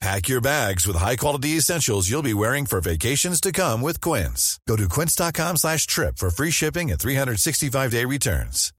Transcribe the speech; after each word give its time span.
Pack 0.00 0.28
your 0.28 0.42
bags 0.42 0.86
with 0.86 0.96
high-quality 0.96 1.56
essentials 1.56 2.10
you'll 2.10 2.22
be 2.22 2.34
wearing 2.34 2.66
for 2.66 2.80
vacations 2.80 3.40
to 3.40 3.52
come 3.52 3.86
with 3.86 4.00
Quince. 4.00 4.60
Go 4.68 4.76
to 4.76 4.88
quince.com 4.88 5.56
slash 5.56 5.86
trip 5.86 6.18
for 6.18 6.30
free 6.30 6.50
shipping 6.50 6.90
and 6.90 7.00
365-day 7.00 8.04
returns. 8.04 8.72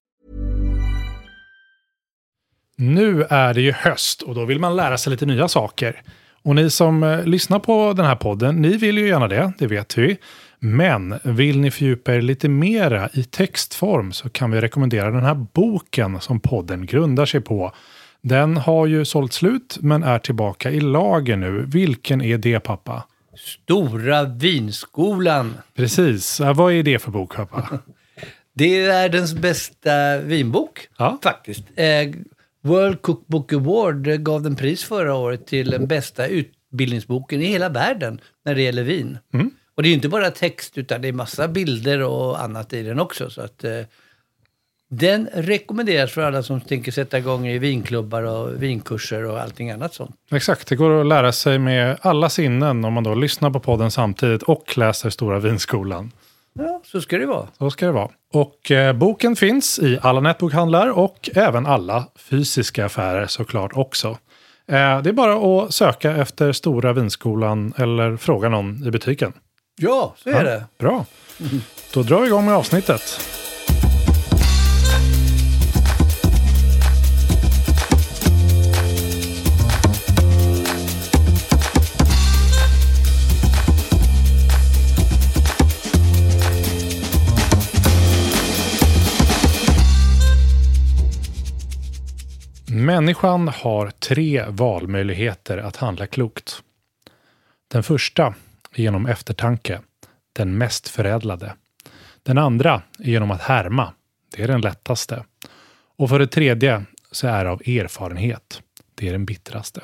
Nu 2.80 3.24
är 3.30 3.54
det 3.54 3.62
ju 3.62 3.72
höst 3.72 4.22
och 4.22 4.36
då 4.36 4.46
vill 4.46 4.60
man 4.60 4.76
lära 4.76 4.98
sig 4.98 5.12
lite 5.12 5.26
nya 5.26 5.48
saker. 5.48 6.02
Och 6.44 6.56
ni 6.56 6.70
som 6.70 7.04
eh, 7.04 7.24
lyssnar 7.26 7.60
på 7.60 7.94
den 7.94 8.06
här 8.06 8.16
podden, 8.16 8.56
ni 8.56 8.78
vill 8.78 8.98
ju 8.98 9.08
gärna 9.08 9.28
det, 9.28 9.54
det 9.60 9.68
vet 9.68 9.98
vi. 9.98 10.18
Men 10.60 11.20
vill 11.24 11.60
ni 11.60 11.72
fördjupa 11.72 12.16
er 12.16 12.22
lite 12.22 12.50
mera 12.50 13.10
i 13.14 13.24
textform 13.24 14.12
så 14.12 14.30
kan 14.30 14.52
vi 14.52 14.62
rekommendera 14.62 15.12
den 15.12 15.24
här 15.24 15.34
boken 15.54 16.22
som 16.22 16.40
podden 16.40 16.86
grundar 16.86 17.26
sig 17.26 17.42
på. 17.42 17.74
Den 18.22 18.58
har 18.58 18.86
ju 18.86 19.06
sålt 19.06 19.34
slut 19.34 19.78
men 19.82 20.04
är 20.04 20.20
tillbaka 20.20 20.72
i 20.72 20.80
lager 20.80 21.36
nu. 21.38 21.66
Vilken 21.68 22.22
är 22.22 22.38
det 22.38 22.60
pappa? 22.60 23.04
Stora 23.36 24.24
vinskolan. 24.24 25.54
Precis, 25.76 26.40
Ja, 26.40 26.54
vad 26.54 26.74
är 26.74 26.84
det 26.84 27.00
för 27.00 27.12
bok 27.12 27.36
pappa? 27.36 27.80
Det 28.54 28.66
är 28.66 28.88
världens 28.88 29.34
bästa 29.34 30.18
vinbok, 30.20 30.88
Ja. 30.98 31.18
faktiskt. 31.24 31.64
Eh, 31.76 31.86
World 32.62 33.02
Cookbook 33.02 33.54
Award 33.54 34.24
gav 34.24 34.42
den 34.42 34.56
pris 34.56 34.84
förra 34.84 35.16
året 35.16 35.48
till 35.48 35.70
den 35.70 35.88
bästa 35.88 36.28
utbildningsboken 36.28 37.42
i 37.42 37.46
hela 37.46 37.70
världen 37.70 38.22
när 38.46 38.56
det 38.56 38.62
gäller 38.62 38.84
vin. 38.84 39.18
Och 39.76 39.84
det 39.84 39.88
är 39.88 39.90
ju 39.90 39.96
inte 39.96 40.10
bara 40.10 40.32
text, 40.32 40.78
utan 40.78 41.02
det 41.02 41.08
är 41.08 41.14
massa 41.14 41.48
bilder 41.48 42.02
och 42.04 42.42
annat 42.44 42.74
i 42.74 42.84
den 42.84 43.00
också. 43.00 43.30
Så 43.30 43.42
att, 43.42 43.64
eh, 43.64 43.72
den 44.90 45.30
rekommenderas 45.34 46.12
för 46.12 46.22
alla 46.22 46.44
som 46.44 46.62
tänker 46.62 46.92
sätta 46.92 47.18
igång 47.18 47.48
i 47.48 47.60
vinklubbar 47.60 48.24
och 48.24 48.64
vinkurser 48.64 49.26
och 49.26 49.40
allting 49.40 49.72
annat 49.72 49.94
sånt. 49.94 50.16
Exakt, 50.32 50.68
det 50.68 50.76
går 50.76 51.02
att 51.02 51.08
lära 51.08 51.32
sig 51.32 51.60
med 51.60 51.98
alla 52.02 52.30
sinnen 52.30 52.86
om 52.86 52.94
man 52.94 53.04
då 53.04 53.16
lyssnar 53.16 53.50
på 53.50 53.60
podden 53.60 53.92
samtidigt 53.92 54.44
och 54.44 54.78
läser 54.78 55.10
Stora 55.10 55.40
Vinskolan. 55.40 56.12
Ja, 56.54 56.82
så 56.86 57.02
ska 57.02 57.18
det 57.18 57.26
vara. 57.26 57.48
Så 57.58 57.72
ska 57.72 57.86
det 57.86 57.92
vara. 57.92 58.10
Och 58.34 58.72
eh, 58.72 58.94
boken 58.94 59.36
finns 59.36 59.80
i 59.80 60.00
alla 60.02 60.22
nätbokhandlar 60.22 60.90
och 60.92 61.30
även 61.36 61.66
alla 61.66 62.08
fysiska 62.18 62.86
affärer 62.86 63.28
såklart 63.28 63.72
också. 63.74 64.08
Eh, 64.68 65.02
det 65.02 65.10
är 65.10 65.14
bara 65.14 65.64
att 65.64 65.74
söka 65.74 66.16
efter 66.16 66.52
Stora 66.52 66.94
Vinskolan 66.94 67.74
eller 67.78 68.18
fråga 68.18 68.50
någon 68.50 68.88
i 68.88 68.92
butiken. 68.92 69.34
Ja, 69.80 70.14
så 70.18 70.30
är 70.30 70.44
det. 70.44 70.66
Bra. 70.80 71.06
Då 71.94 72.04
drar 72.04 72.22
vi 72.22 72.28
igång 72.28 72.46
med 72.46 72.56
avsnittet. 72.56 73.20
Människan 92.98 93.48
har 93.48 93.90
tre 93.90 94.46
valmöjligheter 94.50 95.58
att 95.58 95.76
handla 95.76 96.08
klokt. 96.08 96.64
Den 97.68 97.84
första 97.84 98.26
är 98.72 98.82
genom 98.82 99.06
eftertanke, 99.06 99.82
den 100.34 100.58
mest 100.58 100.88
förädlade. 100.88 101.54
Den 102.24 102.38
andra 102.38 102.82
är 103.00 103.10
genom 103.10 103.32
att 103.32 103.42
härma, 103.42 103.94
det 104.36 104.44
är 104.44 104.48
den 104.48 104.62
lättaste. 104.62 105.24
Och 105.98 106.10
för 106.10 106.20
det 106.20 106.28
tredje 106.28 106.84
så 107.12 107.28
är 107.28 107.44
det 107.44 107.52
av 107.52 107.62
erfarenhet, 107.62 108.62
det 108.96 109.08
är 109.08 109.12
den 109.12 109.26
bittraste. 109.26 109.82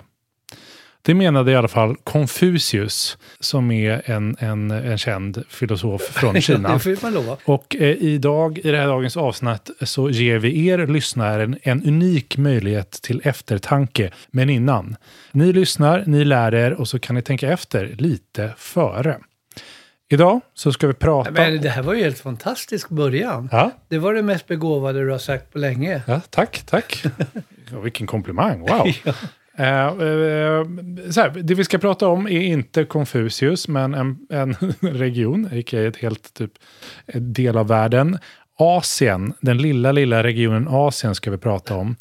Det 1.05 1.13
menade 1.13 1.51
i 1.51 1.55
alla 1.55 1.67
fall 1.67 1.95
Konfucius, 1.95 3.17
som 3.39 3.71
är 3.71 4.01
en, 4.05 4.35
en, 4.39 4.71
en 4.71 4.97
känd 4.97 5.43
filosof 5.49 6.01
från 6.01 6.41
Kina. 6.41 6.79
Och 7.45 7.75
eh, 7.75 7.89
idag, 7.89 8.57
i 8.57 8.71
det 8.71 8.77
här 8.77 8.87
dagens 8.87 9.17
avsnitt, 9.17 9.69
så 9.81 10.09
ger 10.09 10.39
vi 10.39 10.67
er 10.67 10.87
lyssnare 10.87 11.55
en, 11.63 11.83
unik 11.83 12.37
möjlighet 12.37 12.91
till 12.91 13.21
eftertanke. 13.23 14.11
Men 14.31 14.49
innan. 14.49 14.95
Ni 15.31 15.53
lyssnar, 15.53 16.03
ni 16.07 16.25
lär 16.25 16.53
er 16.53 16.73
och 16.73 16.87
så 16.87 16.99
kan 16.99 17.15
ni 17.15 17.21
tänka 17.21 17.51
efter 17.51 17.95
lite 17.97 18.53
före. 18.57 19.17
Idag 20.09 20.41
så 20.53 20.73
ska 20.73 20.87
vi 20.87 20.93
prata... 20.93 21.31
Men 21.31 21.61
det 21.61 21.69
här 21.69 21.83
var 21.83 21.93
ju 21.93 21.99
en 21.99 22.03
helt 22.03 22.19
fantastisk 22.19 22.89
början. 22.89 23.49
Ja, 23.51 23.71
Det 23.87 23.97
var 23.97 24.13
det 24.13 24.21
mest 24.21 24.47
begåvade 24.47 25.03
du 25.05 25.11
har 25.11 25.17
sagt 25.17 25.53
på 25.53 25.57
länge. 25.57 26.01
ja, 26.07 26.21
tack, 26.29 26.63
tack. 26.65 27.03
Ja, 27.71 27.79
vilken 27.79 28.07
komplimang, 28.07 28.59
wow. 28.59 28.87
Eh, 29.05 29.15
eh, 29.57 30.63
så 31.11 31.21
här, 31.21 31.41
det 31.43 31.53
vi 31.53 31.63
ska 31.63 31.77
prata 31.77 32.07
om 32.07 32.27
är 32.27 32.41
inte 32.41 32.83
Konfucius, 32.83 33.67
men 33.67 33.93
en, 33.93 34.17
en 34.29 34.53
region, 34.81 35.45
a.k.a. 35.45 35.87
ett 35.87 35.97
helt 35.97 36.33
typ, 36.33 36.51
del 37.13 37.57
av 37.57 37.67
världen. 37.67 38.17
Asien, 38.59 39.33
den 39.41 39.57
lilla, 39.57 39.91
lilla 39.91 40.23
regionen 40.23 40.67
Asien 40.67 41.15
ska 41.15 41.31
vi 41.31 41.37
prata 41.37 41.75
om. 41.75 41.95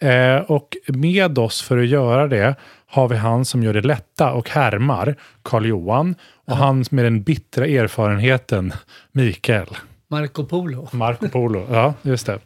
Eh, 0.00 0.36
och 0.36 0.76
med 0.86 1.38
oss 1.38 1.62
för 1.62 1.78
att 1.78 1.88
göra 1.88 2.28
det 2.28 2.54
har 2.86 3.08
vi 3.08 3.16
han 3.16 3.44
som 3.44 3.62
gör 3.62 3.74
det 3.74 3.80
lätta 3.80 4.32
och 4.32 4.50
härmar, 4.50 5.16
Karl 5.42 5.66
Johan. 5.66 6.14
Och 6.46 6.56
han 6.56 6.84
med 6.90 7.04
den 7.04 7.22
bittra 7.22 7.66
erfarenheten, 7.66 8.72
Mikael. 9.12 9.68
Marco 10.10 10.44
Polo. 10.44 10.88
Marco 10.92 11.28
Polo, 11.28 11.66
ja 11.70 11.94
just 12.02 12.26
det. 12.26 12.38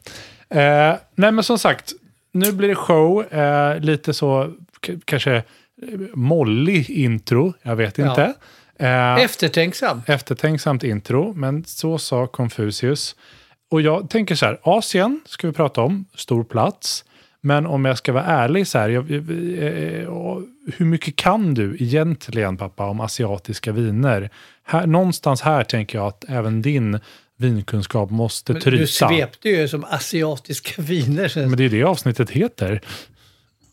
Nej 1.14 1.32
men 1.32 1.42
som 1.42 1.58
sagt, 1.58 1.92
nu 2.32 2.52
blir 2.52 2.68
det 2.68 2.74
show, 2.74 3.32
eh, 3.32 3.80
lite 3.80 4.14
så 4.14 4.52
k- 4.86 4.92
kanske 5.04 5.34
eh, 5.36 5.42
mollig 6.14 6.90
intro, 6.90 7.52
jag 7.62 7.76
vet 7.76 7.98
Ja. 7.98 8.10
inte. 8.10 8.34
Eh, 8.78 9.14
Eftertänksam. 9.24 10.02
eftertänksamt 10.06 10.84
intro, 10.84 11.32
men 11.36 11.64
så 11.64 11.98
sa 11.98 12.26
Confucius. 12.26 13.16
Och 13.70 13.80
jag 13.80 14.10
tänker 14.10 14.34
så 14.34 14.46
här, 14.46 14.58
Asien 14.62 15.20
ska 15.24 15.46
vi 15.46 15.52
prata 15.52 15.80
om, 15.82 16.04
stor 16.14 16.44
plats. 16.44 17.04
Men 17.40 17.66
om 17.66 17.84
jag 17.84 17.98
ska 17.98 18.12
vara 18.12 18.24
ärlig 18.24 18.66
så 18.66 18.78
här, 18.78 18.88
jag, 18.88 19.10
eh, 19.10 20.08
hur 20.76 20.84
mycket 20.84 21.16
kan 21.16 21.54
du 21.54 21.76
egentligen 21.80 22.56
pappa 22.56 22.86
om 22.86 23.00
asiatiska 23.00 23.72
viner? 23.72 24.30
Här, 24.64 24.86
någonstans 24.86 25.42
här 25.42 25.64
tänker 25.64 25.98
jag 25.98 26.06
att 26.06 26.24
även 26.28 26.62
din 26.62 26.98
vinkunskap 27.42 28.10
måste 28.10 28.52
Men 28.52 28.62
tryta. 28.62 28.80
Du 28.80 28.86
svepte 28.86 29.48
ju 29.48 29.68
som 29.68 29.84
asiatiska 29.84 30.82
viner. 30.82 31.32
Men 31.36 31.56
det 31.56 31.64
är 31.64 31.68
det 31.68 31.82
avsnittet 31.82 32.30
heter. 32.30 32.80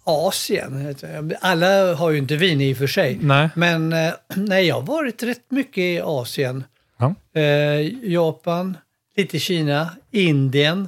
Asien. 0.03 0.95
Alla 1.41 1.95
har 1.95 2.09
ju 2.11 2.17
inte 2.17 2.35
vin 2.35 2.61
i 2.61 2.73
och 2.73 2.77
för 2.77 2.87
sig. 2.87 3.17
Nej. 3.21 3.49
Men 3.55 3.93
eh, 3.93 4.13
nej, 4.35 4.65
jag 4.67 4.75
har 4.75 4.81
varit 4.81 5.23
rätt 5.23 5.51
mycket 5.51 5.77
i 5.77 6.01
Asien. 6.03 6.63
Ja. 6.97 7.15
Eh, 7.41 8.11
Japan, 8.11 8.77
lite 9.15 9.39
Kina, 9.39 9.89
Indien. 10.11 10.87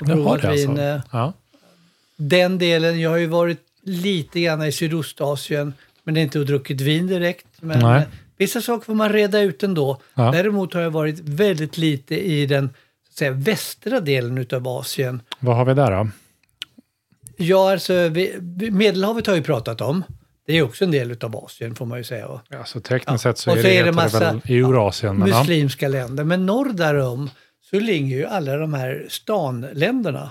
och 0.00 0.06
provat 0.06 0.42
det 0.42 0.50
vin. 0.52 0.70
alltså. 0.70 0.82
eh, 0.82 1.00
Ja. 1.12 1.32
Den 2.16 2.58
delen, 2.58 3.00
jag 3.00 3.10
har 3.10 3.16
ju 3.16 3.26
varit 3.26 3.60
lite 3.82 4.40
grann 4.40 4.62
i 4.62 4.72
Sydostasien, 4.72 5.72
men 6.04 6.16
inte 6.16 6.38
druckit 6.38 6.80
vin 6.80 7.06
direkt. 7.06 7.46
Men 7.60 7.78
Nej. 7.80 8.02
Vissa 8.36 8.60
saker 8.60 8.84
får 8.84 8.94
man 8.94 9.12
reda 9.12 9.40
ut 9.40 9.62
ändå. 9.62 10.00
Ja. 10.14 10.30
Däremot 10.30 10.74
har 10.74 10.80
jag 10.80 10.90
varit 10.90 11.18
väldigt 11.20 11.78
lite 11.78 12.14
i 12.26 12.46
den 12.46 12.68
så 12.68 13.10
att 13.12 13.16
säga, 13.18 13.30
västra 13.30 14.00
delen 14.00 14.38
utav 14.38 14.68
Asien. 14.68 15.22
Vad 15.40 15.56
har 15.56 15.64
vi 15.64 15.74
där 15.74 15.90
då? 15.90 16.08
Ja, 17.36 17.72
alltså, 17.72 18.08
vi, 18.08 18.34
Medelhavet 18.70 19.26
har 19.26 19.34
vi 19.34 19.42
pratat 19.42 19.80
om. 19.80 20.02
Det 20.46 20.58
är 20.58 20.62
också 20.62 20.84
en 20.84 20.90
del 20.90 21.10
utav 21.10 21.36
Asien 21.36 21.74
får 21.74 21.86
man 21.86 21.98
ju 21.98 22.04
säga. 22.04 22.40
Alltså, 22.58 22.80
tekniskt 22.80 23.06
Ja. 23.10 23.18
sett 23.18 23.38
så 23.38 23.50
Och 23.50 23.56
är 23.56 23.62
så 23.62 23.68
det, 23.68 23.76
är 23.78 23.84
det 23.84 23.92
massa- 23.92 24.18
väl 24.18 24.40
i 24.44 24.58
Eurasien. 24.58 25.16
Men, 25.16 25.28
ja. 25.28 25.38
muslimska 25.38 25.88
länder. 25.88 26.24
Men 26.24 26.46
norr 26.46 26.72
därom 26.72 27.30
så 27.70 27.80
ligger 27.80 28.16
ju 28.16 28.26
alla 28.26 28.56
de 28.56 28.74
här 28.74 29.06
stanländerna. 29.08 30.30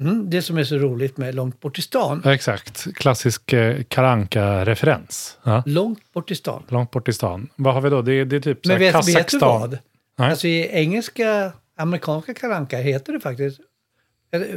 Mm, 0.00 0.30
det 0.30 0.42
som 0.42 0.58
är 0.58 0.64
så 0.64 0.76
roligt 0.76 1.16
med 1.16 1.34
långt 1.34 1.60
bort 1.60 1.78
i 1.78 1.82
stan. 1.82 2.22
Exakt. 2.24 2.94
Klassisk 2.94 3.52
eh, 3.52 3.82
karanka 3.82 4.64
referens 4.64 5.38
ja. 5.42 5.62
Långt 5.66 6.12
bort 6.12 6.30
i 6.30 6.34
stan. 6.34 6.62
Långt 6.68 6.90
bort 6.90 7.08
i 7.08 7.12
stan. 7.12 7.48
Vad 7.56 7.74
har 7.74 7.80
vi 7.80 7.90
då? 7.90 8.02
Det 8.02 8.24
det 8.24 8.36
är 8.36 8.40
typ 8.40 8.66
Men 8.66 8.78
vet, 8.78 9.08
vet 9.08 9.28
du 9.28 9.38
vad? 9.38 9.78
Nej. 10.18 10.30
Alltså 10.30 10.46
i 10.48 10.68
engelska, 10.72 11.52
amerikanska 11.78 12.34
karanka 12.34 12.78
heter 12.78 13.12
det 13.12 13.20
faktiskt 13.20 13.60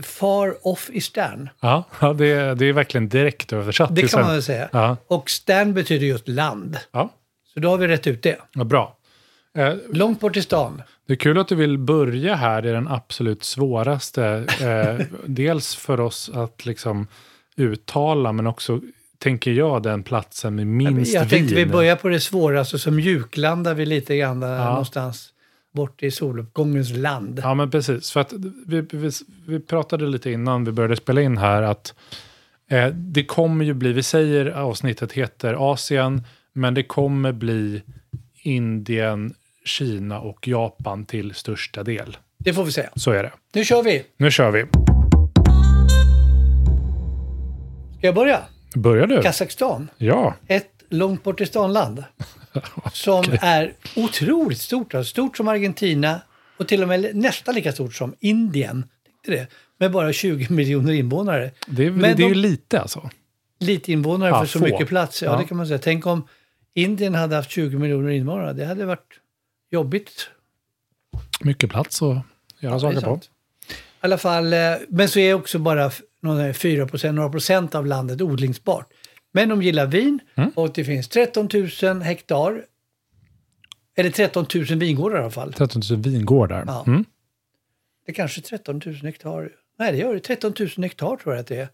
Far 0.02 0.68
off 0.68 0.90
i 0.94 1.02
Stan. 1.02 1.50
Ja, 1.60 1.84
ja 2.00 2.14
det, 2.14 2.26
är, 2.26 2.56
det 2.56 2.66
är 2.66 2.74
verkligen 2.74 3.10
direkt 3.10 3.54
översatt. 3.54 3.96
Det 3.96 4.12
kan 4.12 4.22
man 4.22 4.32
väl 4.32 4.44
säga. 4.44 4.70
Ja, 4.72 4.98
Och 5.08 5.30
Stan 5.30 5.74
betyder 5.74 6.08
just 6.08 6.28
land. 6.28 6.78
ja. 6.92 7.10
Så 7.54 7.60
då 7.60 7.70
har 7.70 7.78
vi 7.78 7.88
rätt 7.88 8.08
ut 8.08 8.24
det. 8.24 8.38
ja 8.54 8.64
bra. 8.64 8.98
Eh, 9.58 9.74
Långt 9.94 10.20
bort 10.20 10.38
i 10.38 10.42
stan. 10.42 10.82
Det 11.08 11.14
är 11.14 11.18
kul 11.18 11.38
att 11.38 11.48
du 11.48 11.56
vill 11.56 11.78
börja 11.78 12.36
här 12.36 12.66
i 12.66 12.72
den 12.72 12.88
absolut 12.88 13.44
svåraste. 13.44 14.46
Eh, 14.62 15.06
dels 15.26 15.76
för 15.76 16.00
oss 16.00 16.32
att 16.34 16.66
liksom 16.66 17.08
uttala, 17.56 18.32
men 18.32 18.48
också, 18.48 18.82
tänker 19.18 19.52
jag, 19.52 19.84
den 19.84 20.04
platsen 20.04 20.56
med 20.56 20.68
minst 20.68 21.14
Jag 21.14 21.30
tänkte 21.30 21.56
vi 21.56 21.64
vin. 21.64 21.72
börjar 21.72 21.96
på 21.96 22.08
det 22.08 22.20
svåraste, 22.20 22.80
så 22.80 22.92
mjuklandar 22.92 23.74
vi 23.74 23.86
lite 23.86 24.18
grann 24.18 24.40
där 24.40 24.66
någonstans 24.66 25.34
bort 25.72 26.04
i 26.04 26.12
soluppgångens 26.12 26.92
land. 26.92 27.40
Ja, 27.44 27.54
men 27.54 27.72
precis. 27.72 28.12
För 28.12 28.20
att 28.20 28.34
vi, 28.68 28.82
vi, 28.82 29.12
vi 29.48 29.60
pratade 29.60 30.08
lite 30.08 30.32
innan 30.32 30.66
vi 30.66 30.72
började 30.72 30.96
spela 30.96 31.22
in 31.22 31.38
här 31.38 31.62
att 31.62 31.94
eh, 32.70 32.88
det 32.88 33.24
kommer 33.24 33.66
ju 33.66 33.74
bli, 33.74 33.94
vi 33.94 34.04
säger 34.04 34.46
avsnittet 34.46 35.12
heter 35.12 35.72
Asien, 35.74 36.24
men 36.54 36.74
det 36.74 36.84
kommer 36.84 37.32
bli 37.32 37.82
Indien, 38.42 39.34
Kina 39.68 40.20
och 40.20 40.48
Japan 40.48 41.06
till 41.06 41.34
största 41.34 41.84
del. 41.84 42.18
Det 42.38 42.54
får 42.54 42.64
vi 42.64 42.72
säga. 42.72 42.90
Så 42.96 43.12
är 43.12 43.24
det. 43.24 43.32
Nu 43.54 43.66
kör 43.66 43.84
vi. 43.84 44.04
Nu 44.18 44.32
kör 44.32 44.52
vi. 44.52 44.66
Ska 47.98 48.08
jag 48.08 48.16
börja? 48.16 48.42
Börjar 48.76 49.08
du? 49.08 49.22
Kazakstan. 49.22 49.90
Ja. 49.98 50.34
Ett 50.48 50.70
långt 50.90 51.24
bort 51.24 51.42
i 51.42 51.46
stan-land. 51.46 52.04
Som 52.94 53.24
är 53.42 53.74
otroligt 53.96 54.58
stort. 54.62 54.94
Alltså 54.94 55.10
stort 55.10 55.38
som 55.38 55.48
Argentina 55.48 56.22
och 56.58 56.68
till 56.68 56.82
och 56.82 56.88
med 56.88 57.16
nästan 57.16 57.56
lika 57.56 57.72
stort 57.72 57.94
som 57.94 58.16
Indien. 58.20 58.86
Tänkte 59.06 59.32
det. 59.32 59.48
Med 59.80 59.92
bara 59.92 60.14
20 60.14 60.48
miljoner 60.54 60.94
invånare. 60.94 61.52
Det 61.68 61.86
är, 61.86 61.92
Men 61.92 62.18
det 62.18 62.24
är 62.24 62.28
ju 62.30 62.34
lite 62.36 62.80
alltså. 62.82 63.10
Lite 63.60 63.92
invånare 63.92 64.30
Ja, 64.30 64.40
för 64.40 64.46
så 64.48 64.60
få. 64.60 64.66
mycket 64.66 64.88
plats. 64.88 65.24
Ja, 65.24 65.32
Ja. 65.32 65.38
det 65.38 65.46
kan 65.46 65.58
man 65.58 65.68
säga. 65.68 65.80
Tänk 65.80 66.06
om 66.06 66.28
Indien 66.74 67.16
hade 67.16 67.36
haft 67.36 67.52
20 67.52 67.78
miljoner 67.78 68.10
invånare. 68.10 68.54
Det 68.54 68.66
hade 68.66 68.86
varit 68.86 69.20
jobbigt. 69.70 70.30
Mycket 71.42 71.70
plats 71.70 72.02
att 72.02 72.08
göra 72.08 72.24
Ja, 72.74 72.80
saker 72.80 73.02
på. 73.02 73.20
I 73.70 73.74
alla 74.00 74.18
fall, 74.18 74.54
eh, 74.54 74.60
men 74.90 75.10
så 75.10 75.20
är 75.20 75.34
också 75.34 75.60
bara 75.60 75.86
f- 75.86 76.02
några 76.22 76.54
4 76.54 76.88
procent, 76.88 77.16
några 77.16 77.30
procent 77.30 77.76
av 77.76 77.86
landet 77.86 78.22
odlingsbart. 78.22 78.88
Men 79.32 79.50
de 79.50 79.62
gillar 79.62 79.86
vin 79.88 80.20
Mm. 80.36 80.50
och 80.56 80.74
det 80.74 80.84
finns 80.86 81.08
13 81.08 81.50
000 81.84 82.02
hektar. 82.02 82.66
Eller 83.96 84.10
13 84.10 84.46
000 84.56 84.64
vingårdar 84.66 85.18
i 85.18 85.22
alla 85.22 85.32
fall. 85.32 85.54
13 85.54 85.82
000 85.92 86.00
vingårdar. 86.02 86.64
Ja. 86.68 86.84
Mm. 86.88 87.06
Det 88.06 88.12
är 88.12 88.16
kanske 88.16 88.42
13 88.42 88.82
000 88.86 88.96
hektar. 88.96 89.50
Nej, 89.80 89.92
det 89.92 89.98
gör 89.98 90.14
det. 90.14 90.20
13 90.20 90.54
000 90.60 90.70
hektar 90.78 91.16
tror 91.18 91.34
jag 91.36 91.42
att 91.42 91.48
det 91.48 91.56
är. 91.58 91.68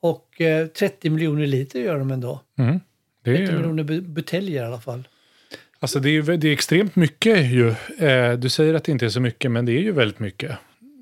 Och 0.00 0.40
eh, 0.40 0.66
30 0.66 1.10
miljoner 1.10 1.46
liter 1.46 1.80
gör 1.80 1.98
de 1.98 2.10
ändå. 2.10 2.40
Mm. 2.58 2.80
Det, 3.22 3.36
30 3.36 3.42
är, 3.42 3.46
ju- 3.52 3.56
miljoner 3.58 3.82
bu- 3.84 4.08
buteljer 4.08 4.62
i 4.62 4.66
alla 4.66 4.80
fall. 4.80 5.08
Alltså 5.80 6.00
det, 6.00 6.10
är, 6.10 6.22
det 6.36 6.48
är 6.48 6.52
extremt 6.52 6.96
mycket 6.96 7.44
ju. 7.44 7.68
Eh, 7.98 8.32
du 8.32 8.48
säger 8.48 8.74
att 8.74 8.84
det 8.84 8.92
inte 8.92 9.04
är 9.04 9.08
så 9.10 9.20
mycket, 9.20 9.50
men 9.50 9.66
det 9.66 9.72
är 9.72 9.80
ju 9.80 9.92
väldigt 9.92 10.18
mycket. 10.18 10.52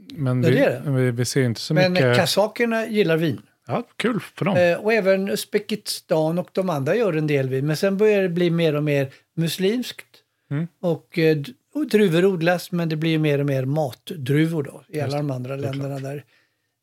Men 0.09 0.43
vi, 0.43 0.51
det 0.51 0.65
är 0.65 0.81
det. 0.85 0.91
Vi, 0.91 1.11
vi 1.11 1.25
ser 1.25 1.43
inte 1.43 1.61
så 1.61 1.75
Men 1.75 1.93
mycket. 1.93 2.17
kazakerna 2.17 2.87
gillar 2.87 3.17
vin. 3.17 3.43
Ja, 3.67 3.83
kul 3.97 4.21
för 4.21 4.45
dem. 4.45 4.57
Eh, 4.57 4.77
och 4.77 4.93
även 4.93 5.29
Uzbekistan 5.29 6.39
och 6.39 6.49
de 6.53 6.71
andra 6.71 6.95
gör 6.97 7.13
en 7.13 7.27
del 7.27 7.49
vin. 7.49 7.67
Men 7.67 7.77
sen 7.77 7.97
börjar 7.97 8.23
det 8.23 8.29
bli 8.29 8.51
mer 8.51 8.77
och 8.77 8.85
mer 8.85 9.09
muslimskt. 9.37 10.07
Mm. 10.51 10.69
Och, 10.81 11.19
eh, 11.19 11.39
och 11.75 11.87
druvor 11.89 12.25
odlas, 12.25 12.73
men 12.73 12.89
det 12.89 12.97
blir 12.97 13.19
mer 13.19 13.39
och 13.39 13.47
mer 13.47 13.65
matdruvor 13.65 14.63
då 14.63 14.83
i 14.89 15.01
alla 15.01 15.17
de 15.17 15.31
andra 15.31 15.57
länderna 15.57 15.99
där. 15.99 16.25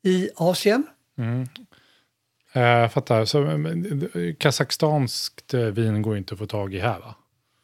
I 0.05 0.29
Asien, 0.35 0.83
Eh, 2.55 2.61
Jag 2.61 2.91
fattar. 2.91 3.25
Så, 3.25 3.41
men, 3.41 4.09
eh, 4.13 4.33
Kazakstanskt 4.37 5.53
eh, 5.53 5.61
vin 5.61 6.01
går 6.01 6.17
inte 6.17 6.33
att 6.33 6.39
få 6.39 6.45
tag 6.45 6.73
i 6.73 6.79
här 6.79 6.99
va? 6.99 7.15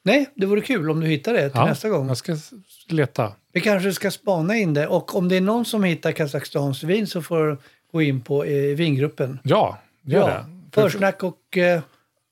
Nej, 0.03 0.29
det 0.35 0.45
vore 0.45 0.61
kul 0.61 0.89
om 0.89 0.99
du 0.99 1.07
hittar 1.07 1.33
det 1.33 1.49
till 1.49 1.61
nästa 1.61 1.89
gång. 1.89 2.07
Jag 2.07 2.17
ska 2.17 2.31
s- 2.31 2.51
leta. 2.87 3.33
Vi 3.53 3.61
kanske 3.61 3.93
ska 3.93 4.11
spana 4.11 4.55
in 4.57 4.73
det. 4.73 4.87
Och 4.87 5.15
om 5.15 5.29
det 5.29 5.37
är 5.37 5.41
någon 5.41 5.65
som 5.65 5.83
hittar 5.83 6.11
Kazakstans 6.11 6.83
vin 6.83 7.07
så 7.07 7.21
får 7.21 7.47
du 7.47 7.57
gå 7.91 8.01
in 8.01 8.21
på 8.21 8.43
eh, 8.43 8.75
vingruppen. 8.75 9.39
Ja, 9.43 9.79
gör 10.03 10.19
Ja, 10.29 10.45
det. 10.71 10.81
försnack 10.81 11.23
och 11.23 11.57
eh, 11.57 11.81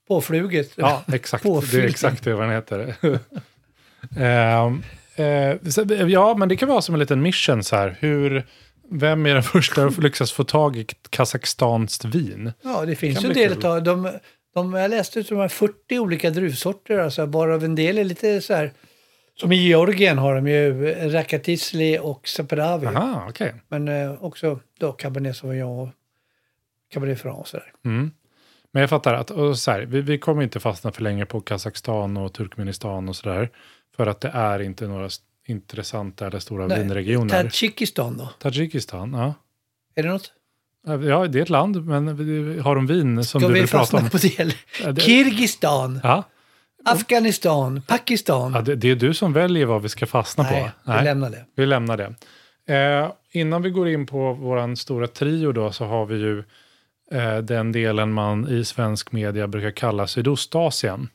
påfluget. 0.07 0.71
Ja, 0.75 1.03
exakt. 1.13 1.43
Det 1.71 1.77
är 1.77 1.83
exakt 1.85 2.23
det 2.23 2.33
vad 2.33 2.43
den 2.43 2.55
heter. 2.55 2.95
Ehm, 4.17 4.83
eh, 5.15 5.69
så, 5.69 5.85
ja, 6.07 6.35
men 6.37 6.49
det 6.49 6.55
kan 6.55 6.69
vara 6.69 6.81
som 6.81 6.95
en 6.95 6.99
liten 6.99 7.21
mission 7.21 7.63
så 7.63 7.75
här. 7.75 7.97
Hur, 7.99 8.45
vem 8.91 9.25
är 9.25 9.33
den 9.33 9.43
första 9.43 9.85
att 9.85 9.97
lyckas 9.97 10.31
få 10.31 10.43
tag 10.43 10.77
i 10.77 10.85
Kazakstanskt 11.09 12.05
vin? 12.05 12.51
Ja, 12.63 12.85
det 12.85 12.95
finns 12.95 13.15
Kan 13.19 13.23
ju 13.23 13.27
en 13.27 13.33
bli 13.33 13.43
del 13.43 13.55
kul. 13.55 13.65
av 13.65 13.83
de, 13.83 14.11
de 14.53 14.73
Jag 14.73 14.89
läste 14.89 15.19
att 15.19 15.27
de 15.27 15.35
har 15.35 15.47
40 15.47 15.99
olika 15.99 16.29
druvsorter, 16.29 16.97
alltså, 16.97 17.25
varav 17.25 17.63
en 17.63 17.75
del 17.75 17.97
är 17.97 18.03
lite 18.03 18.41
så 18.41 18.53
här... 18.53 18.73
Som 19.35 19.51
i 19.51 19.55
Georgien 19.55 20.17
har 20.17 20.35
de 20.35 20.47
ju 20.47 20.91
Rakatisli 21.09 21.99
och 22.01 22.27
Saperavi. 22.27 22.87
Aha, 22.87 23.25
okej. 23.29 23.53
Men 23.67 23.87
eh, 23.87 24.23
också 24.23 24.59
då 24.79 24.91
Cabernet 24.91 25.37
Sauvignon 25.37 25.79
och 25.79 25.89
Cabernet 26.93 27.21
Franc 27.21 27.39
och 27.39 27.47
sådär. 27.47 27.73
Mm. 27.85 28.11
Men 28.71 28.81
jag 28.81 28.89
fattar 28.89 29.13
att 29.13 29.31
och 29.31 29.57
så 29.57 29.71
här, 29.71 29.81
vi, 29.81 30.01
vi 30.01 30.17
kommer 30.17 30.43
inte 30.43 30.59
fastna 30.59 30.91
för 30.91 31.01
länge 31.01 31.25
på 31.25 31.41
Kazakstan 31.41 32.17
och 32.17 32.33
Turkmenistan 32.33 33.09
och 33.09 33.15
sådär. 33.15 33.49
För 33.95 34.07
att 34.07 34.21
det 34.21 34.31
är 34.33 34.59
inte 34.59 34.87
några 34.87 35.09
intressanta 35.45 36.27
eller 36.27 36.39
stora 36.39 36.67
Nej, 36.67 36.79
vinregioner. 36.79 37.43
Tadzjikistan 37.43 38.17
då? 38.17 38.29
Tadzjikistan, 38.39 39.13
ja. 39.13 39.33
Är 39.95 40.03
det 40.03 40.09
något? 40.09 40.33
Ja, 40.87 41.27
det 41.27 41.39
är 41.39 41.43
ett 41.43 41.49
land, 41.49 41.85
men 41.85 42.15
vi- 42.17 42.59
har 42.59 42.75
de 42.75 42.87
vin 42.87 43.23
som 43.23 43.41
Ska 43.41 43.47
du 43.47 43.53
vi 43.53 43.59
vill 43.59 43.69
prata 43.69 43.79
fastna 43.83 43.99
om? 43.99 44.09
på 44.09 44.17
det? 44.17 44.55
Ja, 44.83 44.91
det- 44.91 45.01
Kirgistan, 45.01 45.99
Ja, 46.03 46.23
Afghanistan, 46.85 47.81
Pakistan. 47.87 48.53
ja 48.53 48.61
det, 48.61 48.75
det 48.75 48.91
är 48.91 48.95
du 48.95 49.13
som 49.13 49.33
väljer 49.33 49.65
vad 49.65 49.81
vi 49.81 49.89
ska 49.89 50.05
fastna 50.05 50.43
Nej, 50.43 50.71
på. 50.85 50.91
vi 50.97 51.03
lämnar 51.03 51.29
det. 51.29 51.45
Vi 51.55 51.65
lämnar 51.65 51.97
det. 51.97 52.13
Eh, 52.75 53.11
innan 53.31 53.61
vi 53.61 53.69
går 53.69 53.89
in 53.89 54.05
på 54.05 54.33
vår 54.33 54.75
stora 54.75 55.07
trio 55.07 55.51
då 55.51 55.71
så 55.71 55.85
har 55.85 56.05
vi 56.05 56.15
ju 56.15 56.43
eh, 57.11 57.37
den 57.37 57.71
delen 57.71 58.13
man 58.13 58.47
i 58.49 58.65
svensk 58.65 59.11
media 59.11 59.47
brukar 59.47 59.71
kalla 59.71 60.07
Sydostasien. 60.07 61.09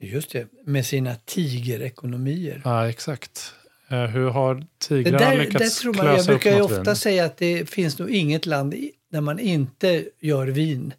Just 0.00 0.30
det, 0.32 0.46
med 0.66 0.86
sina 0.86 1.14
tigerekonomier. 1.24 2.60
Ja, 2.64 2.88
exakt. 2.88 3.54
Eh, 3.88 3.98
hur 4.04 4.30
har 4.30 4.64
tigrarna 4.88 5.18
där, 5.18 5.30
där 5.30 5.38
lyckats 5.38 5.80
tror 5.80 5.94
man, 5.94 6.06
jag 6.06 6.26
brukar 6.26 6.54
ju 6.56 6.62
ofta 6.62 6.82
vin? 6.82 6.96
säga 6.96 7.24
att 7.24 7.36
det 7.36 7.70
finns 7.70 7.98
nog 7.98 8.10
inget 8.10 8.46
land 8.46 8.74
i- 8.74 8.92
där 9.12 9.20
man 9.20 9.38
inte 9.38 10.04
gör 10.20 10.46
vin. 10.46 10.94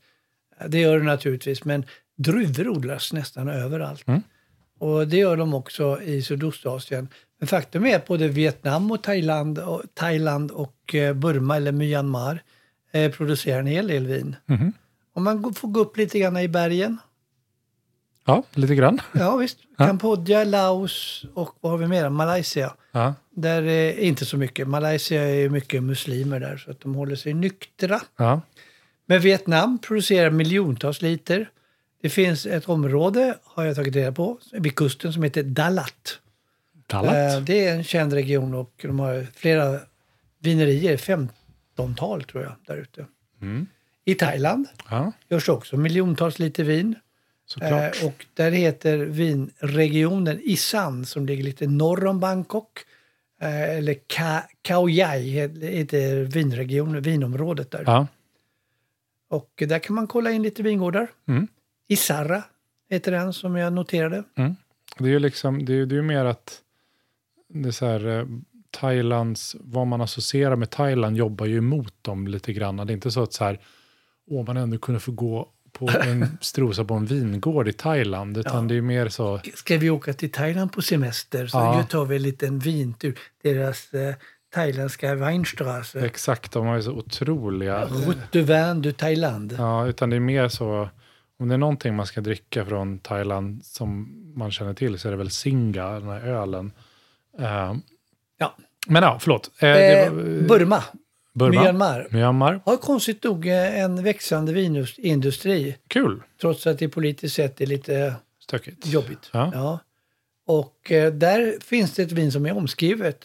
Det 0.68 0.80
gör 0.80 1.00
det 1.00 1.06
naturligtvis, 1.06 1.64
men 1.64 1.86
druvor 2.16 2.70
odlas 2.70 3.14
nästan 3.14 3.50
överallt. 3.50 4.08
Mm. 4.08 4.22
Och 4.80 5.08
det 5.08 5.18
gör 5.18 5.38
de 5.38 5.54
också 5.54 6.02
i 6.02 6.22
Sydostasien. 6.22 7.08
Men 7.40 7.48
faktum 7.48 7.86
är 7.86 7.96
att 7.96 8.08
både 8.08 8.28
Vietnam 8.28 8.92
och 8.92 9.04
Thailand 9.04 9.60
och, 9.60 9.82
Thailand 9.94 10.52
och 10.52 10.96
eh, 10.96 11.14
Burma 11.14 11.58
eller 11.58 11.72
Myanmar 11.72 12.44
eh, 12.92 13.12
producerar 13.12 13.60
en 13.60 13.68
hel 13.68 13.88
del 13.88 14.08
vin. 14.08 14.36
Mhm. 14.46 14.74
Om 15.14 15.24
man 15.24 15.54
får 15.54 15.68
gå 15.68 15.80
upp 15.80 15.98
lite 15.98 16.20
grann 16.20 16.38
i 16.38 16.48
bergen. 16.48 16.98
Ja, 18.26 18.44
lite 18.54 18.76
grann. 18.76 19.02
Ja 19.14 19.36
visst, 19.38 19.58
Ja. 19.78 19.86
Kambodja, 19.88 20.44
Laos 20.44 21.26
och 21.34 21.56
vad 21.62 21.72
har 21.72 21.78
vi 21.78 21.88
mer? 21.88 22.10
Malaysia. 22.10 22.74
Ja, 22.96 23.14
Där 23.30 23.64
är 23.64 24.00
inte 24.00 24.26
så 24.26 24.38
mycket. 24.38 24.68
Malaysia 24.68 25.24
är 25.24 25.50
mycket 25.50 25.84
muslimer 25.84 26.40
där 26.40 26.58
så 26.58 26.72
att 26.72 26.80
de 26.80 26.96
håller 26.96 27.16
sig 27.16 27.34
nyktra. 27.34 28.02
ja. 28.18 28.42
Men 29.06 29.20
Vietnam 29.22 29.80
producerar 29.80 30.30
miljontals 30.30 31.02
liter. 31.02 31.50
Det 32.02 32.10
finns 32.10 32.46
ett 32.46 32.70
område, 32.70 33.38
har 33.44 33.64
jag 33.64 33.76
tagit 33.76 33.96
reda 33.96 34.12
på, 34.12 34.40
vid 34.52 34.76
kusten 34.76 35.14
som 35.14 35.24
heter 35.24 35.44
Dalat. 35.44 36.20
Talat. 36.88 37.14
Eh, 37.16 37.42
Det 37.42 37.66
är 37.68 37.76
en 37.76 37.84
känd 37.84 38.14
region 38.14 38.54
och 38.54 38.74
de 38.82 39.00
har 39.00 39.28
flera 39.36 39.80
vinerier, 40.40 40.98
50 40.98 41.34
13-tal 41.78 42.24
tror 42.24 42.44
jag, 42.44 42.54
där 42.68 42.78
ute. 42.78 43.06
Mm. 43.42 43.68
I 44.06 44.16
Thailand 44.16 44.68
Ja, 44.90 45.12
görs 45.30 45.50
också 45.50 45.78
miljontals 45.78 46.40
liter 46.40 46.64
vin. 46.64 46.96
Såklart. 47.46 48.02
Eh, 48.02 48.08
och 48.08 48.26
där 48.34 48.52
heter 48.52 48.98
vinregionen 48.98 50.40
Isan 50.44 51.06
som 51.06 51.26
ligger 51.26 51.44
lite 51.44 51.68
norr 51.68 52.06
om 52.06 52.20
Bangkok. 52.20 52.80
Eh, 53.42 53.78
eller 53.78 53.96
Ka 54.08 54.42
Khao 54.62 54.90
Yai 54.90 55.30
heter 55.62 56.24
vinregionen, 56.24 57.02
vinområdet 57.02 57.72
där. 57.72 57.84
ja. 57.86 58.08
Och 59.30 59.64
där 59.68 59.80
kan 59.80 59.96
man 59.96 60.08
kolla 60.08 60.32
in 60.32 60.42
lite 60.44 60.64
vingårdar. 60.64 61.08
Mm. 61.28 61.48
Isarra 61.88 62.44
heter 62.90 63.12
den 63.12 63.34
som 63.34 63.56
jag 63.56 63.74
noterade. 63.74 64.24
Det 64.98 65.04
är 65.04 65.10
ju 65.10 65.20
liksom, 65.20 65.66
det 65.66 65.74
är, 65.74 65.86
det 65.86 65.98
är 65.98 66.02
mer 66.02 66.26
att 66.26 66.62
det 67.50 67.70
är 67.70 67.72
så 67.72 67.86
här, 67.86 68.20
eh, 68.20 68.26
Thailands, 68.72 69.56
vad 69.60 69.88
man 69.88 70.02
associerar 70.02 70.56
med 70.56 70.70
Thailand 70.70 71.18
jobbar 71.18 71.46
ju 71.46 71.58
emot 71.58 71.94
dem 72.02 72.28
lite 72.28 72.54
grann. 72.54 72.78
Det 72.78 72.84
är 72.84 72.94
inte 72.94 73.12
så 73.12 73.24
att 73.24 73.34
så 73.34 73.44
här, 73.44 73.60
åh, 74.28 74.46
man 74.46 74.58
ändå 74.58 74.78
kunde 74.78 75.00
få 75.00 75.12
gå 75.12 75.50
på 75.74 75.90
en 76.04 76.38
strosa 76.42 76.86
på 76.86 76.94
en 76.94 77.06
vingård 77.06 77.68
i 77.68 77.74
Thailand, 77.74 78.38
utan 78.38 78.56
Ja. 78.64 78.68
det 78.70 78.76
är 78.78 78.82
mer 78.82 79.10
så, 79.10 79.40
Ska 79.56 79.78
vi 79.78 79.90
åka 79.90 80.14
till 80.14 80.32
Thailand 80.32 80.72
på 80.74 80.82
semester 80.82 81.48
så 81.48 81.58
Ja. 81.58 81.78
nu 81.78 81.84
tar 81.84 82.06
vi 82.06 82.16
en 82.16 82.22
liten 82.22 82.60
vintur. 82.60 83.20
Deras 83.44 83.94
eh, 83.94 84.16
thailändska 84.54 85.16
Weinstraße. 85.16 86.06
exakt, 86.06 86.52
de 86.52 86.66
har 86.66 86.76
ju 86.76 86.82
så 86.84 86.92
otroliga, 86.92 87.86
Route 87.86 88.20
du 88.32 88.42
vin 88.42 88.82
du 88.82 88.92
Thailand. 88.92 89.56
ja, 89.58 89.86
utan 89.88 90.10
det 90.10 90.16
är 90.16 90.20
mer 90.20 90.48
så, 90.48 90.90
om 91.40 91.48
det 91.48 91.54
är 91.54 91.58
någonting 91.58 91.96
man 91.96 92.06
ska 92.06 92.22
dricka 92.22 92.66
från 92.66 93.00
Thailand 93.00 93.66
som 93.66 94.10
man 94.36 94.52
känner 94.52 94.74
till 94.74 95.00
så 95.00 95.08
är 95.08 95.12
det 95.12 95.18
väl 95.18 95.30
Singa, 95.32 95.88
den 95.90 96.08
här 96.10 96.22
ölen. 96.22 96.72
Eh, 97.40 97.74
Ja. 98.38 98.56
men 98.88 99.04
ja, 99.04 99.18
förlåt. 99.22 99.52
Eh, 99.60 99.70
Eh, 99.70 100.12
var- 100.12 100.48
Burma, 100.48 100.84
Burma. 101.34 101.62
Myanmar. 101.62 102.08
Myanmar. 102.12 102.62
har 102.66 102.78
konstigt 102.78 103.24
nog 103.24 103.48
eh, 103.48 103.80
en 103.80 104.04
växande 104.04 104.54
vinindustri. 104.54 105.78
Kul. 105.88 106.22
Trots 106.42 106.68
att 106.68 106.80
det 106.80 106.90
politiskt 106.90 107.36
sett 107.36 107.62
är 107.62 107.66
lite 107.66 108.14
Stökigt. 108.40 108.88
jobbigt. 108.88 109.30
Ja. 109.32 109.80
Och 110.46 110.92
eh, 110.92 111.14
där 111.14 111.56
finns 111.62 111.94
det 111.94 112.04
ett 112.04 112.12
vin 112.12 112.32
som 112.32 112.46
är 112.46 112.58
omskrivet. 112.58 113.20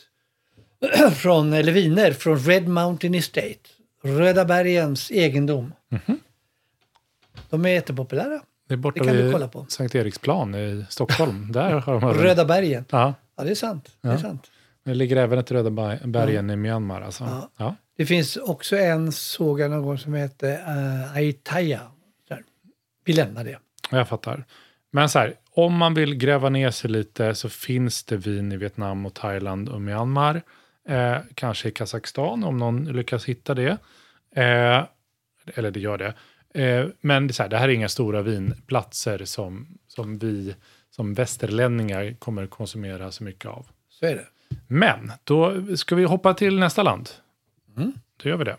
från, 1.14 1.52
eller 1.52 1.72
viner 1.72 2.12
från 2.12 2.38
Red 2.38 2.68
Mountain 2.68 3.14
Estate. 3.14 3.56
Röda 4.02 4.44
bergens 4.44 5.10
egendom. 5.10 5.72
Mhm. 5.88 6.18
De 7.50 7.64
är 7.66 7.68
jättepopulära. 7.70 8.40
Det 8.68 8.74
är 8.74 8.78
borta 8.78 9.00
Det 9.02 9.06
kan 9.08 9.16
du 9.16 9.22
vid 9.22 9.32
kolla 9.32 9.48
på. 9.48 9.66
Sankt 9.68 9.94
Eriksplan 9.94 10.54
i 10.54 10.84
Stockholm. 10.88 11.46
Där 11.52 11.70
har 11.70 12.00
de 12.00 12.14
Röda 12.14 12.44
bergen. 12.44 12.84
Ja, 12.90 13.14
Ja, 13.36 13.44
det 13.44 13.50
är 13.50 13.54
sant. 13.54 13.90
Det, 14.00 14.08
är 14.08 14.12
Ja. 14.12 14.18
sant. 14.18 14.50
det 14.84 14.94
ligger 14.94 15.16
även 15.16 15.38
ett 15.38 15.50
Röda 15.50 15.70
Berg- 15.70 16.06
bergen 16.06 16.50
i 16.50 16.56
Myanmar. 16.56 17.00
Alltså. 17.00 17.48
Ja. 17.56 17.76
Det 17.98 18.06
finns 18.06 18.36
också 18.36 18.76
en, 18.76 19.12
såg 19.12 19.60
jag 19.60 19.70
någon 19.70 19.82
gång, 19.82 19.98
som 19.98 20.14
heter 20.14 20.52
uh, 20.52 21.16
Aitaya. 21.16 21.80
Här. 22.30 22.42
Vi 23.04 23.12
lämnar 23.12 23.44
det. 23.44 23.58
jag 23.90 24.08
fattar. 24.08 24.44
Men 24.90 25.08
så 25.08 25.18
här, 25.18 25.34
om 25.50 25.74
man 25.74 25.94
vill 25.94 26.14
gräva 26.14 26.48
ner 26.48 26.70
sig 26.70 26.90
lite 26.90 27.34
så 27.34 27.48
finns 27.48 28.04
det 28.04 28.16
vin 28.16 28.52
i 28.52 28.56
Vietnam 28.56 29.06
och 29.06 29.14
Thailand 29.14 29.68
och 29.68 29.80
Myanmar. 29.80 30.42
Eh, 30.88 31.16
kanske 31.34 31.68
i 31.68 31.72
Kazakstan 31.72 32.44
om 32.44 32.58
någon 32.58 32.84
lyckas 32.84 33.24
hitta 33.24 33.54
det. 33.54 33.78
Eh, 34.34 34.84
eller 35.54 35.70
det 35.70 35.80
gör 35.80 35.98
det. 35.98 36.14
Eh, 36.62 36.86
men 37.00 37.26
det, 37.26 37.38
här, 37.38 37.48
det 37.48 37.58
här 37.58 37.68
är 37.68 37.72
inga 37.72 37.88
stora 37.88 38.22
vinplatser 38.22 39.24
som, 39.24 39.78
som 39.88 40.18
vi 40.18 40.54
som 40.90 41.14
västerlänningar 41.14 42.16
kommer 42.18 42.46
konsumera 42.46 43.10
så 43.12 43.24
mycket 43.24 43.46
av. 43.46 43.66
Så 43.88 44.06
är 44.06 44.14
det. 44.14 44.26
Men 44.66 45.12
då 45.24 45.54
ska 45.76 45.94
vi 45.94 46.04
hoppa 46.04 46.34
till 46.34 46.58
nästa 46.58 46.82
land. 46.82 47.10
Mm. 47.78 47.92
Då 48.22 48.28
gör 48.28 48.36
vi 48.36 48.44
det. 48.44 48.56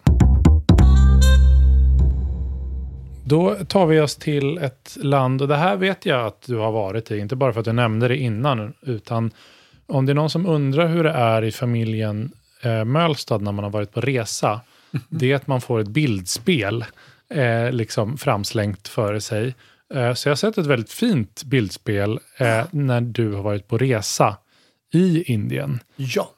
Då 3.25 3.55
tar 3.55 3.85
vi 3.85 3.99
oss 3.99 4.15
till 4.15 4.57
ett 4.57 4.97
land, 5.01 5.41
och 5.41 5.47
det 5.47 5.55
här 5.55 5.75
vet 5.75 6.05
jag 6.05 6.25
att 6.25 6.41
du 6.41 6.55
har 6.55 6.71
varit 6.71 7.11
i, 7.11 7.17
inte 7.17 7.35
bara 7.35 7.53
för 7.53 7.59
att 7.59 7.65
du 7.65 7.73
nämnde 7.73 8.07
det 8.07 8.17
innan, 8.17 8.73
utan 8.81 9.31
om 9.87 10.05
det 10.05 10.11
är 10.11 10.15
någon 10.15 10.29
som 10.29 10.45
undrar 10.45 10.87
hur 10.87 11.03
det 11.03 11.11
är 11.11 11.43
i 11.43 11.51
familjen 11.51 12.31
eh, 12.61 12.85
Mölstad 12.85 13.37
när 13.37 13.51
man 13.51 13.63
har 13.63 13.71
varit 13.71 13.91
på 13.91 14.01
resa, 14.01 14.61
det 15.09 15.31
är 15.31 15.35
att 15.35 15.47
man 15.47 15.61
får 15.61 15.79
ett 15.79 15.87
bildspel 15.87 16.85
eh, 17.29 17.71
liksom 17.71 18.17
framslängt 18.17 18.87
före 18.87 19.21
sig. 19.21 19.55
Eh, 19.93 20.13
så 20.13 20.27
jag 20.27 20.31
har 20.31 20.35
sett 20.35 20.57
ett 20.57 20.65
väldigt 20.65 20.91
fint 20.91 21.43
bildspel 21.43 22.19
eh, 22.37 22.65
när 22.71 23.01
du 23.01 23.33
har 23.33 23.43
varit 23.43 23.67
på 23.67 23.77
resa 23.77 24.37
i 24.93 25.23
Indien. 25.23 25.79
Ja. 25.95 26.31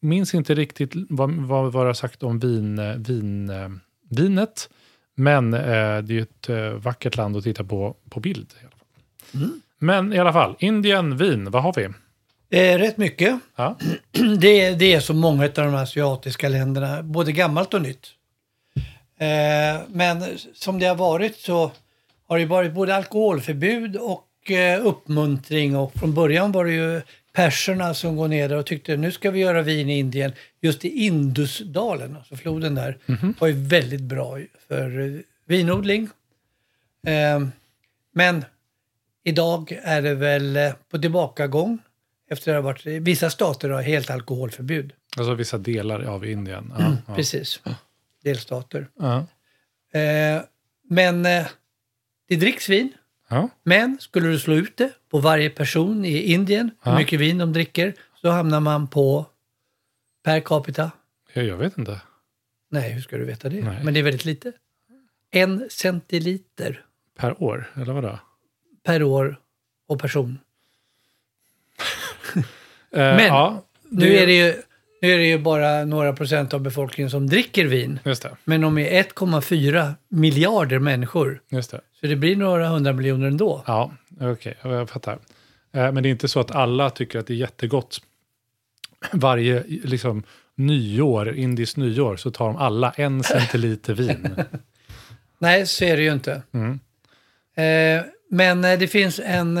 Minns 0.00 0.34
inte 0.34 0.54
riktigt 0.54 0.92
vad, 0.94 1.30
vad, 1.30 1.74
har 1.74 1.92
sagt 1.92 2.22
om 2.22 2.38
vin, 2.38 2.78
eh, 2.78 2.94
vin, 2.94 3.50
eh, 3.50 3.68
vinet. 4.10 4.68
Men 5.14 5.54
eh, 5.54 5.60
det 5.60 5.66
är 5.74 6.02
ju 6.12 6.22
ett 6.22 6.48
eh, 6.48 6.70
vackert 6.70 7.16
land 7.16 7.36
att 7.36 7.44
titta 7.44 7.64
på 7.64 7.96
på 8.10 8.20
bild. 8.20 8.52
I 8.62 8.64
alla 8.64 8.70
fall. 8.70 9.50
Men 9.78 10.12
i 10.12 10.18
alla 10.18 10.32
fall, 10.32 10.56
Indien, 10.58 11.16
vin, 11.16 11.50
vad 11.50 11.62
har 11.62 11.72
vi? 11.72 11.88
Eh, 12.52 12.78
rätt 12.78 12.96
mycket. 12.96 13.38
Ja. 13.56 13.76
Det 14.38 14.60
är, 14.60 14.76
det 14.76 14.92
är 14.92 15.00
som 15.00 15.18
många 15.18 15.44
av 15.44 15.50
de 15.54 15.74
asiatiska 15.74 16.48
länderna, 16.48 17.02
både 17.02 17.32
gammalt 17.32 17.74
och 17.74 17.82
nytt. 17.82 18.06
Eh, 19.18 19.82
men 19.88 20.24
som 20.54 20.78
det 20.78 20.86
har 20.86 20.94
varit 20.94 21.36
så 21.36 21.72
har 22.28 22.38
det 22.38 22.46
varit 22.46 22.72
både 22.72 22.96
alkoholförbud 22.96 23.96
och 23.96 24.50
eh, 24.50 24.86
uppmuntring. 24.86 25.76
Och 25.76 25.92
från 25.94 26.14
början 26.14 26.52
var 26.52 26.64
det 26.64 26.72
ju 26.72 27.02
perserna 27.32 27.94
som 27.94 28.16
går 28.16 28.28
ner 28.28 28.48
där 28.48 28.56
och 28.56 28.66
tyckte 28.66 28.96
nu 28.96 29.12
ska 29.12 29.30
vi 29.30 29.40
göra 29.40 29.62
vin 29.62 29.90
i 29.90 29.98
Indien. 29.98 30.32
Just 30.60 30.84
i 30.84 30.88
Indusdalen, 30.88 32.16
alltså 32.16 32.36
floden 32.36 32.74
där, 32.74 32.98
var 33.38 33.48
ju 33.48 33.54
väldigt 33.54 34.00
bra 34.00 34.38
för 34.68 35.00
eh, 35.00 35.20
vinodling. 35.46 36.08
Eh, 37.06 37.40
men 38.12 38.44
idag 39.24 39.78
är 39.82 40.02
det 40.02 40.14
väl 40.14 40.56
eh, 40.56 40.72
på 40.90 40.98
tillbakagång. 40.98 41.78
Efter 42.30 42.50
att 42.54 42.56
ha 42.56 42.62
varit, 42.62 42.86
vissa 42.86 43.30
stater 43.30 43.70
har 43.70 43.82
helt 43.82 44.10
alkoholförbud. 44.10 44.92
Alltså 45.16 45.34
vissa 45.34 45.58
delar 45.58 46.02
av 46.02 46.26
Indien. 46.26 46.72
Ja, 46.78 46.96
ja. 47.06 47.14
Precis. 47.14 47.60
Delstater. 48.22 48.88
Ja. 48.98 49.26
Eh, 50.00 50.42
men 50.88 51.26
eh, 51.26 51.46
det 52.28 52.36
dricks 52.36 52.68
vin. 52.68 52.92
Ja. 53.30 53.48
Men 53.62 53.98
skulle 54.00 54.28
du 54.28 54.38
slå 54.38 54.54
ut 54.54 54.76
det 54.76 54.92
på 55.10 55.18
varje 55.18 55.50
person 55.50 56.04
i 56.04 56.18
Indien, 56.32 56.70
hur 56.82 56.92
Ja. 56.92 56.98
mycket 56.98 57.20
vin 57.20 57.38
de 57.38 57.52
dricker, 57.52 57.94
så 58.20 58.30
hamnar 58.30 58.60
man 58.60 58.88
på 58.88 59.26
per 60.22 60.40
capita. 60.40 60.90
Jag, 61.32 61.44
jag 61.44 61.56
vet 61.56 61.78
inte. 61.78 62.00
Nej, 62.70 62.92
hur 62.92 63.00
ska 63.00 63.16
du 63.18 63.24
veta 63.24 63.48
det? 63.48 63.64
Nej. 63.64 63.84
Men 63.84 63.94
det 63.94 64.00
är 64.00 64.04
väldigt 64.04 64.24
lite. 64.24 64.52
En 65.30 65.68
centiliter 65.70 66.84
Per 67.16 67.42
år, 67.42 67.70
eller 67.74 67.92
vadå? 67.92 68.18
per 68.82 69.02
år 69.02 69.36
och 69.86 70.00
person. 70.00 70.38
Eh, 72.92 73.16
Men- 73.16 73.26
ja, 73.26 73.64
Nu 73.88 74.14
är, 74.14 74.26
det 74.26 74.32
ju, 74.36 74.62
nu 75.00 75.12
är 75.12 75.18
det 75.18 75.26
ju 75.26 75.38
bara 75.38 75.84
några 75.84 76.12
procent 76.12 76.54
av 76.54 76.60
befolkningen 76.60 77.10
som 77.10 77.26
dricker 77.26 77.64
vin. 77.64 77.98
Just 78.04 78.22
det. 78.22 78.36
Men 78.44 78.60
de 78.60 78.78
är 78.78 79.02
1,4 79.02 79.94
miljarder 80.08 80.78
människor. 80.78 81.40
Just 81.48 81.70
det. 81.70 81.80
Så 82.00 82.06
det 82.06 82.16
blir 82.16 82.36
några 82.36 82.68
hundra 82.68 82.92
miljoner 82.92 83.26
ändå. 83.26 83.64
Ja, 83.66 83.92
okej, 84.20 84.56
jag 84.62 84.90
fattar. 84.90 85.18
Eh, 85.72 85.92
Men 85.92 86.02
det 86.02 86.08
är 86.08 86.10
inte 86.10 86.28
så 86.28 86.40
att 86.40 86.50
alla 86.50 86.90
tycker 86.90 87.18
att 87.18 87.26
det 87.26 87.32
är 87.32 87.36
jättegott. 87.36 88.00
Varje 89.12 89.64
liksom, 89.66 90.22
nyår, 90.54 91.34
indiskt 91.36 91.76
nyår, 91.76 92.16
så 92.16 92.30
tar 92.30 92.46
de 92.46 92.56
alla 92.56 92.90
en 92.96 93.22
centiliter 93.22 93.94
vin. 93.94 94.34
Nej, 95.38 95.66
så 95.66 95.84
är 95.84 95.96
det 95.96 96.02
ju 96.02 96.12
inte. 96.12 96.42
Mm. 96.52 96.80
Eh, 97.54 98.04
men 98.30 98.64
eh, 98.64 98.78
det 98.78 98.88
finns 98.88 99.20
en, 99.24 99.60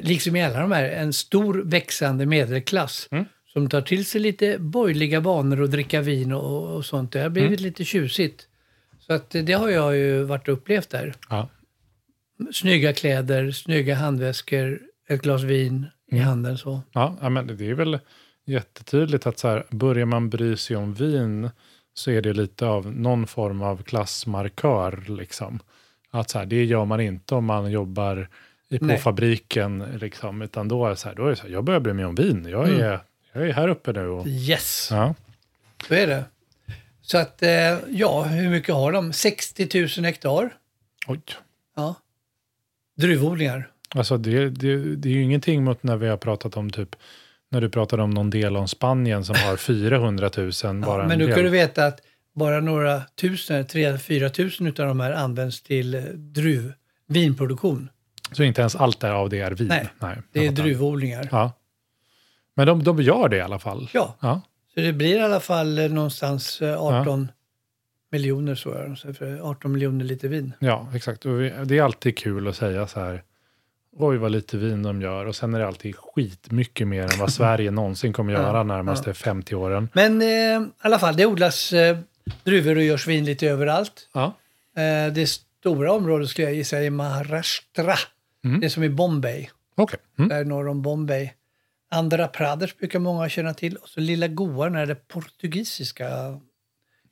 liksom 0.00 0.36
i 0.36 0.42
alla 0.42 0.60
de 0.60 0.72
här, 0.72 0.84
en 0.84 1.12
stor 1.12 1.62
växande 1.64 2.26
medelklass 2.26 3.08
Mm. 3.10 3.24
Som 3.52 3.68
tar 3.68 3.80
till 3.82 4.04
sig 4.06 4.20
lite 4.20 4.58
borgerliga 4.58 5.20
vanor 5.20 5.62
att 5.62 5.70
dricka 5.70 6.00
vin 6.00 6.32
och, 6.32 6.76
och 6.76 6.84
sånt. 6.84 7.12
Det 7.12 7.20
har 7.20 7.28
blivit 7.30 7.50
Mm. 7.60 7.62
lite 7.62 7.84
tjusigt. 7.84 8.48
Så 8.98 9.12
att 9.12 9.30
det 9.30 9.52
har 9.52 9.68
jag 9.68 9.96
ju 9.96 10.22
varit 10.22 10.48
och 10.48 10.54
upplevt 10.54 10.90
där. 10.90 11.14
Ja. 11.30 11.48
Snygga 12.52 12.92
kläder, 12.92 13.50
snygga 13.50 13.94
handväskor, 13.94 14.80
ett 15.08 15.22
glas 15.22 15.42
vin 15.42 15.86
i 16.10 16.14
Mm. 16.14 16.26
handen 16.26 16.58
så. 16.58 16.80
Ja, 16.92 17.28
men 17.30 17.46
det 17.46 17.70
är 17.70 17.74
väl 17.74 17.98
jättetydligt 18.46 19.26
att 19.26 19.38
så 19.38 19.48
här, 19.48 19.64
börjar 19.70 20.06
man 20.06 20.30
bry 20.30 20.56
sig 20.56 20.76
om 20.76 20.94
vin 20.94 21.50
så 21.94 22.10
är 22.10 22.22
det 22.22 22.32
lite 22.32 22.66
av 22.66 22.92
någon 22.92 23.26
form 23.26 23.62
av 23.62 23.82
klassmarkör. 23.82 25.04
Liksom. 25.08 25.58
Att 26.10 26.30
så 26.30 26.38
här, 26.38 26.46
det 26.46 26.64
gör 26.64 26.84
man 26.84 27.00
inte 27.00 27.34
om 27.34 27.44
man 27.44 27.70
jobbar 27.70 28.28
i, 28.68 28.78
på 28.78 28.84
Nej. 28.84 28.98
fabriken, 28.98 29.84
liksom, 30.00 30.42
utan 30.42 30.68
då 30.68 30.86
är, 30.86 30.94
så 30.94 31.08
här, 31.08 31.14
då 31.16 31.24
är 31.26 31.30
det 31.30 31.36
så 31.36 31.42
här, 31.42 31.50
jag 31.50 31.64
börjar 31.64 31.80
bry 31.80 31.92
mig 31.92 32.04
om 32.04 32.14
vin. 32.14 32.46
Jag 32.50 32.68
Mm. 32.68 32.98
Jag 33.32 33.48
är 33.48 33.52
här 33.52 33.68
uppe 33.68 33.92
nu. 33.92 34.06
Och, 34.08 34.26
Yes, 34.26 34.88
ja. 34.90 35.14
så 35.88 35.94
är 35.94 36.06
det. 36.06 36.24
Så 37.02 37.18
att, 37.18 37.42
eh, 37.42 37.78
ja, 37.90 38.22
hur 38.22 38.50
mycket 38.50 38.74
har 38.74 38.92
de? 38.92 39.12
60 39.12 39.68
000 39.98 40.04
hektar. 40.04 40.50
Oj. 41.06 41.20
Ja. 41.76 41.94
Druvodlingar. 42.96 43.68
Alltså 43.94 44.16
det, 44.16 44.50
det, 44.50 44.96
det 44.96 45.08
är 45.08 45.12
ju 45.12 45.22
ingenting 45.22 45.64
mot 45.64 45.82
när 45.82 45.96
vi 45.96 46.08
har 46.08 46.16
pratat 46.16 46.56
om 46.56 46.70
typ, 46.70 46.96
när 47.50 47.60
du 47.60 47.70
pratade 47.70 48.02
om 48.02 48.10
någon 48.10 48.30
del 48.30 48.56
om 48.56 48.68
Spanien 48.68 49.24
som 49.24 49.34
har 49.36 49.56
400 49.56 50.30
000 50.36 50.50
bara 50.80 50.96
Ja, 50.96 51.02
en 51.02 51.08
men 51.08 51.18
du 51.18 51.26
del. 51.26 51.34
kan 51.34 51.44
du 51.44 51.50
veta 51.50 51.86
att 51.86 52.00
bara 52.34 52.60
några 52.60 53.02
tusen, 53.20 53.66
tre, 53.66 53.98
fyra 53.98 54.30
tusen 54.30 54.66
utav 54.66 54.86
de 54.86 55.00
här 55.00 55.12
används 55.12 55.62
till 55.62 55.94
eh, 55.94 56.02
druv, 56.02 56.72
vinproduktion. 57.06 57.88
Så 58.32 58.42
inte 58.42 58.60
ens 58.60 58.76
allt 58.76 59.04
av 59.04 59.28
det 59.30 59.40
är 59.40 59.50
vin? 59.50 59.68
Nej, 59.68 59.88
Det 60.00 60.06
jag 60.32 60.44
är 60.44 60.50
fattar. 60.50 60.62
druvodlingar. 60.62 61.28
Ja. 61.32 61.52
Men 62.54 62.66
de, 62.66 62.84
de 62.84 63.02
gör 63.02 63.28
det 63.28 63.36
i 63.36 63.40
alla 63.40 63.58
fall? 63.58 63.88
Ja. 63.92 64.16
ja. 64.20 64.40
Så 64.74 64.80
det 64.80 64.92
blir 64.92 65.16
i 65.16 65.20
alla 65.20 65.40
fall 65.40 65.78
eh, 65.78 65.88
någonstans 65.88 66.62
eh, 66.62 66.82
18 66.82 67.32
miljoner, 68.12 68.54
så 68.54 68.70
är 68.70 68.88
det. 68.88 68.96
Så 68.96 69.14
för 69.14 69.40
18 69.50 69.72
miljoner 69.72 70.04
liter 70.04 70.28
vin. 70.28 70.52
Ja, 70.58 70.88
exakt. 70.94 71.26
Och 71.26 71.38
det 71.66 71.78
är 71.78 71.82
alltid 71.82 72.18
kul 72.18 72.48
att 72.48 72.56
säga 72.56 72.86
så 72.86 73.00
här, 73.00 73.22
oj 73.96 74.16
vad 74.16 74.30
lite 74.30 74.56
vin 74.56 74.82
de 74.82 75.02
gör. 75.02 75.26
Och 75.26 75.36
sen 75.36 75.54
är 75.54 75.58
det 75.58 75.66
alltid 75.66 75.96
skitmycket 75.96 76.88
mer 76.88 77.02
än 77.02 77.18
vad 77.18 77.32
Sverige 77.32 77.70
någonsin 77.70 78.12
kommer 78.12 78.32
göra 78.32 78.62
närmaste 78.62 79.14
50 79.14 79.54
åren. 79.54 79.88
Men 79.92 80.22
eh, 80.22 80.28
i 80.28 80.70
alla 80.80 80.98
fall, 80.98 81.16
det 81.16 81.26
odlas 81.26 81.72
eh, 81.72 81.98
druvor 82.44 82.76
och 82.76 82.82
görs 82.82 83.06
vin 83.06 83.24
lite 83.24 83.48
överallt. 83.48 84.08
Ja, 84.12 84.32
Eh, 84.76 85.12
det 85.12 85.26
stora 85.26 85.92
området 85.92 86.28
skulle 86.28 86.48
jag 86.48 86.54
gissa 86.54 86.78
är 86.78 86.90
Maharashtra. 86.90 87.94
Det 88.60 88.66
är 88.66 88.68
som 88.68 88.82
i 88.82 88.88
Bombay, 88.88 89.48
okej. 89.74 89.98
Mm. 90.18 90.28
där 90.28 90.44
norr 90.44 90.68
om 90.68 90.82
Bombay. 90.82 91.32
Andhra 91.92 92.28
Pradesh 92.28 92.74
brukar 92.78 92.98
många 92.98 93.28
känna 93.28 93.54
till. 93.54 93.76
Och 93.76 93.88
så 93.88 94.00
lilla 94.00 94.28
Goan 94.28 94.74
är 94.74 94.86
det 94.86 95.08
portugisiska 95.08 96.40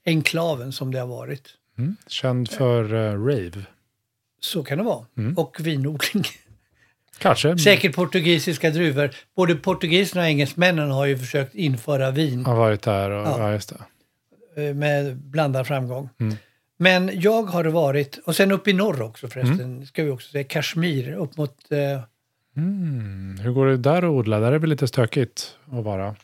enklaven 0.07 0.73
som 0.73 0.93
det 0.93 0.99
har 1.01 1.07
varit. 1.07 1.49
Mm. 1.79 1.97
Känd 2.07 2.51
för 2.51 2.95
eh, 2.95 3.25
rave. 3.25 3.65
Så 4.41 4.63
kan 4.65 4.79
det 4.79 4.85
vara. 4.85 5.07
Mm. 5.19 5.39
Och 5.39 5.57
vinodling. 5.61 6.25
Kanske. 7.19 7.59
Säkert 7.59 7.95
portugisiska 7.95 8.71
druvor. 8.71 9.11
Både 9.37 9.55
portugiserna 9.55 10.23
och 10.23 10.29
engelsmännen 10.29 10.91
har 10.91 11.07
ju 11.07 11.19
försökt 11.19 11.55
införa 11.55 12.11
vin 12.11 12.45
Har 12.45 12.57
varit 12.57 12.83
där 12.83 13.11
och, 13.11 13.27
Ja. 13.27 13.53
ja. 13.53 14.63
eh, 14.63 14.75
med 14.75 15.17
blandad 15.17 15.67
framgång. 15.67 16.09
Mm. 16.21 16.37
Men 16.77 17.11
jag 17.21 17.43
har 17.43 17.65
varit, 17.65 18.19
och 18.27 18.37
sen 18.37 18.53
upp 18.53 18.69
i 18.69 18.73
norr 18.73 19.03
också 19.03 19.29
förresten, 19.29 19.61
Mm. 19.61 19.87
ska 19.87 20.05
vi 20.05 20.11
också 20.11 20.31
säga, 20.31 20.45
Kashmir, 20.45 21.13
upp 21.13 21.37
mot, 21.37 21.73
eh, 21.73 22.01
Mm. 22.61 23.39
Hur 23.41 23.51
går 23.53 23.67
det 23.67 23.77
där 23.77 23.97
att 23.99 24.05
odla? 24.11 24.39
Där 24.41 24.47
är 24.47 24.53
det 24.53 24.59
väl 24.59 24.71
lite 24.71 24.89
stökigt 24.89 25.57
att 25.73 25.85
vara? 25.85 26.17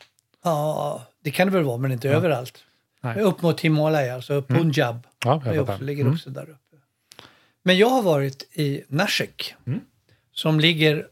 ja, 0.43 1.07
det 1.23 1.31
kan 1.31 1.47
det 1.47 1.53
väl 1.53 1.63
vara, 1.63 1.77
men 1.77 1.91
inte 1.91 2.09
överallt. 2.09 2.57
Nej. 3.01 3.19
Upp 3.21 3.41
mot 3.41 3.61
Himalaya, 3.61 4.15
alltså 4.15 4.41
Punjab, 4.41 5.07
Ja, 5.25 5.41
det 5.45 5.55
jag 5.55 5.69
också, 5.69 5.83
ligger 5.83 6.01
Mm. 6.01 6.13
också 6.13 6.29
där 6.29 6.43
uppe. 6.43 6.75
Men 7.63 7.77
jag 7.77 7.89
har 7.89 8.01
varit 8.01 8.47
i 8.53 8.83
Nashik, 8.87 9.53
Mm. 9.67 9.79
som 10.33 10.59
ligger 10.59 11.07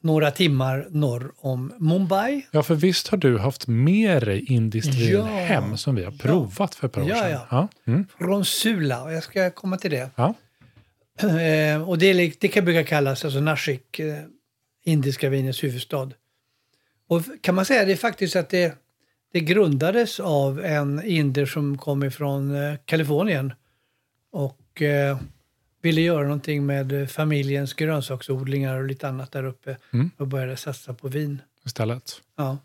några 0.00 0.30
timmar 0.30 0.86
norr 0.90 1.32
om 1.38 1.72
Mumbai. 1.78 2.46
Ja, 2.50 2.62
för 2.62 2.74
visst 2.74 3.08
har 3.08 3.18
du 3.18 3.38
haft 3.38 3.66
med 3.66 4.22
dig 4.22 4.44
indiskt 4.52 4.94
vin 4.94 5.10
Ja. 5.12 5.24
hem 5.24 5.76
som 5.76 5.94
vi 5.94 6.04
har 6.04 6.12
provat 6.12 6.74
för 6.74 6.86
ett 6.86 6.92
par 6.92 7.02
år 7.02 7.08
Ja, 7.08 7.16
sedan? 7.16 7.30
ja. 7.30 7.46
Ja. 7.50 7.68
Mm. 7.86 8.06
Från 8.18 8.44
Sula, 8.44 9.02
och 9.02 9.12
jag 9.12 9.22
ska 9.22 9.50
komma 9.50 9.76
till 9.76 9.90
det. 9.90 10.10
ja. 10.16 10.34
Eh, 11.22 11.88
och 11.88 11.98
det, 11.98 12.40
det 12.40 12.48
kan 12.48 12.64
brukar 12.64 12.82
kallas 12.82 13.24
alltså 13.24 13.40
Nashik, 13.40 13.98
eh, 13.98 14.16
indiska 14.86 15.28
vinets 15.28 15.64
huvudstad. 15.64 16.10
Och 17.08 17.22
kan 17.40 17.54
man 17.54 17.64
säga 17.64 17.84
det 17.84 17.92
är 17.92 17.96
faktiskt 17.96 18.36
att 18.36 18.50
det, 18.50 18.74
det 19.32 19.40
grundades 19.40 20.20
av 20.20 20.64
en 20.64 21.04
indier 21.04 21.46
som 21.46 21.78
kom 21.78 22.04
ifrån 22.04 22.54
eh, 22.54 22.74
Kalifornien 22.84 23.52
och 24.32 24.82
eh, 24.82 25.18
ville 25.82 26.00
göra 26.00 26.22
någonting 26.22 26.66
med 26.66 26.92
eh, 27.02 27.06
familjens 27.06 27.74
grönsaksodlingar 27.74 28.76
och 28.78 28.84
lite 28.86 29.08
annat 29.08 29.32
där 29.32 29.44
uppe 29.44 29.76
Mm. 29.92 30.10
och 30.16 30.26
började 30.28 30.56
satsa 30.56 30.94
på 30.94 31.08
vin. 31.08 31.42
Istället. 31.66 32.22
Ja. 32.36 32.58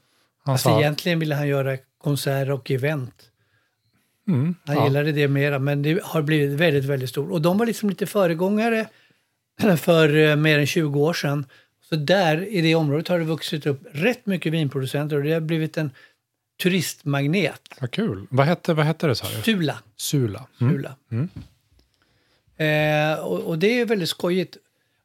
Han 0.43 0.51
Alltså 0.53 0.69
sa, 0.69 0.79
egentligen 0.79 1.19
ville 1.19 1.35
han 1.35 1.47
göra 1.47 1.77
konserter 1.97 2.51
och 2.51 2.71
event. 2.71 3.29
mm, 4.27 4.55
Han 4.65 4.75
ja. 4.75 4.83
gillade 4.85 5.11
det 5.11 5.27
mera, 5.27 5.59
men 5.59 5.81
det 5.81 5.99
har 6.03 6.21
blivit 6.21 6.59
väldigt, 6.59 6.85
väldigt 6.85 7.09
stort. 7.09 7.31
Och 7.31 7.41
de 7.41 7.57
var 7.57 7.65
liksom 7.65 7.89
lite 7.89 8.05
föregångare 8.05 8.87
för 9.77 10.15
eh, 10.17 10.35
mer 10.35 10.59
än 10.59 10.67
20 10.67 10.99
år 10.99 11.13
sedan. 11.13 11.45
Så 11.91 11.97
där 11.97 12.45
i 12.47 12.61
det 12.61 12.75
området 12.75 13.07
har 13.07 13.19
det 13.19 13.25
vuxit 13.25 13.65
upp 13.65 13.81
rätt 13.91 14.25
mycket 14.25 14.53
vinproducenter 14.53 15.15
och 15.15 15.23
det 15.23 15.33
har 15.33 15.39
blivit 15.41 15.77
en 15.77 15.91
turistmagnet. 16.63 17.61
Vad 17.81 17.91
kul. 17.91 18.27
Vad 18.29 18.45
hette, 18.45 18.73
vad 18.73 18.85
hette 18.85 19.07
det 19.07 19.15
sa 19.15 19.27
du? 19.35 19.41
Sula. 19.41 19.79
Sula. 19.95 20.47
Mm. 20.61 20.73
Sula. 20.73 20.95
Mm. 21.11 21.29
Eh, 22.57 23.19
och, 23.19 23.39
och 23.39 23.59
det 23.59 23.79
är 23.79 23.85
väldigt 23.85 24.09
skojigt. 24.09 24.57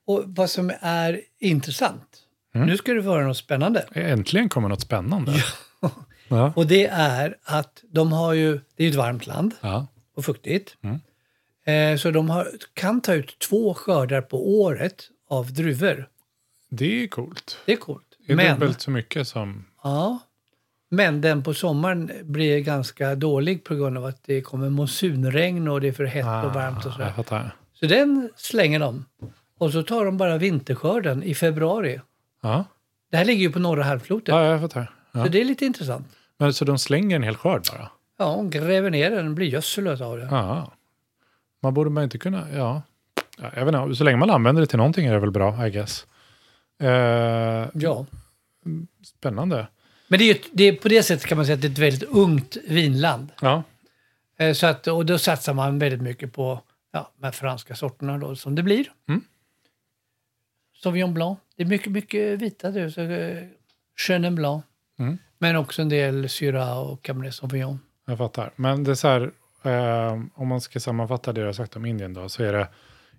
Och 0.07 0.22
vad 0.27 0.51
som 0.51 0.72
är 0.81 1.20
intressant, 1.38 2.22
Mm. 2.55 2.68
nu 2.68 2.77
ska 2.77 2.92
du 2.92 3.03
få 3.03 3.09
höra 3.09 3.27
något 3.27 3.37
spännande. 3.37 3.87
Äntligen 3.92 4.49
kommer 4.49 4.68
något 4.68 4.81
spännande. 4.81 5.33
Ja. 6.29 6.53
Och 6.57 6.66
det 6.66 6.87
är 6.87 7.37
att 7.44 7.85
de 7.90 8.12
har 8.12 8.33
ju, 8.33 8.61
det 8.77 8.85
är 8.85 8.88
ett 8.88 8.94
varmt 8.94 9.27
land 9.27 9.55
ja. 9.61 9.87
och 10.14 10.25
fuktigt. 10.25 10.77
Mm. 10.83 11.01
Eh, 11.92 11.99
så 11.99 12.11
de 12.11 12.31
har, 12.31 12.49
kan 12.75 13.01
ta 13.01 13.14
ut 13.14 13.38
två 13.38 13.75
skördar 13.75 14.20
på 14.20 14.61
året 14.61 15.09
av 15.29 15.53
druvor. 15.53 16.09
Det 16.68 17.02
är 17.05 17.07
coolt. 17.09 17.59
Det 17.66 17.72
är 17.72 17.76
coolt. 17.76 18.02
Det 18.26 18.33
är 18.33 18.37
Men, 18.37 18.61
dubbelt 18.61 18.81
så 18.81 18.90
mycket 18.90 19.29
som... 19.29 19.64
ja, 19.83 20.18
men 20.88 21.20
den 21.20 21.42
på 21.42 21.55
sommaren 21.55 22.11
blir 22.24 22.61
ganska 22.61 23.14
dålig 23.14 23.64
på 23.64 23.74
grund 23.74 23.98
av 23.98 24.05
att 24.05 24.24
det 24.24 24.40
kommer 24.40 24.70
monsunregn 24.70 25.68
och 25.68 25.81
det 25.81 25.88
är 25.88 25.92
för 25.92 26.05
hett 26.05 26.44
och 26.44 26.55
varmt 26.55 26.87
och 26.87 26.92
Ah, 27.00 27.12
sådär. 27.24 27.50
Så 27.72 27.87
den 27.87 28.31
slänger 28.37 28.79
de. 28.81 29.05
Och 29.59 29.72
så 29.72 29.83
tar 29.83 30.05
de 30.05 30.16
bara 30.16 30.38
vinterskörden 30.38 31.22
i 31.22 31.35
februari. 31.35 32.00
Ja, 32.42 32.64
Det 33.11 33.16
här 33.16 33.24
ligger 33.24 33.42
ju 33.42 33.52
på 33.52 33.59
norra 33.59 33.83
halvklotet. 33.83 34.29
ja 34.29 34.44
jag 34.44 34.61
fattar. 34.61 34.90
Ja. 35.12 35.24
Så 35.24 35.31
det 35.31 35.40
är 35.40 35.44
lite 35.44 35.66
intressant. 35.66 36.07
Men 36.38 36.55
så 36.55 36.64
de 36.64 36.79
slänger 36.79 37.16
en 37.16 37.22
hel 37.22 37.37
skörd 37.37 37.62
bara? 37.72 37.90
Ja, 38.18 38.24
de 38.37 38.50
gräver 38.50 38.90
ner 38.90 39.11
den, 39.11 39.24
det 39.29 39.35
blir 39.35 39.46
gödsel 39.46 40.02
av 40.02 40.18
det. 40.18 40.29
Ja. 40.31 40.72
Man 41.62 41.74
borde 41.74 41.90
man 41.90 42.05
inte 42.05 42.18
kunna... 42.18 42.46
Ja. 42.55 42.83
ja. 43.38 43.50
Jag 43.57 43.64
vet 43.64 43.74
inte, 43.74 43.96
så 43.96 44.05
länge 44.05 44.16
man 44.16 44.31
använder 44.31 44.61
det 44.61 44.66
till 44.66 44.76
någonting 44.79 45.07
är 45.07 45.12
det 45.12 45.18
väl 45.20 45.31
bra, 45.31 45.66
I 45.66 45.70
guess. 45.70 46.07
Eh, 46.79 47.69
Ja. 47.75 48.07
spännande. 49.05 49.67
Men 50.09 50.19
det 50.19 50.25
är, 50.25 50.35
ju, 50.35 50.41
det 50.53 50.65
är 50.65 50.73
på 50.73 50.89
det 50.89 51.03
sättet 51.03 51.27
kan 51.27 51.37
man 51.39 51.45
säga 51.47 51.55
att 51.55 51.61
det 51.62 51.69
är 51.69 51.73
ett 51.73 51.79
väldigt 51.79 52.03
ungt 52.11 52.57
vinland. 52.69 53.29
Ja. 53.41 53.62
Eh, 54.39 54.53
Så 54.53 54.67
att, 54.67 54.87
och 54.87 55.07
då 55.07 55.19
satsar 55.19 55.55
man 55.55 55.79
väldigt 55.79 56.03
mycket 56.03 56.33
på 56.33 56.61
ja, 56.93 57.12
de 57.19 57.25
här 57.25 57.33
franska 57.33 57.75
sorterna 57.77 58.19
då, 58.19 58.37
som 58.37 58.55
det 58.55 58.62
blir. 58.62 58.93
Mm. 59.09 59.21
Sauvignon 60.83 61.15
Blanc. 61.15 61.39
Det 61.57 61.62
är 61.62 61.67
mycket, 61.67 61.93
mycket 61.93 62.39
vita 62.43 62.71
du. 62.71 62.91
Så, 62.91 63.01
eh, 63.01 63.45
Chenin 63.97 64.35
Blanc. 64.35 64.65
Mm. 64.99 65.19
Men 65.39 65.57
också 65.57 65.83
en 65.83 65.89
del 65.89 66.29
Syrah 66.29 66.79
och 66.79 67.03
Cabernet 67.03 67.35
Sauvignon. 67.35 67.81
Jag 68.07 68.19
fattar. 68.19 68.51
Men 68.57 68.85
det 68.85 68.91
är 68.91 68.95
så 68.95 69.09
här, 69.09 69.31
eh, 69.62 70.23
om 70.35 70.49
man 70.49 70.61
ska 70.61 70.81
sammanfatta 70.81 71.33
det 71.33 71.41
jag 71.41 71.49
har 71.49 71.53
sagt 71.53 71.77
om 71.77 71.87
Indien 71.87 72.15
då, 72.15 72.29
så 72.29 72.43
är 72.43 72.53
det 72.53 72.69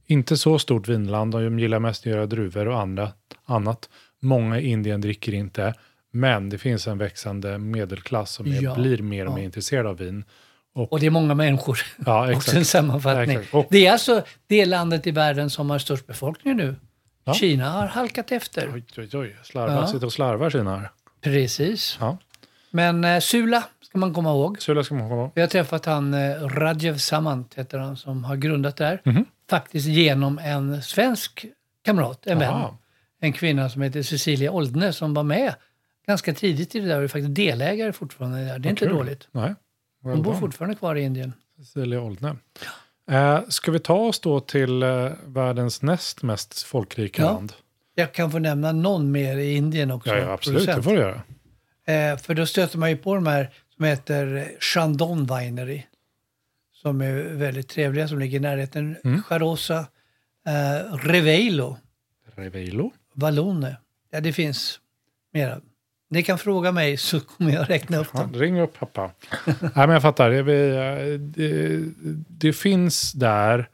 inte 0.07 0.37
så 0.37 0.59
stort 0.59 0.87
vinland 0.87 1.35
och 1.35 1.41
de 1.41 1.59
gillar 1.59 1.79
mest 1.79 2.01
att 2.01 2.05
göra 2.11 2.25
druvor 2.25 2.67
och 2.67 2.79
andra, 2.79 3.11
annat. 3.45 3.89
Många 4.21 4.59
i 4.59 4.67
Indien 4.67 5.01
dricker 5.01 5.33
inte, 5.33 5.73
men 6.11 6.49
det 6.49 6.57
finns 6.57 6.87
en 6.87 6.97
växande 6.97 7.57
medelklass 7.57 8.31
som 8.31 8.47
är, 8.47 8.61
Ja, 8.61 8.75
blir 8.75 8.97
mer 9.01 9.25
och 9.25 9.31
ja. 9.31 9.35
mer 9.35 9.43
intresserad 9.43 9.85
av 9.87 9.97
vin. 9.97 10.23
Och 10.73 10.99
det 10.99 11.05
är 11.05 11.09
många 11.09 11.33
människor. 11.33 11.79
Ja, 12.05 12.21
Också 12.35 12.51
en 12.51 12.57
exakt. 12.57 12.67
sammanfattning. 12.67 13.35
Ja, 13.35 13.41
exakt. 13.41 13.53
Och- 13.53 13.67
Det 13.69 13.87
är 13.87 13.91
alltså 13.91 14.21
det 14.47 14.65
landet 14.65 15.07
i 15.07 15.11
världen 15.11 15.49
som 15.49 15.69
har 15.69 15.79
störst 15.79 16.07
befolkning 16.07 16.55
nu. 16.57 16.75
Ja. 17.23 17.33
Kina 17.33 17.69
har 17.69 17.87
halkat 17.87 18.31
efter. 18.31 18.71
Oj, 18.73 18.83
oj, 18.97 19.09
oj. 19.13 19.35
Slarvar, 19.43 19.73
Ja. 19.75 19.87
sitter 19.87 20.05
och 20.05 20.13
slarvar 20.13 20.49
Kina 20.49 20.77
här. 20.77 20.89
Precis. 21.21 21.99
Men 22.71 23.03
eh, 23.03 23.19
Sula 23.19 23.63
ska 23.81 23.97
man 23.97 24.13
komma 24.13 24.29
ihåg. 24.29 24.61
Sula 24.61 24.83
ska 24.83 24.95
man 24.95 25.09
komma 25.09 25.21
ihåg. 25.21 25.31
Vi 25.35 25.41
har 25.41 25.47
träffat 25.47 25.85
han 25.85 26.13
eh, 26.13 26.41
Rajev 26.47 26.97
Samant, 26.97 27.53
heter 27.55 27.77
han, 27.79 27.97
som 27.97 28.23
har 28.23 28.35
grundat 28.35 28.77
där. 28.77 29.01
Mhm. 29.05 29.25
Faktiskt 29.49 29.87
genom 29.87 30.39
en 30.39 30.81
svensk 30.81 31.45
kamrat, 31.85 32.27
en 32.27 32.39
vän. 32.39 32.49
Jaha. 32.49 32.77
En 33.19 33.33
kvinna 33.33 33.69
som 33.69 33.81
heter 33.81 34.01
Cecilia 34.03 34.51
Oldne 34.51 34.93
som 34.93 35.13
var 35.13 35.23
med 35.23 35.53
ganska 36.07 36.33
tidigt 36.33 36.75
i 36.75 36.79
det 36.79 36.87
där 36.87 36.97
och 36.97 37.03
är 37.03 37.07
faktiskt 37.07 37.35
delägare 37.35 37.93
fortfarande 37.93 38.45
där. 38.45 38.59
Det 38.59 38.67
är 38.67 38.69
inte 38.69 38.85
kul. 38.85 38.95
dåligt. 38.95 39.27
Nej. 39.31 39.43
Well 40.03 40.13
Hon 40.13 40.21
bor 40.21 40.31
done. 40.31 40.39
fortfarande 40.39 40.75
kvar 40.75 40.95
i 40.95 41.01
Indien. 41.01 41.33
Cecilia 41.57 42.01
Oldne. 42.01 42.35
Eh, 43.11 43.39
ska 43.49 43.71
vi 43.71 43.79
ta 43.79 43.95
oss 43.95 44.19
då 44.19 44.39
till 44.39 44.83
eh, 44.83 45.09
världens 45.25 45.81
näst 45.81 46.23
mest 46.23 46.61
folkrika 46.63 47.21
Ja. 47.21 47.31
land? 47.31 47.53
Jag 47.95 48.13
kan 48.13 48.31
få 48.31 48.39
nämna 48.39 48.71
någon 48.71 49.11
mer 49.11 49.37
i 49.37 49.53
Indien 49.55 49.91
också. 49.91 50.09
Ja, 50.09 50.17
ja 50.17 50.31
absolut. 50.31 50.57
producent. 50.59 50.77
Det 50.77 50.83
får 50.83 50.91
du 50.95 50.99
göra. 50.99 51.21
Eh, 52.11 52.17
för 52.17 52.33
då 52.33 52.45
stöter 52.45 52.77
man 52.77 52.89
ju 52.89 52.97
på 52.97 53.15
de 53.15 53.27
här 53.27 53.49
som 53.75 53.85
heter 53.85 54.51
Chandon 54.59 55.25
Winery. 55.25 55.83
Som 56.87 57.01
är 57.01 57.13
väldigt 57.35 57.67
trevliga, 57.69 58.07
som 58.07 58.19
ligger 58.19 58.37
i 58.37 58.41
närheten. 58.41 58.95
Mm. 59.03 59.23
Charosa, 59.23 59.77
eh, 60.47 60.95
Reveilo, 60.95 61.77
Reveilo. 62.35 62.91
Vallone. 63.13 63.77
Ja, 64.11 64.19
det 64.21 64.33
finns 64.33 64.79
mera. 65.33 65.61
Ni 66.09 66.23
kan 66.23 66.37
fråga 66.37 66.71
mig 66.71 66.97
så 66.97 67.19
kommer 67.19 67.51
jag 67.53 67.69
räkna 67.69 67.97
upp 67.97 68.07
Ja, 68.13 68.19
dem. 68.19 68.33
ring 68.33 68.59
upp 68.61 68.79
pappa. 68.79 69.11
Nej, 69.45 69.71
men 69.75 69.89
jag 69.89 70.01
fattar. 70.01 70.29
Det, 70.29 71.17
det, 71.17 71.83
det 72.27 72.53
finns 72.53 73.11
där, 73.13 73.69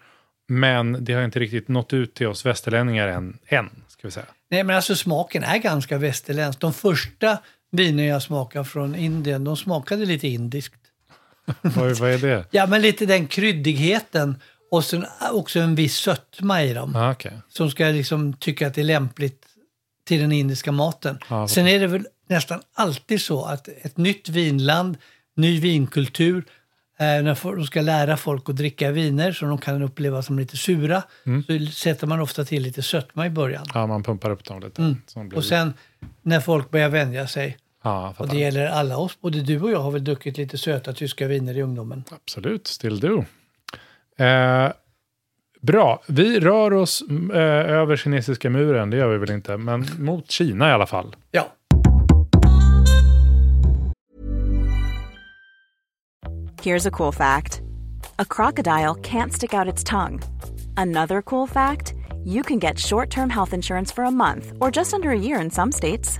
men 0.48 1.06
det 1.06 1.14
har 1.14 1.24
inte 1.24 1.40
riktigt 1.40 1.68
nått 1.68 1.94
ut 1.94 2.14
till 2.14 2.28
oss 2.28 2.46
västerlänningar 2.46 3.08
än, 3.08 3.38
än 3.46 3.70
ska 3.88 4.08
vi 4.08 4.12
säga. 4.12 4.26
Nej, 4.50 4.64
men 4.64 4.76
alltså 4.76 4.96
smaken 4.96 5.44
är 5.44 5.58
ganska 5.58 5.98
västerländsk. 5.98 6.60
De 6.60 6.74
första 6.74 7.38
viner 7.72 8.04
jag 8.04 8.22
smakade 8.22 8.66
från 8.66 8.96
Indien, 8.96 9.44
de 9.44 9.58
smakade 9.58 10.06
lite 10.06 10.28
indiskt. 10.28 10.74
vad, 11.62 11.92
vad 11.98 12.10
är 12.12 12.18
det? 12.18 12.46
Ja, 12.52 12.68
men 12.68 12.82
lite 12.82 13.06
den 13.06 13.28
kryddigheten 13.28 14.36
och 14.72 14.84
sen 14.86 15.06
också 15.32 15.60
en 15.60 15.76
viss 15.76 15.96
sötma 15.96 16.64
i 16.64 16.74
dem. 16.74 16.96
Ah, 16.96 17.12
okay. 17.12 17.32
Som 17.50 17.70
ska 17.72 17.86
liksom 17.86 18.34
tycka 18.34 18.68
att 18.68 18.74
det 18.74 18.82
är 18.82 18.86
lämpligt 18.86 19.46
till 20.08 20.22
den 20.22 20.32
indiska 20.32 20.72
maten. 20.72 21.20
Ja, 21.30 21.48
sen 21.48 21.68
är 21.68 21.80
det 21.80 21.88
väl 21.88 22.08
nästan 22.30 22.62
alltid 22.74 23.22
så 23.22 23.46
att 23.46 23.68
ett 23.68 23.98
nytt 23.98 24.30
vinland, 24.30 24.98
ny 25.36 25.60
vinkultur, 25.60 26.46
eh, 27.00 27.06
när 27.06 27.56
de 27.56 27.66
ska 27.66 27.82
lära 27.82 28.18
folk 28.18 28.50
att 28.50 28.56
dricka 28.56 28.92
viner 28.92 29.32
som 29.32 29.50
de 29.50 29.58
kan 29.58 29.82
uppleva 29.84 30.22
som 30.22 30.40
lite 30.40 30.58
sura, 30.58 31.04
Mm. 31.26 31.44
så 31.44 31.72
sätter 31.72 32.08
man 32.08 32.20
ofta 32.20 32.46
till 32.46 32.64
lite 32.64 32.82
sötma 32.82 33.26
i 33.26 33.30
början. 33.30 33.66
Ja, 33.74 33.88
man 33.88 34.04
pumpar 34.04 34.30
upp 34.30 34.46
dem 34.46 34.60
lite. 34.60 34.82
Mm. 34.82 34.98
Och 35.36 35.46
sen 35.46 35.74
när 36.22 36.40
folk 36.40 36.72
börjar 36.72 36.90
vänja 36.90 37.28
sig, 37.28 37.58
ja, 37.84 38.14
och 38.18 38.28
det 38.28 38.38
gäller 38.38 38.68
alla 38.68 38.98
oss, 38.98 39.22
både 39.22 39.42
du 39.42 39.62
och 39.62 39.72
jag 39.72 39.80
har 39.80 39.92
väl 39.92 40.04
druckit 40.04 40.38
lite 40.38 40.58
söta 40.58 40.94
tyska 40.94 41.28
viner 41.28 41.58
i 41.58 41.62
ungdomen. 41.62 42.04
Absolut, 42.12 42.68
still 42.68 43.00
do. 43.00 43.26
Eh, 44.24 44.72
bra, 45.62 46.04
vi 46.08 46.40
rör 46.40 46.74
oss 46.74 47.04
eh, 47.34 47.38
över 47.72 47.96
kinesiska 47.96 48.50
muren, 48.50 48.90
det 48.90 48.98
gör 48.98 49.08
vi 49.08 49.18
väl 49.18 49.32
inte, 49.32 49.58
men 49.58 49.86
mot 50.00 50.32
Kina 50.32 50.70
i 50.70 50.72
alla 50.72 50.86
fall. 50.86 51.16
Ja. 51.32 51.48
Here's 56.64 56.88
a 56.88 56.92
cool 56.92 57.12
fact 57.12 57.62
a 58.20 58.26
crocodile 58.26 58.96
can't 58.96 59.34
stick 59.34 59.54
out 59.54 59.74
its 59.74 59.84
tongue. 59.84 60.22
Another 60.78 61.22
cool 61.22 61.48
fact 61.48 61.94
you 62.24 62.44
can 62.44 62.60
get 62.60 62.80
short 62.80 63.10
term 63.10 63.30
health 63.30 63.54
insurance 63.54 63.92
for 63.92 64.04
a 64.06 64.12
month 64.12 64.54
or 64.60 64.72
just 64.72 64.94
under 64.94 65.10
a 65.10 65.20
year 65.20 65.42
in 65.42 65.52
some 65.52 65.72
states. 65.72 66.20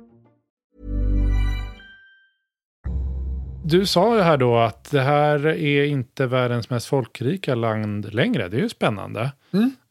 Du 3.63 3.85
sa 3.85 4.15
ju 4.15 4.21
här 4.21 4.37
då 4.37 4.57
att 4.57 4.91
det 4.91 5.01
här 5.01 5.47
är 5.47 5.83
inte 5.83 6.25
världens 6.27 6.69
mest 6.69 6.87
folkrika 6.87 7.55
land 7.55 8.13
längre. 8.13 8.47
Det 8.47 8.57
är 8.57 8.61
ju 8.61 8.69
spännande. 8.69 9.31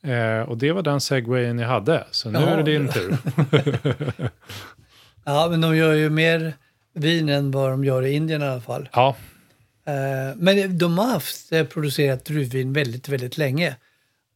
Eh, 0.02 0.48
och 0.48 0.58
det 0.58 0.72
var 0.72 0.82
den 0.82 1.00
segwayen 1.00 1.58
jag 1.58 1.68
hade. 1.68 2.04
Så 2.10 2.30
nu 2.30 2.38
Ja. 2.38 2.46
är 2.46 2.56
det 2.56 2.62
din 2.72 2.88
tur. 2.88 3.16
Ja, 5.24 5.48
men 5.50 5.60
de 5.60 5.76
gör 5.76 5.92
ju 5.94 6.10
mer 6.10 6.52
vin 6.94 7.28
än 7.28 7.50
vad 7.50 7.70
de 7.70 7.84
gör 7.84 8.02
i 8.06 8.12
Indien 8.12 8.42
i 8.42 8.46
alla 8.46 8.60
fall. 8.60 8.88
ja, 8.92 9.16
Eh, 9.84 10.36
Men 10.36 10.78
de 10.78 10.98
har 10.98 11.06
haft 11.06 11.52
eh, 11.52 11.64
producerat 11.66 12.24
druvvin 12.24 12.72
väldigt, 12.72 13.08
väldigt 13.08 13.38
länge. 13.38 13.68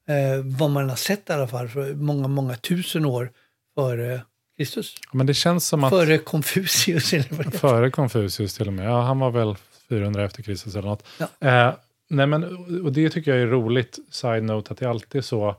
Eh, 0.09 0.43
Vad 0.59 0.71
man 0.71 0.89
har 0.89 0.97
sett 0.97 1.31
i 1.31 1.33
alla 1.33 1.47
fall, 1.49 1.69
för 1.69 1.95
många, 1.95 2.29
många 2.29 2.55
tusen 2.57 3.05
år 3.05 3.31
före 3.75 4.21
Kristus. 4.57 4.95
men 5.13 5.27
det 5.27 5.35
känns 5.35 5.67
som 5.67 5.85
att... 5.85 5.91
Före 5.91 6.19
Konfucius. 6.19 7.13
eller 7.13 7.27
vad. 7.45 7.55
Före 7.55 7.91
Konfucius 7.91 8.55
till 8.55 8.67
och 8.67 8.73
med. 8.73 8.87
Ja, 8.87 9.03
han 9.03 9.19
var 9.19 9.31
väl 9.31 9.55
400 9.89 10.25
efter 10.25 10.43
Kristus 10.43 10.75
eller 10.75 10.89
något. 10.89 11.07
Ja. 11.19 11.49
Eh, 11.49 11.75
nej 12.09 12.27
men, 12.27 12.45
och 12.85 12.93
det 12.93 13.11
tycker 13.11 13.31
jag 13.31 13.41
är 13.41 13.47
roligt, 13.47 13.99
side-note, 14.11 14.73
att 14.73 14.79
det 14.79 14.91
alltid 14.91 15.19
är 15.19 15.23
så, 15.23 15.57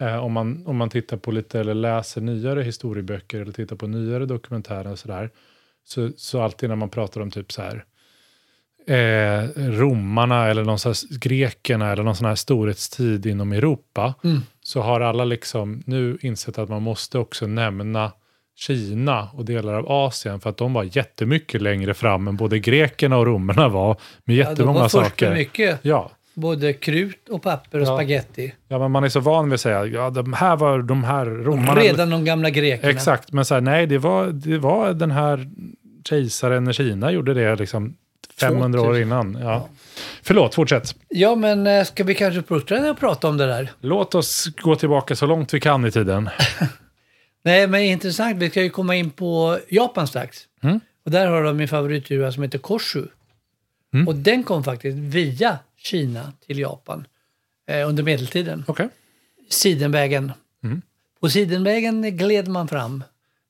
eh, 0.00 0.24
om, 0.24 0.32
man, 0.32 0.66
om 0.66 0.76
man 0.76 0.90
tittar 0.90 1.16
på 1.16 1.30
lite, 1.30 1.60
eller 1.60 1.74
läser 1.74 2.20
nyare 2.20 2.62
historieböcker, 2.62 3.40
eller 3.40 3.52
tittar 3.52 3.76
på 3.76 3.86
nyare 3.86 4.26
dokumentärer 4.26 4.92
och 4.92 4.98
sådär, 4.98 5.30
så, 5.84 6.10
så 6.16 6.42
alltid 6.42 6.68
när 6.68 6.76
man 6.76 6.88
pratar 6.88 7.20
om 7.20 7.30
typ 7.30 7.52
så 7.52 7.62
här, 7.62 7.84
eh, 8.86 9.48
romarna 9.56 10.46
eller 10.46 10.64
någon 10.64 10.78
grekerna 11.10 11.92
eller 11.92 12.02
någon 12.02 12.16
sån 12.16 12.26
här 12.26 12.34
storhetstid 12.34 13.26
inom 13.26 13.52
Europa, 13.52 14.14
Mm. 14.24 14.40
Så 14.70 14.80
har 14.80 15.00
alla 15.00 15.24
liksom 15.24 15.82
nu 15.86 16.18
insett 16.20 16.58
att 16.58 16.68
man 16.68 16.82
måste 16.82 17.18
också 17.18 17.46
nämna 17.46 18.12
Kina 18.56 19.28
och 19.32 19.44
delar 19.44 19.74
av 19.74 19.92
Asien 19.92 20.40
för 20.40 20.50
att 20.50 20.56
de 20.56 20.72
var 20.72 20.96
jättemycket 20.96 21.62
längre 21.62 21.94
fram 21.94 22.28
än 22.28 22.36
både 22.36 22.58
grekerna 22.58 23.16
och 23.18 23.26
romarna 23.26 23.68
var 23.68 23.96
med 24.24 24.36
Ja, 24.36 24.44
de 24.44 24.50
jättemånga 24.50 24.80
var 24.80 24.88
saker. 24.88 25.34
mycket. 25.34 25.78
Ja, 25.82 26.10
Både 26.34 26.72
krut 26.72 27.28
och 27.28 27.42
papper 27.42 27.78
och 27.80 27.86
Ja. 27.86 27.96
spaghetti. 27.96 28.54
ja, 28.68 28.78
men 28.78 28.90
man 28.90 29.04
är 29.04 29.08
så 29.08 29.20
van 29.20 29.44
vid 29.44 29.54
att 29.54 29.60
säga 29.60 29.86
ja, 29.86 30.10
de 30.10 30.32
här 30.32 30.56
var 30.56 30.78
de 30.82 31.04
här 31.04 31.26
romarna. 31.26 31.80
Redan 31.80 32.10
de 32.10 32.24
gamla 32.24 32.50
grekerna. 32.50 32.90
Exakt, 32.92 33.32
men 33.32 33.44
så 33.44 33.54
här, 33.54 33.60
nej, 33.60 33.86
det 33.86 33.98
var, 33.98 34.26
det 34.26 34.58
var 34.58 34.92
den 34.92 35.10
här 35.10 35.50
kejsaren 36.08 36.70
i 36.70 36.72
Kina 36.72 37.10
gjorde 37.12 37.34
det 37.34 37.56
liksom 37.56 37.94
500 38.40 38.80
år 38.80 38.84
2000. 38.84 39.02
innan. 39.02 39.38
Ja. 39.42 39.68
Förlåt, 40.22 40.54
fortsätt. 40.54 40.94
Ja, 41.08 41.34
men 41.34 41.66
eh, 41.66 41.84
ska 41.84 42.04
vi 42.04 42.14
kanske 42.14 42.42
fortsätta 42.42 42.94
prata 42.94 43.28
om 43.28 43.36
det 43.36 43.46
där? 43.46 43.72
Låt 43.80 44.14
oss 44.14 44.48
gå 44.56 44.76
tillbaka 44.76 45.16
så 45.16 45.26
långt 45.26 45.54
vi 45.54 45.60
kan 45.60 45.86
i 45.86 45.90
tiden. 45.90 46.30
Nej, 47.42 47.66
men 47.66 47.82
intressant. 47.82 48.36
Vi 48.36 48.50
ska 48.50 48.62
ju 48.62 48.70
komma 48.70 48.96
in 48.96 49.10
på 49.10 49.58
Japan 49.68 50.06
strax. 50.06 50.38
Mm. 50.62 50.80
Och 51.04 51.10
där 51.10 51.26
har 51.26 51.42
de 51.42 51.56
min 51.56 51.68
favoritdruva 51.68 52.32
som 52.32 52.42
heter 52.42 52.58
Koshu. 52.58 53.06
Mm. 53.94 54.08
Och 54.08 54.14
den 54.14 54.44
kom 54.44 54.64
faktiskt 54.64 54.98
via 54.98 55.58
Kina 55.76 56.32
till 56.46 56.58
Japan 56.58 57.06
eh, 57.66 57.88
under 57.88 58.02
medeltiden. 58.02 58.64
Okej. 58.68 58.88
Sidenvägen. 59.48 60.32
Mm. 60.64 60.82
På 61.20 61.30
Sidenvägen 61.30 62.16
gled 62.16 62.48
man 62.48 62.68
fram 62.68 63.04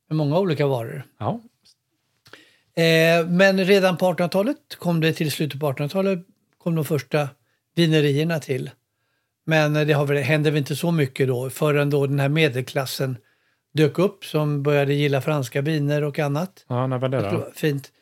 med 0.08 0.16
många 0.16 0.38
olika 0.38 0.66
varor. 0.66 1.02
Ja. 1.18 1.40
Eh, 2.82 3.26
men 3.26 3.64
redan 3.64 3.96
på 3.96 4.12
1800-talet 4.12 4.76
kom 4.78 5.00
det 5.00 5.12
till 5.12 5.30
slutet 5.30 5.60
på 5.60 5.72
1800-talet 5.72 6.18
kom 6.62 6.74
de 6.74 6.84
första 6.84 7.28
vinerierna 7.74 8.38
till. 8.40 8.70
Men 9.46 9.76
eh, 9.76 9.86
det 9.86 9.92
har 9.92 10.06
väl, 10.06 10.16
hände 10.22 10.50
väl 10.50 10.58
inte 10.58 10.76
så 10.76 10.90
mycket 10.90 11.28
då 11.28 11.50
förrän 11.50 11.90
då 11.90 12.06
den 12.06 12.20
här 12.20 12.28
medelklassen 12.28 13.16
dök 13.74 13.98
upp 13.98 14.24
som 14.24 14.62
började 14.62 14.94
gilla 14.94 15.20
franska 15.20 15.60
viner 15.62 16.04
och 16.04 16.18
annat. 16.18 16.64
ja, 16.68 16.86
när 16.86 16.98
var 16.98 17.08
det 17.08 17.20
då? 17.30 17.48
Fint. 17.54 17.92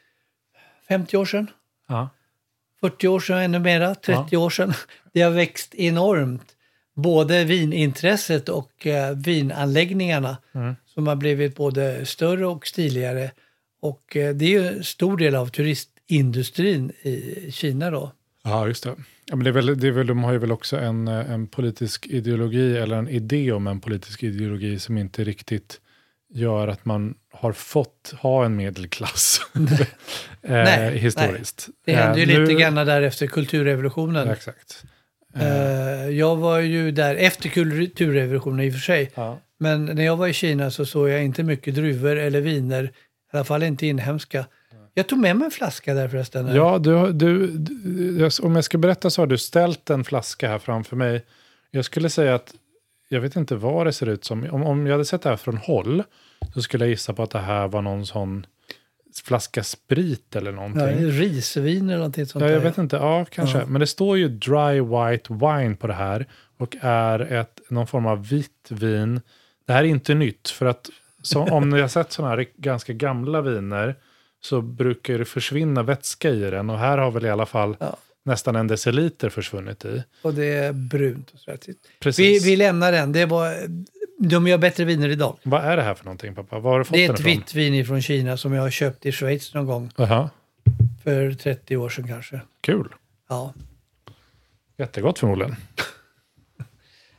50 0.89 1.17
år 1.17 1.25
sedan, 1.25 1.51
Ja. 1.89 2.09
40 2.81 3.09
år 3.09 3.21
sedan 3.21 3.39
ännu 3.39 3.59
mera, 3.59 3.95
30 3.95 4.37
år 4.37 4.51
sedan. 4.51 4.75
Det 5.13 5.21
har 5.21 5.31
växt 5.31 5.75
enormt. 5.75 6.55
Både 6.95 7.45
vinintresset 7.45 8.49
och 8.49 8.87
eh, 8.87 9.17
vinanläggningarna 9.17 10.37
Mm. 10.55 10.75
som 10.87 11.07
har 11.07 11.17
blivit 11.17 11.57
både 11.57 12.07
större 12.07 12.47
och 12.47 12.67
stiligare. 12.67 13.31
Och 13.81 14.17
eh, 14.17 14.35
det 14.35 14.45
är 14.45 14.49
ju 14.49 14.67
en 14.69 14.85
stor 14.85 15.17
del 15.17 15.35
av 15.35 15.47
turistindustrin 15.49 16.91
i 17.03 17.49
Kina 17.53 17.91
då. 17.91 18.13
Ja, 18.49 18.67
just 18.67 18.85
det. 18.85 18.95
Ja, 19.27 19.37
men 19.37 19.45
det 19.45 19.51
är 19.51 19.53
väl, 19.53 19.81
det 19.81 19.87
är 19.89 19.93
väl, 19.93 20.07
de 20.07 20.25
har 20.25 20.33
ju 20.33 20.39
väl 20.39 20.53
också 20.53 20.77
en, 20.77 21.09
eh, 21.09 21.31
en 21.31 21.47
politisk 21.47 22.07
ideologi, 22.07 22.77
eller 22.77 22.97
en 22.97 23.09
idé 23.09 23.53
om 23.53 23.67
en 23.67 23.81
politisk 23.81 24.23
ideologi 24.23 24.79
som 24.79 24.99
inte 24.99 25.25
riktigt 25.25 25.81
gör 26.35 26.69
att 26.69 26.85
man 26.85 27.15
har 27.33 27.53
fått 27.53 28.15
ha 28.21 28.45
en 28.45 28.57
medelklass 28.57 29.41
eh, 29.55 29.71
Nej, 30.43 30.99
historiskt. 30.99 31.69
Det 31.87 31.93
hände 31.93 32.21
ju 32.21 32.23
Eh, 32.35 32.41
lite 32.41 32.53
nu- 32.53 32.61
grann 32.61 32.75
där 32.75 33.03
efter 33.03 33.27
kulturrevolutionen. 33.27 34.29
Exakt. 34.31 34.85
Eh, 35.37 36.09
jag 36.11 36.37
var 36.37 36.59
ju 36.61 36.91
där 36.91 37.15
efter 37.15 37.49
kulturrevolutionen 37.49 38.61
i 38.61 38.69
och 38.69 38.73
för 38.73 38.81
sig. 38.81 39.11
Ja. 39.15 39.39
Men 39.61 39.85
när 39.85 40.05
jag 40.05 40.17
var 40.17 40.29
i 40.29 40.33
Kina 40.33 40.71
så 40.71 40.87
såg 40.87 41.09
jag 41.09 41.25
inte 41.25 41.43
mycket 41.43 41.75
druvor 41.75 42.17
eller 42.17 42.41
viner. 42.41 42.85
I 42.85 42.91
alla 43.37 43.45
fall 43.45 43.63
inte 43.63 43.87
inhemska. 43.87 44.47
Jag 44.99 45.07
tog 45.07 45.19
med 45.19 45.37
mig 45.37 45.45
en 45.45 45.51
flaska 45.51 45.95
där 45.95 46.09
förresten. 46.09 46.47
Ja, 46.55 46.79
du, 46.79 47.13
du, 47.13 47.47
du, 47.47 48.29
om 48.43 48.55
jag 48.55 48.65
ska 48.65 48.79
berätta 48.79 49.11
så 49.11 49.23
har 49.23 49.27
du 49.27 49.39
ställt 49.39 49.91
en 49.91 50.05
flaska 50.05 50.49
här 50.49 50.59
framför 50.59 50.97
mig. 50.97 51.25
Jag 51.71 51.85
skulle 51.85 52.11
säga 52.11 52.35
att 52.35 52.55
jag 53.09 53.21
vet 53.21 53.37
inte 53.37 53.57
vad 53.57 53.87
det 53.87 53.93
ser 53.93 54.07
ut 54.09 54.25
som. 54.25 54.45
Om, 54.51 54.63
om 54.63 54.87
jag 54.87 54.93
hade 54.95 55.05
sett 55.05 55.23
det 55.23 55.29
här 55.29 55.37
från 55.37 55.57
håll 55.57 56.03
så 56.55 56.63
skulle 56.63 56.85
jag 56.85 56.91
gissa 56.91 57.13
på 57.13 57.23
att 57.23 57.31
det 57.31 57.39
här 57.39 57.69
var 57.69 57.83
någon 57.83 58.07
sån 58.07 58.47
flaska 59.25 59.63
sprit 59.63 60.37
eller 60.37 60.53
Ja, 60.53 60.57
någonting. 60.69 61.07
risvin 61.11 61.89
eller 61.89 61.97
någonting 61.97 62.27
sånt 62.27 62.45
Ja, 62.45 62.51
jag 62.51 62.61
där. 62.63 62.69
vet 62.69 62.79
inte. 62.79 62.97
Ja, 62.97 63.25
kanske. 63.31 63.59
Ja. 63.59 63.67
Men 63.67 63.81
det 63.81 63.87
står 63.87 64.19
ju 64.19 64.29
dry 64.29 64.81
white 64.81 65.33
wine 65.33 65.77
på 65.77 65.87
det 65.87 65.95
här 65.95 66.27
och 66.59 66.77
är 66.81 67.33
ett, 67.33 67.61
någon 67.71 67.87
form 67.87 68.07
av 68.07 68.29
vitt 68.29 68.69
vin. 68.71 69.21
Det 69.67 69.73
här 69.73 69.81
är 69.85 69.89
inte 69.89 70.15
nytt 70.15 70.49
för 70.49 70.67
att 70.67 70.91
så, 71.23 71.43
om 71.43 71.71
ni 71.71 71.81
har 71.81 71.89
sett 71.89 72.13
sådana 72.13 72.35
här 72.35 72.47
ganska 72.57 72.93
gamla 72.93 73.41
viner 73.41 73.95
så 74.49 74.61
brukar 74.61 75.19
det 75.19 75.25
försvinna 75.25 75.83
vätska 75.83 76.31
i 76.31 76.41
den 76.51 76.71
och 76.71 76.79
här 76.79 76.99
har 76.99 77.11
väl 77.11 77.25
i 77.27 77.31
alla 77.31 77.47
fall 77.47 77.77
Ja. 77.81 77.97
nästan 78.25 78.57
en 78.57 78.67
deciliter 78.67 79.31
försvunnit 79.31 79.85
i. 79.85 80.05
Och 80.23 80.35
det 80.35 80.45
är 80.47 80.73
brunt 80.73 81.31
och 81.31 81.39
sådär. 81.41 81.59
Vi, 81.67 81.75
Precis. 82.01 82.47
vi 82.47 82.57
lämnar 82.57 82.93
den. 82.93 83.13
Det 83.13 83.27
var, 83.27 83.55
de 84.19 84.47
gör 84.47 84.59
bättre 84.59 84.85
viner 84.85 85.09
idag. 85.09 85.39
Vad 85.43 85.65
är 85.65 85.77
det 85.77 85.83
här 85.83 85.95
för 85.95 86.05
någonting 86.05 86.35
pappa? 86.35 86.59
Var 86.59 86.71
har 86.73 86.79
du 86.79 86.85
fått 86.85 86.95
Det 86.95 87.05
är 87.07 87.13
ett 87.15 87.21
vitt 87.21 87.55
vin 87.55 87.87
från 87.87 88.03
Kina 88.03 88.37
som 88.37 88.53
jag 88.53 88.63
har 88.63 88.71
köpt 88.71 89.07
i 89.07 89.13
Schweiz 89.13 89.55
någon 89.55 89.67
gång. 89.67 89.91
Jaha, 89.97 90.31
För 91.05 91.33
30 91.33 91.77
år 91.77 91.89
sedan 91.89 92.09
kanske. 92.09 92.41
kul. 92.61 92.89
Ja. 93.29 93.55
Jättegott 94.79 95.19
förmodligen. 95.19 95.57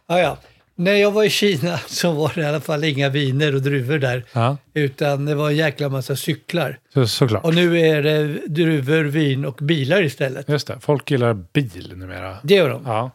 Ja, 0.08 0.20
ja. 0.20 0.38
När 0.80 0.94
jag 0.94 1.12
var 1.12 1.24
i 1.24 1.30
Kina 1.30 1.78
så 1.78 2.12
var 2.12 2.32
det 2.36 2.42
i 2.42 2.46
alla 2.46 2.60
fall 2.60 2.84
inga 2.84 3.10
viner 3.10 3.56
och 3.56 3.62
druvor 3.62 3.98
där. 3.98 4.26
Ja, 4.34 4.58
Utan 4.74 5.26
det 5.26 5.36
var 5.36 5.50
en 5.50 5.56
jäkla 5.56 5.90
massa 5.90 6.16
cyklar. 6.16 6.80
så, 6.94 7.08
såklart. 7.08 7.46
Och 7.46 7.56
nu 7.56 7.80
är 7.80 8.04
det 8.04 8.48
druvor, 8.48 9.04
vin 9.04 9.46
och 9.46 9.56
bilar 9.62 10.04
istället. 10.04 10.50
Just 10.50 10.68
det, 10.68 10.78
folk 10.82 11.12
gillar 11.12 11.34
bil 11.34 11.94
numera. 11.96 12.38
Det 12.44 12.54
gör 12.56 12.70
de. 12.70 12.84
Ja. 12.86 13.12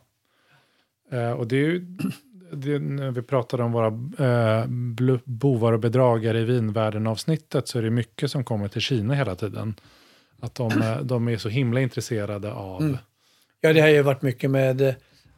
Eh, 1.13 1.31
och 1.31 1.47
det 1.47 1.57
är 1.57 1.61
ju, 1.61 1.87
det, 2.53 2.79
när 2.79 3.11
vi 3.11 3.23
pratade 3.23 3.63
om 3.63 3.73
våra 3.73 3.87
eh, 4.29 4.67
bovar 5.25 5.73
och 5.73 5.81
bedragare 5.81 6.41
i 6.41 6.45
vinvärlden 6.45 7.07
avsnittet 7.07 7.69
så 7.69 7.79
är 7.79 7.83
det 7.83 7.91
mycket 7.91 8.31
som 8.31 8.45
kommer 8.45 8.69
till 8.69 8.81
Kina 8.81 9.15
hela 9.15 9.35
tiden. 9.35 9.75
Att 10.41 10.55
de, 10.55 10.83
eh, 10.83 11.01
de 11.01 11.29
är 11.29 11.37
så 11.37 11.49
himla 11.49 11.81
intresserade 11.81 12.53
av... 12.53 12.83
Mm. 12.83 12.99
Ja, 13.61 13.73
det 13.73 13.81
har 13.81 13.89
ju 13.89 14.03
varit 14.03 14.23
mycket 14.23 14.51
med 14.51 14.81
eh, 14.81 14.95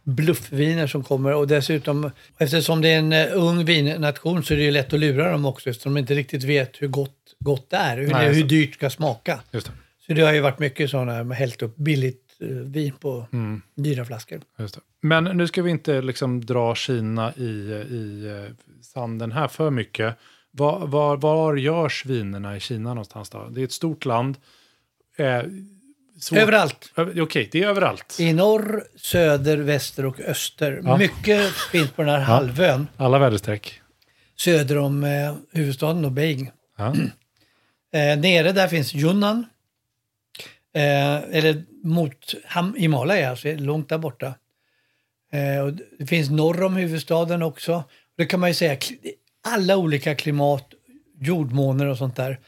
bluffviner 0.06 0.86
som 0.86 1.04
kommer 1.04 1.34
och 1.34 1.46
dessutom 1.46 2.10
eftersom 2.38 2.80
det 2.82 2.88
är 2.88 2.98
en 2.98 3.12
eh, 3.12 3.26
ung 3.32 3.64
vinnation 3.64 4.42
så 4.42 4.54
är 4.54 4.58
det 4.58 4.64
ju 4.64 4.70
lätt 4.70 4.92
att 4.92 5.00
lura 5.00 5.30
dem 5.30 5.44
också 5.46 5.70
eftersom 5.70 5.94
de 5.94 6.00
inte 6.00 6.14
riktigt 6.14 6.44
vet 6.44 6.82
hur 6.82 6.88
gott, 6.88 7.34
gott 7.38 7.70
det 7.70 7.76
är, 7.76 7.96
hur, 7.96 8.08
Nej, 8.12 8.28
det, 8.28 8.34
hur 8.34 8.44
dyrt 8.44 8.74
ska 8.74 8.90
smaka. 8.90 9.40
Just 9.50 9.66
det, 9.66 9.72
Så 10.06 10.12
det 10.12 10.22
har 10.22 10.32
ju 10.32 10.40
varit 10.40 10.58
mycket 10.58 10.90
sådana 10.90 11.24
med 11.24 11.36
hällt 11.36 11.62
upp 11.62 11.76
billigt 11.76 12.22
eh, 12.40 12.46
vin 12.48 12.92
på 13.00 13.26
Mm. 13.32 13.62
dyra 13.74 14.04
flaskor. 14.04 14.40
Men 15.00 15.24
nu 15.24 15.46
ska 15.46 15.62
vi 15.62 15.70
inte 15.70 16.02
liksom 16.02 16.44
dra 16.46 16.74
Kina 16.74 17.32
i, 17.36 17.42
i 17.90 18.26
eh, 18.26 18.54
sanden 18.82 19.32
här 19.32 19.48
för 19.48 19.70
mycket. 19.70 20.16
Var, 20.50 20.86
var, 20.86 21.16
var 21.16 21.56
görs 21.56 22.04
vinerna 22.06 22.56
i 22.56 22.60
Kina 22.60 22.88
någonstans 22.88 23.30
då? 23.30 23.48
Det 23.50 23.60
är 23.60 23.64
ett 23.64 23.72
stort 23.72 24.04
land. 24.04 24.36
Eh, 25.16 25.42
svårt- 26.20 26.38
Överallt. 26.38 26.92
Okej, 27.20 27.48
det 27.52 27.62
är 27.62 27.66
överallt. 27.68 28.16
I 28.20 28.32
norr, 28.32 28.84
söder, 28.96 29.56
väster 29.56 30.06
och 30.06 30.20
öster. 30.20 30.80
Ja. 30.84 30.96
Mycket 30.96 31.50
finns 31.72 31.90
på 31.90 32.02
den 32.02 32.10
här 32.10 32.20
halvön 32.20 32.86
Alla 32.96 33.18
väderstreck. 33.18 33.80
söder 34.36 34.78
om 34.78 35.04
eh, 35.04 35.34
huvudstaden 35.52 36.04
och 36.04 36.12
Beijing. 36.12 36.50
Ja. 36.78 36.94
Eh, 37.92 38.18
nere 38.18 38.52
där 38.52 38.68
finns 38.68 38.94
Yunnan. 38.94 39.46
Eh, 40.74 41.16
eller 41.16 41.62
mot 41.84 42.34
Ham- 42.48 42.76
Himalaya, 42.78 43.30
alltså 43.30 43.48
långt 43.52 43.88
där 43.88 43.98
borta. 43.98 44.34
Eh, 45.32 45.64
och 45.64 45.72
det 45.98 46.06
finns 46.06 46.30
norr 46.30 46.62
om 46.62 46.76
huvudstaden 46.76 47.42
också. 47.42 47.84
Det 48.16 48.26
kan 48.26 48.40
man 48.40 48.50
ju 48.50 48.54
säga, 48.54 48.76
alla 49.44 49.76
olika 49.76 50.14
klimat, 50.14 50.68
jordmåner 51.20 51.86
och 51.86 51.98
sånt 51.98 52.16
där. 52.16 52.40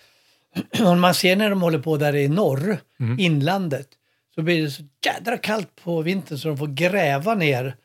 Om 0.85 1.01
man 1.01 1.15
ser 1.15 1.37
när 1.37 1.51
de 1.51 1.63
håller 1.63 1.79
på 1.79 1.97
där 1.97 2.17
i 2.17 2.29
norr, 2.29 2.79
inlandet, 3.19 3.89
så 4.35 4.43
blir 4.43 4.63
det 4.63 4.71
så 4.71 4.83
jädra 5.07 5.39
kallt 5.39 5.69
på 5.85 6.03
vintern 6.03 6.39
så 6.39 6.49
de 6.49 6.57
får 6.59 6.67
gräva 6.67 7.35
ner 7.35 7.77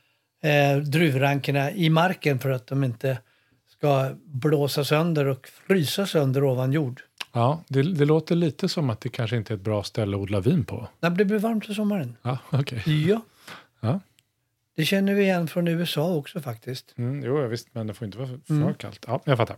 eh, 0.44 0.78
druvrankerna 0.78 1.72
i 1.72 1.90
marken 1.90 2.40
för 2.40 2.50
att 2.50 2.68
de 2.68 2.84
inte 2.84 3.18
ska 3.70 4.12
blåsa 4.26 4.84
sönder 4.84 5.26
och 5.26 5.48
frysa 5.68 6.06
sönder 6.06 6.44
ovan 6.44 6.72
jord. 6.72 7.02
Ja, 7.34 7.64
det, 7.68 7.82
det 7.84 8.06
låter 8.06 8.36
lite 8.36 8.70
som 8.70 8.90
att 8.90 9.02
det 9.02 9.10
kanske 9.10 9.38
inte 9.38 9.54
är 9.54 9.56
ett 9.56 9.62
bra 9.64 9.84
ställe 9.84 10.18
att 10.18 10.22
odla 10.22 10.40
vin 10.40 10.66
på. 10.66 10.88
Det 11.00 11.10
blir 11.10 11.40
varmt 11.40 11.68
på 11.68 11.74
sommaren. 11.74 12.18
Ja, 12.22 12.38
okej. 12.50 12.84
Ja. 13.10 13.22
Ja. 13.80 14.00
Det 14.76 14.86
känner 14.86 15.14
vi 15.14 15.24
igen 15.24 15.48
från 15.48 15.68
USA 15.68 16.14
också 16.16 16.42
faktiskt. 16.42 16.94
Mm, 16.98 17.24
jo, 17.24 17.48
visst, 17.48 17.68
men 17.72 17.88
det 17.88 17.94
får 17.94 18.06
inte 18.06 18.18
vara 18.18 18.28
för, 18.28 18.40
för 18.48 18.54
Mm. 18.54 18.74
kallt. 18.74 19.06
Ja, 19.08 19.22
jag 19.26 19.38
fattar. 19.38 19.56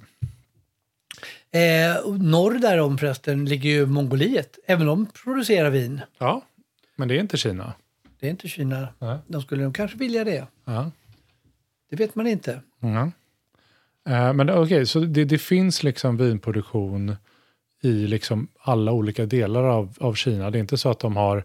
Eh, 1.51 2.12
norr 2.19 2.60
därom 2.60 2.97
förresten 2.97 3.45
ligger 3.45 3.69
ju 3.69 3.86
Mongoliet. 3.86 4.60
Även 4.67 4.88
de 4.88 5.06
producerar 5.06 5.69
vin. 5.69 6.01
Ja, 6.17 6.41
men 6.95 7.08
det 7.08 7.15
är 7.15 7.19
inte 7.19 7.38
Kina. 7.38 7.73
Det 8.19 8.28
är 8.28 8.32
inte 8.32 8.47
Kina. 8.47 8.88
Nej. 8.99 9.17
De 9.28 9.41
skulle 9.41 9.63
nog 9.63 9.75
kanske 9.75 9.97
vilja 9.97 10.23
det. 10.23 10.47
Ja. 10.65 10.91
Det 11.89 11.95
vet 11.95 12.15
man 12.15 12.28
inte. 12.28 12.62
Mm. 12.82 13.12
Eh, 14.10 14.34
men 14.34 14.49
okej, 14.49 14.86
så 14.86 14.99
det, 14.99 15.25
det 15.25 15.38
finns 15.38 15.84
liksom 15.84 16.17
vinproduktion 16.17 17.15
i 17.82 18.08
liksom 18.08 18.47
alla 18.60 18.91
olika 18.91 19.25
delar 19.25 19.63
av, 19.63 19.93
av 19.99 20.13
Kina. 20.13 20.51
Det 20.51 20.58
är 20.58 20.60
inte 20.60 20.78
så 20.78 20.89
att 20.89 20.99
de 20.99 21.15
har 21.15 21.43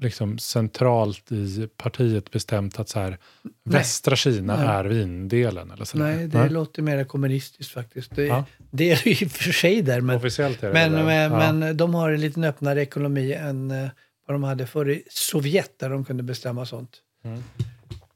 liksom 0.00 0.38
centralt 0.38 1.32
i 1.32 1.68
partiet 1.76 2.30
bestämt 2.30 2.78
att 2.78 2.88
så 2.88 3.00
här, 3.00 3.18
västra 3.64 4.16
Kina 4.16 4.56
Nej. 4.56 4.66
är 4.66 4.84
vindelen. 4.84 5.70
Eller 5.70 5.84
så 5.84 5.98
Nej, 5.98 6.26
det 6.26 6.48
låter 6.48 6.82
mer 6.82 7.04
kommunistiskt 7.04 7.72
faktiskt. 7.72 8.14
Det, 8.16 8.24
Ja. 8.24 8.44
det 8.70 8.90
är 8.90 9.00
det 9.04 9.22
i 9.22 9.26
och 9.26 9.30
för 9.30 9.52
sig 9.52 9.82
där. 9.82 10.00
Men, 10.00 10.16
Officiellt 10.16 10.62
är 10.62 10.66
det 10.68 10.72
men, 10.74 10.92
det 10.92 10.98
där. 10.98 11.04
men, 11.04 11.32
Ja. 11.40 11.52
men 11.52 11.76
de 11.76 11.94
har 11.94 12.10
en 12.10 12.20
liten 12.20 12.44
öppnare 12.44 12.82
ekonomi 12.82 13.32
än 13.32 13.70
eh, 13.70 13.88
vad 14.26 14.34
de 14.34 14.42
hade 14.44 14.66
förr 14.66 14.90
i 14.90 15.02
Sovjet 15.10 15.78
där 15.78 15.90
de 15.90 16.04
kunde 16.04 16.22
bestämma 16.22 16.66
sånt. 16.66 16.96
Mm. 17.24 17.42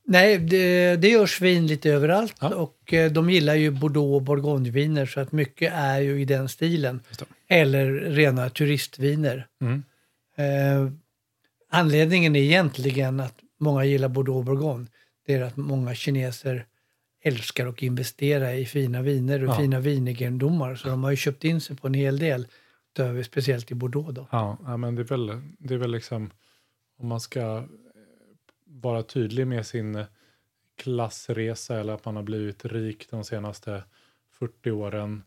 Nej, 0.08 0.38
det, 0.38 0.96
det 0.96 1.08
görs 1.08 1.40
vin 1.40 1.66
lite 1.66 1.90
överallt 1.90 2.34
Ja. 2.40 2.54
och 2.54 2.92
eh, 2.94 3.12
de 3.12 3.30
gillar 3.30 3.54
ju 3.54 3.70
Bordeaux 3.70 4.14
och 4.14 4.22
Bourgogneviner 4.22 5.06
så 5.06 5.20
att 5.20 5.32
mycket 5.32 5.72
är 5.74 6.00
ju 6.00 6.20
i 6.20 6.24
den 6.24 6.48
stilen. 6.48 7.00
Eller 7.48 7.86
rena 7.92 8.50
turistviner. 8.50 9.46
Mm. 9.60 9.82
Eh, 10.36 10.92
anledningen 11.76 12.36
är 12.36 12.40
egentligen 12.40 13.20
att 13.20 13.34
många 13.58 13.84
gillar 13.84 14.08
Bordeaux 14.08 14.38
och 14.38 14.44
Bourgogne. 14.44 14.86
Det 15.26 15.34
är 15.34 15.42
att 15.42 15.56
många 15.56 15.94
kineser 15.94 16.66
älskar 17.22 17.66
att 17.66 17.82
investera 17.82 18.54
i 18.54 18.66
fina 18.66 19.02
viner 19.02 19.44
och 19.44 19.50
Ja. 19.54 19.58
fina 19.58 19.80
vinegendomar. 19.80 20.74
Så 20.74 20.88
de 20.88 21.04
har 21.04 21.10
ju 21.10 21.16
köpt 21.16 21.44
in 21.44 21.60
sig 21.60 21.76
på 21.76 21.86
en 21.86 21.94
hel 21.94 22.18
del, 22.18 22.46
utöver, 22.92 23.22
speciellt 23.22 23.70
i 23.70 23.74
Bordeaux. 23.74 24.14
Då. 24.14 24.26
Ja, 24.30 24.76
men 24.76 24.94
det 24.94 25.02
är 25.02 25.04
väl, 25.04 25.40
det 25.58 25.74
är 25.74 25.78
väl 25.78 25.90
liksom 25.90 26.30
om 26.98 27.08
man 27.08 27.20
ska 27.20 27.40
eh, 27.40 27.64
vara 28.64 29.02
tydlig 29.02 29.46
med 29.46 29.66
sin 29.66 30.04
klassresa 30.76 31.80
eller 31.80 31.92
att 31.92 32.04
man 32.04 32.16
har 32.16 32.22
blivit 32.22 32.64
rik 32.64 33.06
de 33.10 33.24
senaste 33.24 33.82
40 34.30 34.70
åren 34.70 35.22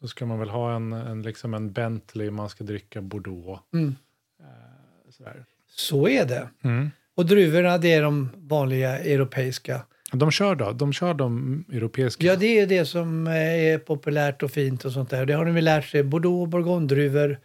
så 0.00 0.08
ska 0.08 0.26
man 0.26 0.38
väl 0.38 0.48
ha 0.48 0.76
en, 0.76 0.92
en, 0.92 1.22
liksom 1.22 1.54
en 1.54 1.72
Bentley, 1.72 2.30
man 2.30 2.48
ska 2.48 2.64
dricka 2.64 3.02
Bordeaux. 3.02 3.62
Mm. 3.72 3.94
Eh, 4.40 5.10
sådär. 5.10 5.44
Så 5.74 6.08
är 6.08 6.24
det. 6.26 6.48
Mm. 6.64 6.90
Och 7.16 7.26
druvorna, 7.26 7.78
det 7.78 7.92
är 7.92 8.02
de 8.02 8.28
vanliga 8.36 8.98
europeiska. 8.98 9.80
De 10.12 10.30
kör 10.30 10.54
då? 10.54 10.72
De 10.72 10.92
kör 10.92 11.14
de 11.14 11.64
europeiska? 11.72 12.26
Ja, 12.26 12.36
det 12.36 12.58
är 12.58 12.66
det 12.66 12.84
som 12.86 13.26
eh, 13.26 13.34
är 13.36 13.78
populärt 13.78 14.42
och 14.42 14.50
fint 14.50 14.84
och 14.84 14.92
sånt 14.92 15.10
där. 15.10 15.26
Det 15.26 15.32
har 15.32 15.44
de 15.44 15.54
väl 15.54 15.64
lärt 15.64 15.84
sig. 15.84 16.02
Bordeaux, 16.02 16.50
bourgogne-druvor, 16.50 17.38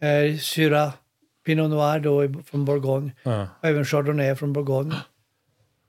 eh, 0.00 0.38
Syrah, 0.38 0.92
Pinot 1.46 1.70
Noir 1.70 2.00
då 2.00 2.42
från 2.44 2.64
Bourgogne. 2.64 3.12
Ja. 3.22 3.48
Och 3.60 3.68
även 3.68 3.84
Chardonnay 3.84 4.34
från 4.36 4.52
Bourgogne. 4.52 4.94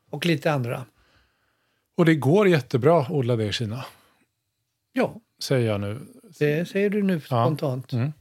Och 0.09 0.25
lite 0.25 0.51
andra. 0.51 0.85
Och 1.97 2.05
det 2.05 2.15
går 2.15 2.47
jättebra 2.47 3.01
att 3.01 3.09
odla 3.11 3.35
det 3.35 3.45
i 3.45 3.51
Kina, 3.51 3.85
Ja, 4.93 5.15
säger 5.43 5.67
jag 5.71 5.81
nu. 5.81 5.99
det 6.39 6.65
säger 6.69 6.89
du 6.89 7.03
nu 7.03 7.13
Ja. 7.13 7.45
spontant. 7.45 7.93
Mm. 7.93 8.13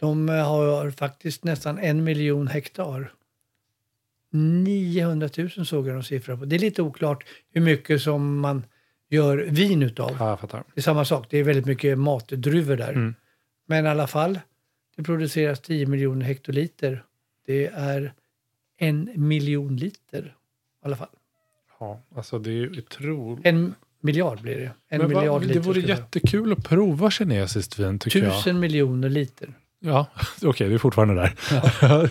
De 0.00 0.28
eh, 0.28 0.48
har 0.48 0.90
faktiskt 0.90 1.44
nästan 1.44 1.78
en 1.78 2.04
miljon 2.04 2.48
hektar. 2.48 3.12
900 4.32 5.28
000 5.56 5.66
såg 5.66 5.88
jag 5.88 5.94
någon 5.94 6.04
siffra 6.04 6.36
på. 6.36 6.44
Det 6.44 6.56
är 6.56 6.60
lite 6.60 6.82
oklart 6.82 7.24
hur 7.52 7.60
mycket 7.60 8.02
som 8.02 8.40
man 8.40 8.64
gör 9.08 9.38
vin 9.38 9.82
utav. 9.82 10.16
Ja, 10.18 10.28
jag 10.28 10.40
fattar. 10.40 10.64
Det 10.74 10.80
är 10.80 10.82
samma 10.82 11.04
sak, 11.04 11.26
det 11.30 11.38
är 11.38 11.44
väldigt 11.44 11.66
mycket 11.66 11.98
matdruvor 11.98 12.76
där. 12.76 12.92
Mm. 12.92 13.14
Men 13.66 13.86
i 13.86 13.88
alla 13.88 14.06
fall, 14.06 14.40
det 14.96 15.02
produceras 15.02 15.60
10 15.60 15.86
miljoner 15.86 16.26
hektoliter. 16.26 17.04
Det 17.46 17.66
är 17.66 18.12
en 18.78 19.10
miljon 19.14 19.76
liter 19.76 20.36
i 20.82 20.86
alla 20.86 20.96
fall. 20.96 21.08
Ja, 21.80 22.00
alltså 22.14 22.38
det 22.38 22.50
är 22.50 22.54
ju 22.54 22.78
otroligt. 22.78 23.46
En 23.46 23.74
miljard 24.00 24.40
blir 24.40 24.58
det. 24.58 24.72
En 24.88 24.98
Men 25.00 25.08
miljard 25.08 25.40
det 25.40 25.46
liter. 25.46 25.60
vore 25.60 25.80
jättekul 25.80 26.52
att 26.52 26.64
prova 26.64 27.10
kinesiskt 27.10 27.78
vin 27.78 27.98
tycker 27.98 28.22
jag. 28.22 28.36
Tusen 28.36 28.60
miljoner 28.60 29.08
liter. 29.08 29.54
Ja, 29.80 30.06
okej, 30.42 30.68
det 30.68 30.74
är 30.74 30.78
fortfarande 30.78 31.14
där. 31.14 31.34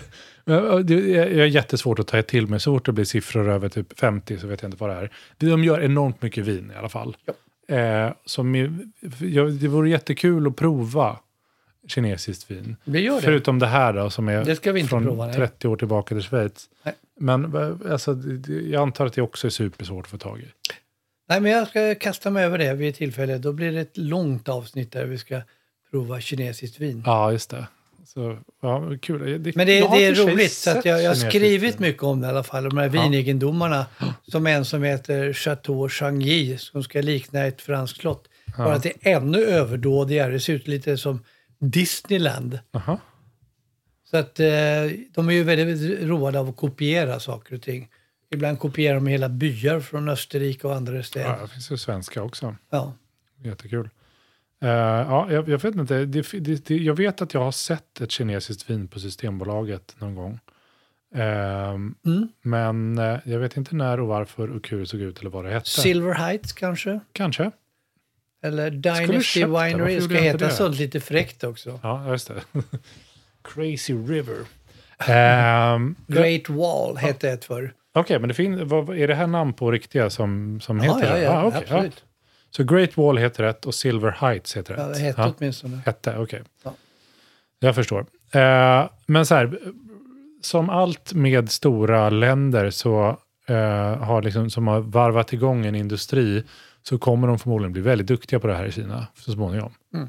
Är 0.46 0.92
jag 0.92 1.28
är 1.28 1.46
jättesvårt 1.46 1.98
att 1.98 2.06
ta 2.06 2.22
till 2.22 2.46
mig. 2.46 2.60
Så 2.60 2.74
fort 2.74 2.86
det 2.86 2.92
blir 2.92 3.04
siffror 3.04 3.48
över 3.48 3.68
typ 3.68 3.98
50 3.98 4.38
så 4.38 4.46
vet 4.46 4.62
jag 4.62 4.68
inte 4.68 4.80
vad 4.80 4.90
det 4.90 4.96
är. 4.96 5.10
De 5.36 5.64
gör 5.64 5.80
enormt 5.80 6.22
mycket 6.22 6.44
vin 6.44 6.72
i 6.74 6.78
alla 6.78 6.88
fall. 6.88 7.16
Eh, 7.68 8.12
som 8.24 8.54
är, 8.54 8.78
ja, 9.20 9.44
det 9.44 9.68
vore 9.68 9.90
jättekul 9.90 10.46
att 10.46 10.56
prova 10.56 11.18
kinesiskt 11.88 12.50
vin. 12.50 12.76
Det 12.84 13.00
gör 13.00 13.14
det. 13.14 13.22
Förutom 13.22 13.58
det 13.58 13.66
här 13.66 13.92
då 13.92 14.10
som 14.10 14.28
är 14.28 14.72
vi 14.72 14.84
från 14.84 15.04
prova, 15.04 15.26
nej. 15.26 15.34
30 15.34 15.68
år 15.68 15.76
tillbaka 15.76 16.14
till 16.14 16.24
Schweiz. 16.24 16.68
Nej. 16.82 16.94
Men 17.20 17.56
eh, 17.56 17.92
alltså, 17.92 18.16
jag 18.46 18.82
antar 18.82 19.06
att 19.06 19.12
det 19.12 19.22
också 19.22 19.46
är 19.46 19.50
supersvårt 19.50 20.04
att 20.04 20.10
få 20.10 20.18
tag 20.18 20.40
i. 20.40 20.48
Nej, 21.28 21.40
men 21.40 21.52
jag 21.52 21.68
ska 21.68 21.94
kasta 21.94 22.30
mig 22.30 22.44
över 22.44 22.58
det 22.58 22.74
vid 22.74 22.88
ett 22.88 22.96
tillfälle. 22.96 23.38
Då 23.38 23.52
blir 23.52 23.72
det 23.72 23.80
ett 23.80 23.96
långt 23.96 24.48
avsnitt 24.48 24.92
där 24.92 25.04
vi 25.04 25.18
ska 25.18 25.40
prova 25.90 26.20
kinesiskt 26.20 26.80
vin. 26.80 27.02
Ja, 27.06 27.32
just 27.32 27.50
det. 27.50 27.66
Så, 28.06 28.38
ja, 28.62 28.90
kul. 29.02 29.42
Det, 29.42 29.56
Men 29.56 29.66
det, 29.66 29.80
det 29.80 30.04
är 30.04 30.14
roligt, 30.26 30.52
så 30.52 30.70
att 30.70 30.84
jag, 30.84 31.02
jag 31.02 31.10
har 31.10 31.14
skrivit 31.14 31.78
mycket 31.78 32.02
om 32.02 32.20
det 32.20 32.26
i 32.26 32.30
alla 32.30 32.42
fall. 32.42 32.64
De 32.64 32.78
här 32.78 32.88
vinegendomarna, 32.88 33.86
som 34.28 34.46
en 34.46 34.64
som 34.64 34.82
heter 34.82 35.32
Chateau 35.32 35.88
Changy, 35.88 36.58
som 36.58 36.82
ska 36.82 37.00
likna 37.00 37.46
ett 37.46 37.60
franskt 37.62 38.00
slott. 38.00 38.28
Bara 38.56 38.74
att 38.74 38.82
det 38.82 38.92
är 39.00 39.16
ännu 39.16 39.38
överdådigare, 39.44 40.32
det 40.32 40.40
ser 40.40 40.52
ut 40.52 40.68
lite 40.68 40.98
som 40.98 41.24
Disneyland. 41.58 42.58
Aha. 42.72 42.98
Så 44.10 44.16
att 44.16 44.40
eh, 44.40 44.46
de 45.14 45.28
är 45.28 45.32
ju 45.32 45.42
väldigt 45.42 46.00
roade 46.02 46.38
av 46.38 46.48
att 46.48 46.56
kopiera 46.56 47.20
saker 47.20 47.54
och 47.54 47.62
ting. 47.62 47.88
Ibland 48.30 48.58
kopierar 48.58 48.94
de 48.94 49.06
hela 49.06 49.28
byar 49.28 49.80
från 49.80 50.08
Österrike 50.08 50.66
och 50.66 50.74
andra 50.76 50.96
Ja, 50.96 51.02
städer. 51.02 51.38
det 51.42 51.48
finns 51.48 51.70
ju 51.70 51.76
svenska 51.76 52.22
också. 52.22 52.56
Ja. 52.70 52.94
Jättekul. 53.44 53.88
Eh, 54.62 54.68
ja, 54.68 55.32
jag, 55.32 55.48
jag 55.48 55.58
vet 55.62 55.74
inte. 55.74 55.94
Det, 56.04 56.22
det, 56.32 56.66
det, 56.66 56.76
jag 56.76 56.94
vet 56.94 57.22
att 57.22 57.34
jag 57.34 57.40
har 57.40 57.52
sett 57.52 58.00
ett 58.00 58.10
kinesiskt 58.10 58.70
vin 58.70 58.88
på 58.88 59.00
Systembolaget 59.00 59.96
någon 59.98 60.14
gång. 60.14 60.38
Ehm, 61.14 61.94
Mm. 62.04 62.28
Men 62.42 62.98
eh, 62.98 63.18
jag 63.24 63.38
vet 63.38 63.56
inte 63.56 63.74
när 63.74 64.00
och 64.00 64.06
varför 64.06 64.50
och 64.56 64.68
hur 64.68 64.80
det 64.80 64.86
såg 64.86 65.00
ut 65.00 65.20
eller 65.20 65.30
vad 65.30 65.44
det 65.44 65.50
hette. 65.50 65.68
Silver 65.68 66.14
Heights 66.14 66.52
kanske? 66.52 67.00
Kanske. 67.12 67.50
Eller 68.42 68.70
Dynasty 68.70 69.40
det? 69.40 69.46
Winery. 69.46 69.92
gjorde 69.94 70.00
ska 70.00 70.14
heta 70.14 70.38
det? 70.44 70.50
sånt 70.50 70.76
lite 70.78 71.00
fräckt 71.00 71.44
också. 71.44 71.80
Ja, 71.82 72.10
just 72.10 72.28
det. 72.28 72.42
Crazy 73.44 73.94
River. 73.94 74.36
Ehm, 75.08 75.94
Great 76.06 76.48
Wall 76.48 76.96
hette 76.96 77.30
ett 77.30 77.44
för. 77.44 77.72
Okej, 77.94 78.18
men 78.18 78.28
det 78.28 78.34
fin- 78.34 78.68
vad, 78.68 78.98
är 78.98 79.08
det 79.08 79.14
här 79.14 79.26
namn 79.26 79.52
på 79.52 79.70
riktiga 79.70 80.10
som, 80.10 80.60
som 80.60 80.78
Ja, 80.78 80.82
heter 80.94 81.08
ja, 81.08 81.14
det? 81.16 81.22
ja, 81.22 81.30
Ah, 81.30 81.44
okej, 81.44 81.60
absolut. 81.62 82.04
Så 82.50 82.64
Great 82.64 82.96
Wall 82.96 83.18
heter 83.18 83.42
rätt 83.44 83.66
och 83.66 83.74
Silver 83.74 84.10
Heights 84.10 84.56
heter 84.56 84.74
rätt? 84.74 84.82
Ja, 84.82 84.88
det 84.88 84.98
hette 84.98 85.20
Ja. 85.20 85.34
åtminstone. 85.38 85.80
Hette, 85.86 86.18
okej. 86.18 86.42
Ja. 86.64 86.74
Jag 87.58 87.74
förstår. 87.74 88.06
Eh, 88.32 88.88
men 89.06 89.26
så 89.26 89.34
här, 89.34 89.58
som 90.42 90.70
allt 90.70 91.12
med 91.12 91.50
stora 91.50 92.10
länder 92.10 92.70
så 92.70 93.18
eh, 93.46 93.56
har 93.96 94.22
liksom, 94.22 94.50
som 94.50 94.66
har 94.66 94.80
varvat 94.80 95.32
igång 95.32 95.66
en 95.66 95.74
industri 95.74 96.44
så 96.82 96.98
kommer 96.98 97.28
de 97.28 97.38
förmodligen 97.38 97.72
bli 97.72 97.82
väldigt 97.82 98.06
duktiga 98.06 98.40
på 98.40 98.46
det 98.46 98.54
här 98.54 98.64
i 98.66 98.72
Kina 98.72 99.06
så 99.14 99.32
småningom. 99.32 99.72
Mm. 99.94 100.08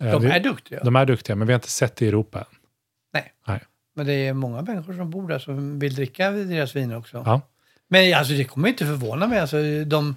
Eh, 0.00 0.20
De 0.20 0.26
är 0.30 0.40
duktiga. 0.40 0.80
De 0.84 0.96
är 0.96 1.06
duktiga, 1.06 1.36
men 1.36 1.46
vi 1.46 1.52
har 1.52 1.58
inte 1.58 1.70
sett 1.70 1.96
det 1.96 2.04
i 2.04 2.08
Europa 2.08 2.38
än. 2.38 2.44
Nej. 3.14 3.32
Nej. 3.46 3.60
Men 3.96 4.06
det 4.06 4.12
är 4.12 4.32
många 4.32 4.62
människor 4.62 4.92
som 4.94 5.10
bor 5.10 5.28
där 5.28 5.38
som 5.38 5.78
vill 5.78 5.94
dricka 5.94 6.30
deras 6.30 6.76
vin 6.76 6.94
också. 6.94 7.22
Ja. 7.26 7.40
Men 7.88 8.14
alltså, 8.14 8.32
det 8.32 8.44
kommer 8.44 8.68
inte 8.68 8.86
förvåna 8.86 9.26
mig. 9.26 9.38
Alltså, 9.40 9.56
de, 9.86 10.16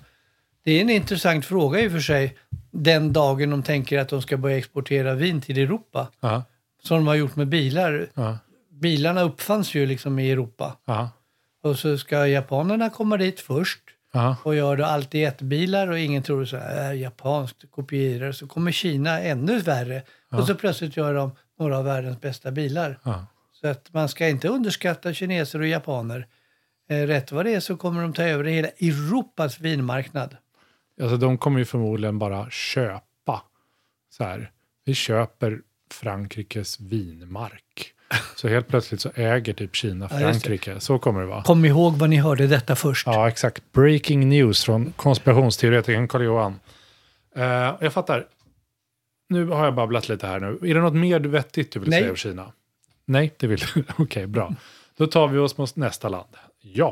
det 0.66 0.72
är 0.72 0.82
en 0.82 0.90
intressant 0.90 1.46
fråga 1.46 1.80
i 1.80 1.88
och 1.88 1.92
för 1.92 2.00
sig. 2.00 2.38
Den 2.72 3.14
dagen 3.14 3.50
de 3.50 3.64
tänker 3.64 4.00
att 4.00 4.10
de 4.10 4.22
ska 4.22 4.38
börja 4.38 4.58
exportera 4.58 5.14
vin 5.14 5.42
till 5.42 5.58
Europa. 5.58 6.08
Ja. 6.20 6.44
Som 6.84 6.98
de 6.98 7.08
har 7.08 7.16
gjort 7.16 7.36
med 7.36 7.48
bilar. 7.48 8.08
Ja. 8.14 8.38
Bilarna 8.72 9.22
uppfanns 9.22 9.76
ju 9.76 9.86
liksom 9.86 10.20
i 10.20 10.32
Europa. 10.32 10.78
Ja. 10.86 11.10
Och 11.64 11.80
så 11.80 11.98
ska 11.98 12.28
japanerna 12.28 12.90
komma 12.90 13.18
dit 13.18 13.40
först. 13.40 13.80
Och 14.44 14.56
gör 14.56 14.78
det 14.78 14.86
alltid 14.86 15.22
jättebilar 15.22 15.88
och 15.88 16.00
ingen 16.00 16.24
tror 16.24 16.46
så 16.46 16.58
här, 16.58 16.92
äh, 16.92 17.02
japanskt, 17.02 17.72
kopierar. 17.72 18.32
Så 18.32 18.48
kommer 18.48 18.72
Kina 18.72 19.20
ännu 19.20 19.60
värre 19.60 20.02
och 20.32 20.48
så 20.48 20.56
plötsligt 20.56 20.98
gör 20.98 21.14
de 21.14 21.32
några 21.60 21.78
av 21.78 21.86
världens 21.86 22.22
bästa 22.22 22.52
bilar. 22.52 23.00
Så 23.62 23.68
att 23.68 23.94
man 23.94 24.10
ska 24.10 24.28
inte 24.28 24.48
underskatta 24.48 25.14
kineser 25.14 25.60
och 25.60 25.68
japaner. 25.68 26.28
Eh, 26.90 27.08
rätt 27.08 27.32
vad 27.32 27.46
det 27.46 27.54
är 27.54 27.60
så 27.60 27.78
kommer 27.78 28.02
de 28.02 28.14
ta 28.14 28.24
över 28.24 28.44
hela 28.44 28.68
Europas 28.68 29.60
vinmarknad. 29.60 30.38
Alltså 31.02 31.18
de 31.18 31.38
kommer 31.38 31.60
ju 31.60 31.66
förmodligen 31.66 32.20
bara 32.20 32.50
köpa. 32.50 33.42
Så 34.10 34.24
här, 34.24 34.52
vi 34.86 34.94
köper 34.94 35.60
Frankrikes 35.92 36.80
vinmark. 36.80 37.92
Så 38.36 38.48
helt 38.48 38.68
plötsligt 38.68 39.02
så 39.02 39.10
äger 39.16 39.54
typ 39.54 39.76
Kina 39.76 40.08
Ja. 40.12 40.18
Frankrike. 40.20 40.80
Så 40.80 41.00
kommer 41.00 41.22
det 41.22 41.28
vara. 41.28 41.44
Kom 41.44 41.66
ihåg 41.66 41.94
vad 41.94 42.10
ni 42.10 42.16
hörde 42.18 42.48
detta 42.48 42.76
först. 42.76 43.08
Ja, 43.08 43.28
exakt. 43.28 43.72
Breaking 43.72 44.30
news 44.30 44.64
från 44.64 44.92
konspirationsteoretikern 44.96 46.08
Carl-Johan. 46.08 46.60
Eh, 47.36 47.44
jag 47.82 47.94
fattar. 47.94 48.28
Nu 49.30 49.46
har 49.46 49.66
jag 49.66 49.76
babblat 49.76 50.10
lite 50.10 50.28
här 50.28 50.40
nu. 50.40 50.70
Är 50.70 50.74
det 50.76 50.82
något 50.82 50.94
mer 50.94 51.20
vettigt 51.20 51.72
du 51.72 51.80
vill 51.80 51.90
Nej. 51.90 52.00
säga 52.00 52.10
om 52.12 52.16
Kina? 52.16 52.52
Nej, 53.06 53.34
det 53.38 53.48
vill 53.48 53.60
du. 53.74 53.84
Okej, 53.98 54.28
bra. 54.28 54.54
Då 54.98 55.08
tar 55.08 55.28
vi 55.28 55.38
oss 55.40 55.58
mot 55.58 55.76
nästa 55.76 56.10
land. 56.10 56.30
Ja. 56.62 56.92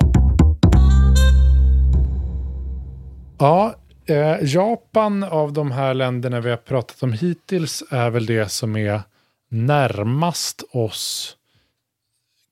Ja, 3.40 3.76
eh, 4.06 4.38
Japan 4.42 5.24
av 5.24 5.54
de 5.54 5.72
här 5.72 5.94
länderna 5.94 6.40
vi 6.40 6.50
har 6.50 6.58
pratat 6.58 7.04
om 7.04 7.14
hittills 7.14 7.84
är 7.90 8.10
väl 8.10 8.26
det 8.26 8.52
som 8.52 8.76
är 8.76 9.02
närmast 9.50 10.64
oss 10.72 11.38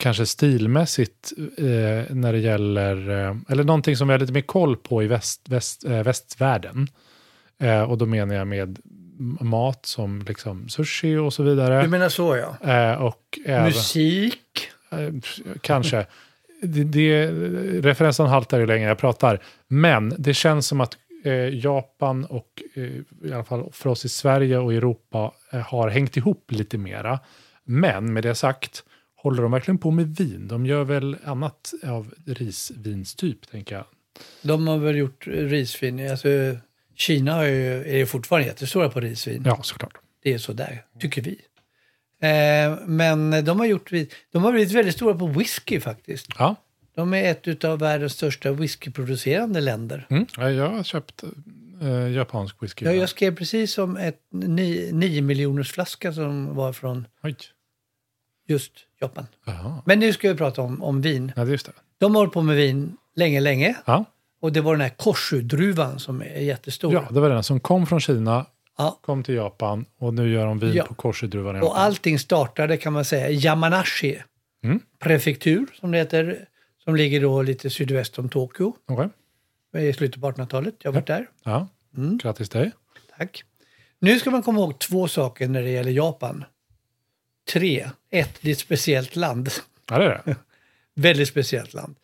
kanske 0.02 0.26
stilmässigt 0.26 1.34
eh, 1.58 2.16
när 2.16 2.34
det 2.34 2.40
gäller, 2.40 3.10
eh, 3.10 3.36
eller 3.50 3.64
någonting 3.64 3.96
som 3.96 4.08
vi 4.08 4.12
har 4.12 4.20
lite 4.20 4.34
mer 4.34 4.42
koll 4.42 4.78
på 4.78 5.04
i 5.04 5.08
väst, 5.08 5.42
väst, 5.50 5.86
eh, 5.86 6.04
västvärlden. 6.04 6.88
Eh, 7.60 7.82
och 7.82 7.98
då 7.98 8.06
menar 8.06 8.36
jag 8.36 8.48
med 8.48 8.80
mat 9.40 9.86
som 9.86 10.22
liksom 10.28 10.70
sushi 10.70 11.16
och 11.16 11.34
så 11.34 11.44
vidare. 11.44 11.82
Du 11.82 11.88
menar 11.88 12.10
så 12.10 12.38
ja. 12.38 12.72
Eh, 12.72 13.02
och 13.02 13.40
även, 13.46 13.66
Musik. 13.66 14.38
Kanske. 15.62 16.06
Det, 16.62 16.84
det, 16.84 17.28
referensen 17.82 18.26
haltar 18.26 18.60
ju 18.60 18.66
längre 18.66 18.88
jag 18.88 18.98
pratar. 18.98 19.40
Men 19.68 20.14
det 20.18 20.34
känns 20.34 20.68
som 20.68 20.82
att 20.82 20.98
eh, 21.24 21.34
Japan 21.34 22.26
och 22.26 22.64
eh, 22.74 22.84
i 23.24 23.34
alla 23.34 23.44
fall 23.44 23.70
för 23.72 23.90
oss 23.90 24.06
i 24.06 24.10
Sverige 24.10 24.58
och 24.58 24.74
Europa 24.74 25.34
eh, 25.52 25.60
har 25.60 25.90
hängt 25.90 26.18
ihop 26.18 26.52
lite 26.52 26.78
mera. 26.78 27.20
Men 27.64 28.14
med 28.14 28.24
det 28.24 28.36
sagt, 28.36 28.84
håller 29.16 29.42
de 29.42 29.52
verkligen 29.52 29.78
på 29.78 29.92
med 29.92 30.16
vin? 30.16 30.48
De 30.48 30.66
gör 30.66 30.84
väl 30.84 31.18
annat 31.24 31.74
av 31.84 32.14
risvinstyp, 32.26 33.52
tänker 33.52 33.76
jag. 33.76 33.86
De 34.42 34.68
har 34.68 34.78
väl 34.78 34.96
gjort 34.96 35.28
risvin. 35.28 36.12
Alltså, 36.12 36.28
Kina 36.96 37.34
har 37.34 37.44
ju, 37.44 38.02
är 38.02 38.06
fortfarande 38.06 38.48
jättestora 38.48 38.90
på 38.90 39.00
risvin. 39.00 39.44
Ja, 39.46 39.60
såklart. 39.64 39.94
Det 40.24 40.34
är 40.34 40.38
sådär, 40.38 40.86
tycker 41.00 41.22
vi. 41.22 41.42
Eh, 42.22 42.78
men 42.86 43.46
de 43.46 43.60
har, 43.60 43.66
gjort, 43.66 43.92
de 44.32 44.44
har 44.44 44.52
blivit 44.52 44.72
väldigt 44.72 44.96
stora 44.96 45.16
på 45.16 45.28
whisky 45.28 45.80
faktiskt. 45.80 46.28
Ja. 46.38 46.56
De 46.96 47.14
är 47.14 47.32
ett 47.32 47.64
av 47.64 47.80
världens 47.80 48.14
största 48.14 48.52
whiskyproducerande 48.52 49.62
länder. 49.62 50.08
Mm. 50.10 50.26
Ja, 50.38 50.52
Jag 50.52 50.70
har 50.70 50.84
köpt 50.84 51.24
eh, 51.82 52.12
japansk 52.12 52.56
whisky. 52.64 52.86
Ja, 52.86 52.92
jag 52.92 53.10
skrev 53.10 53.36
precis 53.36 53.78
om 53.78 53.98
ett 53.98 54.20
9 54.32 55.22
miljoners 55.22 55.72
flaska 55.72 56.14
som 56.14 56.56
var 56.56 56.74
från 56.74 57.08
Oj. 57.24 57.36
just 58.48 58.72
Japan. 59.02 59.28
Jaha. 59.46 59.82
Men 59.86 60.00
nu 60.00 60.14
ska 60.14 60.30
vi 60.32 60.36
prata 60.38 60.62
om, 60.62 60.84
om 60.84 61.02
vin. 61.02 61.32
Ja, 61.36 61.46
just 61.46 61.66
det. 61.66 61.72
De 61.98 62.16
har 62.16 62.22
hållit 62.22 62.34
på 62.34 62.42
med 62.42 62.56
vin 62.56 62.98
länge, 63.16 63.40
länge. 63.40 63.76
Ja. 63.86 64.06
Och 64.42 64.52
det 64.54 64.62
var 64.62 64.72
den 64.74 64.82
här 64.82 64.90
korsudruvan 64.90 66.00
som 66.00 66.22
är 66.22 66.40
jättestor. 66.42 66.94
ja, 66.94 67.08
det 67.12 67.20
var 67.20 67.30
den 67.30 67.44
som 67.44 67.60
kom 67.60 67.88
från 67.88 68.00
Kina, 68.00 68.46
Ja. 68.78 69.00
kom 69.02 69.24
till 69.24 69.36
Japan 69.36 69.86
och 70.00 70.14
nu 70.14 70.30
gör 70.34 70.46
de 70.46 70.60
vin 70.60 70.74
Ja. 70.74 70.86
på 70.86 70.94
korsudruvan 70.94 71.56
i 71.56 71.60
Och 71.60 71.64
Japan. 71.64 71.82
allting 71.82 72.20
startade 72.20 72.78
kan 72.78 72.94
man 72.94 73.06
säga 73.06 73.30
i 73.30 73.36
Yamanashi 73.36 74.22
Mm. 74.64 74.80
prefektur 75.00 75.66
som 75.80 75.92
det 75.92 75.98
heter. 75.98 76.46
Som 76.84 76.96
ligger 76.96 77.22
då 77.22 77.42
lite 77.42 77.70
sydväst 77.70 78.20
om 78.20 78.30
Tokyo 78.30 78.76
Okej. 78.86 79.10
i 79.90 79.94
slutet 79.94 80.22
på 80.22 80.32
1800-talet. 80.32 80.76
Jag 80.80 80.92
har 80.92 80.94
varit 80.94 81.08
där. 81.08 81.30
Ja. 81.44 81.68
Mm. 81.98 82.18
Grattis 82.18 82.50
dig. 82.50 82.72
Tack. 83.18 83.44
Nu 84.00 84.20
ska 84.20 84.32
man 84.32 84.44
komma 84.44 84.60
ihåg 84.60 84.80
två 84.80 85.08
saker 85.08 85.48
när 85.48 85.62
det 85.62 85.70
gäller 85.70 85.92
Japan. 85.92 86.46
Tre. 87.54 87.90
Ett, 88.10 88.38
det 88.42 88.50
är 88.50 88.52
ett 88.52 88.60
speciellt 88.60 89.16
land. 89.16 89.50
Ja, 89.90 89.98
det 89.98 90.06
är 90.06 90.22
det. 90.26 90.36
Väldigt 91.02 91.28
speciellt 91.28 91.74
land. 91.74 91.96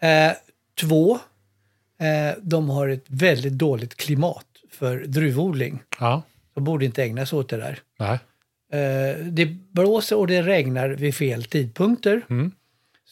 Eh, 0.00 0.32
två, 0.80 1.18
eh, 1.98 2.38
de 2.42 2.70
har 2.70 2.88
ett 2.88 3.04
väldigt 3.06 3.52
dåligt 3.52 3.94
klimat 3.94 4.46
för 4.70 5.04
druvodling. 5.06 5.82
Ja. 6.00 6.22
De 6.54 6.64
borde 6.64 6.84
inte 6.84 7.02
ägna 7.02 7.26
sig 7.26 7.38
åt 7.38 7.48
det 7.48 7.56
där. 7.56 7.80
Nej. 7.98 8.18
Eh, 8.72 9.16
det 9.24 9.46
blåser 9.46 10.16
och 10.16 10.26
det 10.26 10.42
regnar 10.42 10.88
vid 10.88 11.14
fel 11.14 11.44
tidpunkter. 11.44 12.22
Mm. 12.30 12.52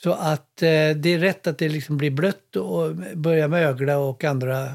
Så 0.02 0.12
att 0.12 0.62
eh, 0.62 0.68
det 0.96 1.06
är 1.06 1.18
rätt 1.18 1.46
att 1.46 1.58
det 1.58 1.68
liksom 1.68 1.96
blir 1.96 2.10
blött 2.10 2.56
och 2.56 2.96
börjar 3.14 3.48
mögla 3.48 3.98
och 3.98 4.24
andra 4.24 4.72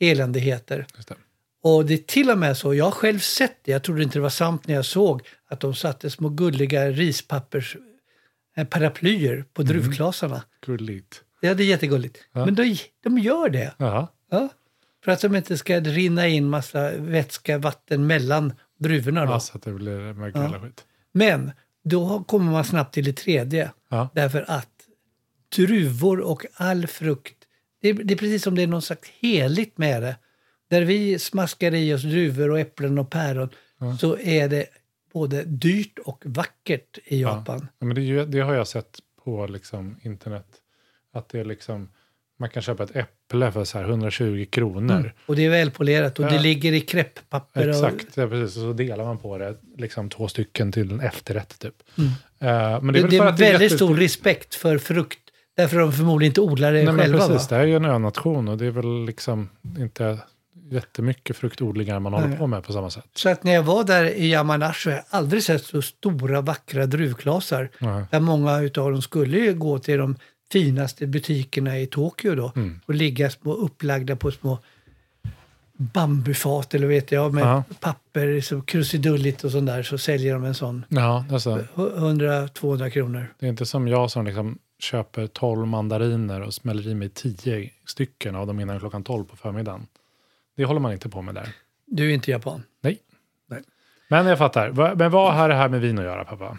eländigheter. 0.00 0.86
Det. 1.08 1.14
Och 1.62 1.86
det 1.86 1.94
är 1.94 1.98
till 1.98 2.30
och 2.30 2.38
med 2.38 2.56
så, 2.56 2.74
jag 2.74 2.84
har 2.84 2.90
själv 2.92 3.18
sett 3.18 3.56
det, 3.62 3.72
jag 3.72 3.82
trodde 3.82 4.02
inte 4.02 4.18
det 4.18 4.22
var 4.22 4.28
sant 4.28 4.66
när 4.66 4.74
jag 4.74 4.84
såg 4.84 5.22
att 5.48 5.60
de 5.60 5.74
satte 5.74 6.10
små 6.10 6.28
gulliga 6.28 6.90
rispappers 6.90 7.76
eh, 8.56 8.64
paraplyer 8.66 9.44
på 9.52 9.62
druvklasarna. 9.62 10.42
Gulligt. 10.66 11.22
Ja, 11.40 11.54
det 11.54 11.62
är 11.62 11.66
jättegulligt. 11.66 12.18
Ja. 12.32 12.44
Men 12.44 12.54
de, 12.54 12.76
de 13.04 13.18
gör 13.18 13.48
det. 13.48 13.74
Ja. 13.78 14.12
Ja. 14.30 14.48
För 15.04 15.12
att 15.12 15.20
de 15.20 15.36
inte 15.36 15.58
ska 15.58 15.80
rinna 15.80 16.26
in 16.28 16.44
massa 16.50 16.90
vätska, 16.96 17.58
vatten 17.58 18.06
mellan 18.06 18.52
druvorna. 18.78 19.26
Då. 19.26 19.32
ja, 19.32 19.40
så 19.40 19.56
att 19.56 19.62
det 19.62 19.72
blir 19.72 20.12
mögel 20.12 20.42
Ja. 20.52 20.60
skit. 20.60 20.84
Men 21.12 21.52
då 21.84 22.24
kommer 22.24 22.52
man 22.52 22.64
snabbt 22.64 22.94
till 22.94 23.04
det 23.04 23.12
tredje. 23.12 23.70
Ja. 23.88 24.08
Därför 24.14 24.44
att 24.48 24.70
druvor 25.56 26.20
och 26.20 26.46
all 26.54 26.86
frukt, 26.86 27.36
det 27.80 27.88
är, 27.88 27.94
det 27.94 28.14
är 28.14 28.18
precis 28.18 28.42
som 28.42 28.54
det 28.54 28.62
är 28.62 28.66
något 28.66 28.84
slags 28.84 29.08
heligt 29.08 29.78
med 29.78 30.02
det. 30.02 30.16
Där 30.70 30.82
vi 30.82 31.18
smaskar 31.18 31.74
i 31.74 31.94
oss 31.94 32.02
druvor 32.02 32.50
och 32.50 32.60
äpplen 32.60 32.98
och 32.98 33.10
päron 33.10 33.48
så 34.00 34.18
är 34.18 34.48
det 34.48 34.66
både 35.12 35.44
dyrt 35.44 35.98
och 35.98 36.22
vackert 36.26 36.98
i 37.04 37.22
Japan. 37.22 37.68
Ja, 37.78 37.86
men 37.86 37.94
det, 37.94 38.24
det 38.24 38.40
har 38.40 38.54
jag 38.54 38.68
sett 38.68 38.98
på 39.24 39.46
liksom, 39.46 39.96
internet. 40.02 40.46
Att 41.12 41.28
det 41.28 41.40
är 41.40 41.44
liksom, 41.44 41.88
man 42.38 42.50
kan 42.50 42.62
köpa 42.62 42.82
ett 42.82 42.96
äpple 42.96 43.13
för 43.30 43.64
så 43.64 43.78
här 43.78 43.84
120 43.88 44.46
kronor. 44.50 44.96
Mm. 44.96 45.10
Och 45.26 45.36
det 45.36 45.44
är 45.44 45.50
välpolerat 45.50 46.18
och 46.18 46.24
det 46.26 46.34
Ja. 46.34 46.40
ligger 46.40 46.72
i 46.72 46.80
krepppapper. 46.80 47.68
Och, 47.68 47.74
Exakt, 47.74 48.16
ja, 48.16 48.26
precis. 48.28 48.56
Och 48.56 48.62
så 48.62 48.72
delar 48.72 49.04
man 49.04 49.18
på 49.18 49.38
det, 49.38 49.54
liksom 49.78 50.08
två 50.10 50.28
stycken 50.28 50.72
till 50.72 50.90
en 50.90 51.00
efterrätt 51.00 51.58
typ. 51.58 51.74
Mm. 51.98 52.10
Eh, 52.40 52.82
men 52.82 52.94
det, 52.94 53.00
väl 53.00 53.10
det 53.10 53.16
för 53.18 53.26
är 53.26 53.32
väldigt 53.32 53.60
jätte- 53.62 53.76
stor 53.76 53.96
respekt 53.96 54.54
för 54.54 54.78
frukt. 54.78 55.18
Därför 55.56 55.78
de 55.78 55.92
förmodligen 55.92 56.30
inte 56.30 56.40
odlar 56.40 56.72
det 56.72 56.78
Nej, 56.78 56.86
men 56.86 56.98
själva. 56.98 57.18
precis, 57.18 57.42
va? 57.42 57.46
det 57.48 57.54
här 57.56 57.62
är 57.62 57.66
ju 57.68 57.76
en 57.76 57.84
önation 57.84 58.48
och 58.48 58.58
det 58.58 58.66
är 58.66 58.70
väl 58.70 59.04
liksom 59.04 59.48
inte 59.78 60.18
jättemycket 60.70 61.36
fruktodlingar 61.36 62.00
man 62.00 62.12
håller 62.12 62.28
Nej. 62.28 62.38
på 62.38 62.46
med 62.46 62.64
på 62.64 62.72
samma 62.72 62.90
sätt. 62.90 63.04
Så 63.14 63.28
att 63.28 63.44
när 63.44 63.52
jag 63.54 63.62
var 63.62 63.84
där 63.84 64.04
i 64.04 64.30
Yamanashi 64.30 64.90
har 64.90 64.96
jag 64.96 65.04
aldrig 65.10 65.42
sett 65.42 65.64
så 65.64 65.82
stora 65.82 66.40
vackra 66.40 66.86
druvklasar. 66.86 67.70
Nej. 67.78 68.04
Där 68.10 68.20
många 68.20 68.60
utav 68.60 68.90
dem 68.92 69.02
skulle 69.02 69.38
ju 69.38 69.54
gå 69.54 69.78
till 69.78 69.98
de 69.98 70.16
finaste 70.52 71.06
butikerna 71.06 71.78
i 71.78 71.86
Tokyo 71.86 72.34
då. 72.34 72.52
Mm. 72.56 72.80
Och 72.86 72.94
ligga 72.94 73.30
små 73.30 73.52
upplagda 73.54 74.16
på 74.16 74.30
små 74.30 74.58
bambufat 75.76 76.74
eller 76.74 76.86
vet 76.86 77.12
jag 77.12 77.34
med 77.34 77.44
Ja. 77.44 77.62
papper, 77.80 78.40
så 78.40 78.60
krusidulligt 78.62 79.44
och 79.44 79.50
sånt 79.50 79.66
där. 79.66 79.82
Så 79.82 79.98
säljer 79.98 80.32
de 80.34 80.44
en 80.44 80.54
sån. 80.54 80.84
Ja, 80.88 81.24
alltså, 81.30 81.64
100-200 81.74 82.90
kronor. 82.90 83.26
det 83.38 83.46
är 83.46 83.50
inte 83.50 83.66
som 83.66 83.88
jag 83.88 84.10
som 84.10 84.26
liksom 84.26 84.58
köper 84.78 85.26
12 85.26 85.66
mandariner 85.66 86.40
och 86.40 86.54
smäller 86.54 86.88
i 86.88 86.94
mig 86.94 87.08
10 87.08 87.70
stycken 87.86 88.34
av 88.34 88.46
dem 88.46 88.60
innan 88.60 88.80
klockan 88.80 89.04
12 89.04 89.24
på 89.24 89.36
förmiddagen. 89.36 89.86
Det 90.56 90.64
håller 90.64 90.80
man 90.80 90.92
inte 90.92 91.08
på 91.08 91.22
med 91.22 91.34
där. 91.34 91.48
Du 91.86 92.10
är 92.10 92.14
inte 92.14 92.30
japan. 92.30 92.62
Nej. 92.80 92.98
Nej. 93.48 93.62
Men 94.08 94.26
jag 94.26 94.38
fattar. 94.38 94.94
Men 94.94 95.10
vad 95.10 95.34
har 95.34 95.48
det 95.48 95.54
här 95.54 95.68
med 95.68 95.80
vin 95.80 95.98
att 95.98 96.04
göra, 96.04 96.24
pappa? 96.24 96.58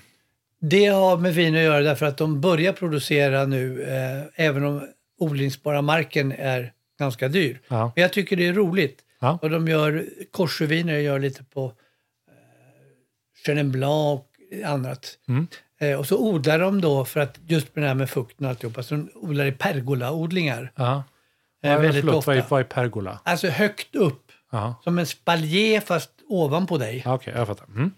Det 0.70 0.86
har 0.86 1.18
med 1.18 1.34
vin 1.34 1.55
att 1.55 1.61
göra 1.61 1.82
därför 1.82 2.05
att 2.05 2.18
de 2.18 2.41
börjar 2.41 2.74
producera 2.74 3.45
nu, 3.45 3.84
eh, 3.84 4.45
även 4.45 4.63
om 4.66 4.88
odlingsbara 5.20 5.82
marken 5.82 6.32
är 6.32 6.72
ganska 6.99 7.28
dyr. 7.28 7.59
Ja. 7.68 7.91
Men 7.95 8.01
jag 8.01 8.13
tycker 8.13 8.36
det 8.36 8.47
är 8.47 8.53
roligt. 8.53 8.99
Ja. 9.20 9.39
Och 9.41 9.49
de 9.49 9.68
gör 9.68 10.05
korsuviner, 10.32 10.97
gör 10.97 11.20
lite 11.20 11.43
på 11.43 11.66
eh, 11.66 11.74
Chenin 13.45 13.72
Blanc 13.72 14.22
och 14.22 14.26
annat. 14.66 15.18
Mm. 15.28 15.47
Eh, 15.80 15.99
och 15.99 16.07
så 16.07 16.18
odlar 16.18 16.59
de 16.59 16.82
då, 16.82 17.05
för 17.05 17.20
att 17.20 17.38
just 17.47 17.76
med 17.76 17.84
det 17.84 17.88
här 17.88 17.95
med 17.95 18.09
fukten 18.09 18.45
och 18.45 18.49
alltihopa, 18.49 18.84
så 18.84 18.95
de 18.95 19.09
odlar 19.16 19.45
i 19.45 19.51
pergolaodlingar. 19.51 20.72
Ja. 20.76 21.03
Eh, 21.63 21.82
väldigt 21.82 22.01
förlåt, 22.01 22.16
ofta. 22.16 22.32
vad 22.32 22.38
är, 22.38 22.45
vad 22.49 22.59
är 22.59 22.63
pergola? 22.63 23.20
Alltså 23.24 23.47
högt 23.47 23.95
upp, 23.95 24.32
Ja, 24.51 24.76
som 24.84 24.99
en 24.99 25.05
spaljer 25.05 25.80
fast 25.82 26.11
ovanpå 26.28 26.78
dig. 26.78 27.03
okej, 27.05 27.34
jag 27.38 27.47
fattar. 27.47 27.66
Mm. 27.66 27.91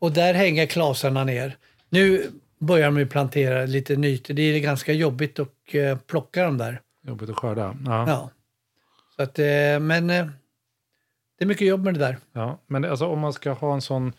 Och 0.00 0.12
där 0.12 0.34
hänger 0.34 0.66
klasarna 0.66 1.24
ner. 1.24 1.56
Nu 1.88 2.30
börjar 2.58 2.90
de 2.90 3.06
plantera 3.06 3.66
lite 3.66 3.96
nytt. 3.96 4.24
Det 4.28 4.42
är 4.42 4.60
ganska 4.60 4.92
jobbigt 4.92 5.38
att 5.38 5.48
eh, 5.72 5.98
plocka 5.98 6.44
dem 6.44 6.58
där. 6.58 6.80
Jobbigt 7.02 7.30
att 7.30 7.36
skörda. 7.36 7.76
Ja. 7.86 8.08
Ja. 8.08 8.30
Så 9.16 9.22
att, 9.22 9.38
eh, 9.38 9.80
men 9.80 10.10
eh, 10.10 10.26
det 11.38 11.44
är 11.44 11.46
mycket 11.46 11.66
jobb 11.66 11.84
med 11.84 11.94
det 11.94 12.00
där. 12.00 12.18
Ja, 12.32 12.58
men 12.66 12.84
alltså, 12.84 13.06
om 13.06 13.18
man 13.18 13.32
ska 13.32 13.52
ha 13.52 13.74
en 13.74 13.80
sån 13.80 14.12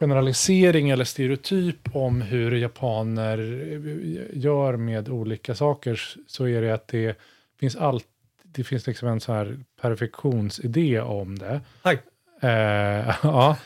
generalisering 0.00 0.90
eller 0.90 1.04
stereotyp 1.04 1.96
om 1.96 2.20
hur 2.20 2.52
japaner 2.52 3.38
gör 4.32 4.76
med 4.76 5.08
olika 5.08 5.54
saker 5.54 6.00
så 6.26 6.48
är 6.48 6.62
det 6.62 6.74
att 6.74 6.88
det 6.88 7.18
finns 7.58 7.76
allt 7.76 8.06
det 8.52 8.64
finns 8.64 8.86
liksom 8.86 9.08
en 9.08 9.20
så 9.20 9.32
här 9.32 9.58
perfektionsidé 9.80 11.00
om 11.00 11.38
det. 11.38 11.60
Hej. 11.84 12.02
Eh, 12.40 13.16
ja, 13.22 13.56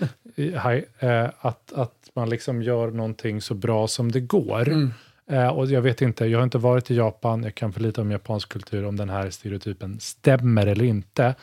att, 1.39 1.72
att 1.72 2.11
man 2.14 2.30
liksom 2.30 2.62
gör 2.62 2.91
någonting 2.91 3.41
så 3.41 3.55
bra 3.55 3.89
som 3.89 4.12
det 4.12 4.20
går. 4.20 4.68
Mm. 4.68 4.91
Eh, 5.30 5.49
och 5.49 5.66
jag 5.66 5.82
vet 5.82 6.03
inte, 6.03 6.26
jag 6.26 6.39
har 6.39 6.45
inte 6.45 6.59
varit 6.59 6.91
i 6.91 6.95
Japan, 6.95 7.43
jag 7.43 7.55
kan 7.55 7.72
för 7.72 7.80
lite 7.80 8.01
om 8.01 8.11
japansk 8.11 8.49
kultur, 8.49 8.85
om 8.85 8.97
den 8.97 9.11
här 9.11 9.30
stereotypen 9.30 10.01
stämmer 10.01 10.66
eller 10.66 10.85
inte. 10.85 11.35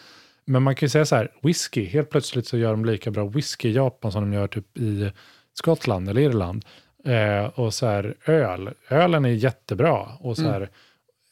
Men 0.46 0.64
man 0.64 0.76
kan 0.76 0.86
ju 0.86 0.90
säga 0.90 1.06
så 1.06 1.16
här, 1.16 1.32
whisky, 1.42 1.86
helt 1.86 2.10
plötsligt 2.10 2.48
så 2.48 2.58
gör 2.58 2.72
de 2.72 2.86
lika 2.86 3.12
bra 3.12 3.26
whisky 3.26 3.70
i 3.70 3.72
Japan 3.72 4.12
som 4.12 4.22
de 4.22 4.34
gör 4.34 4.48
typ 4.48 4.78
i 4.78 5.12
Skottland 5.54 6.10
eller 6.10 6.22
Irland. 6.22 6.66
Eh, 7.06 7.46
och 7.46 7.74
så 7.74 7.86
här, 7.86 8.16
öl, 8.26 8.70
ölen 8.90 9.26
är 9.26 9.30
jättebra. 9.30 10.08
Och 10.20 10.38
så 10.38 10.44
här, 10.44 10.62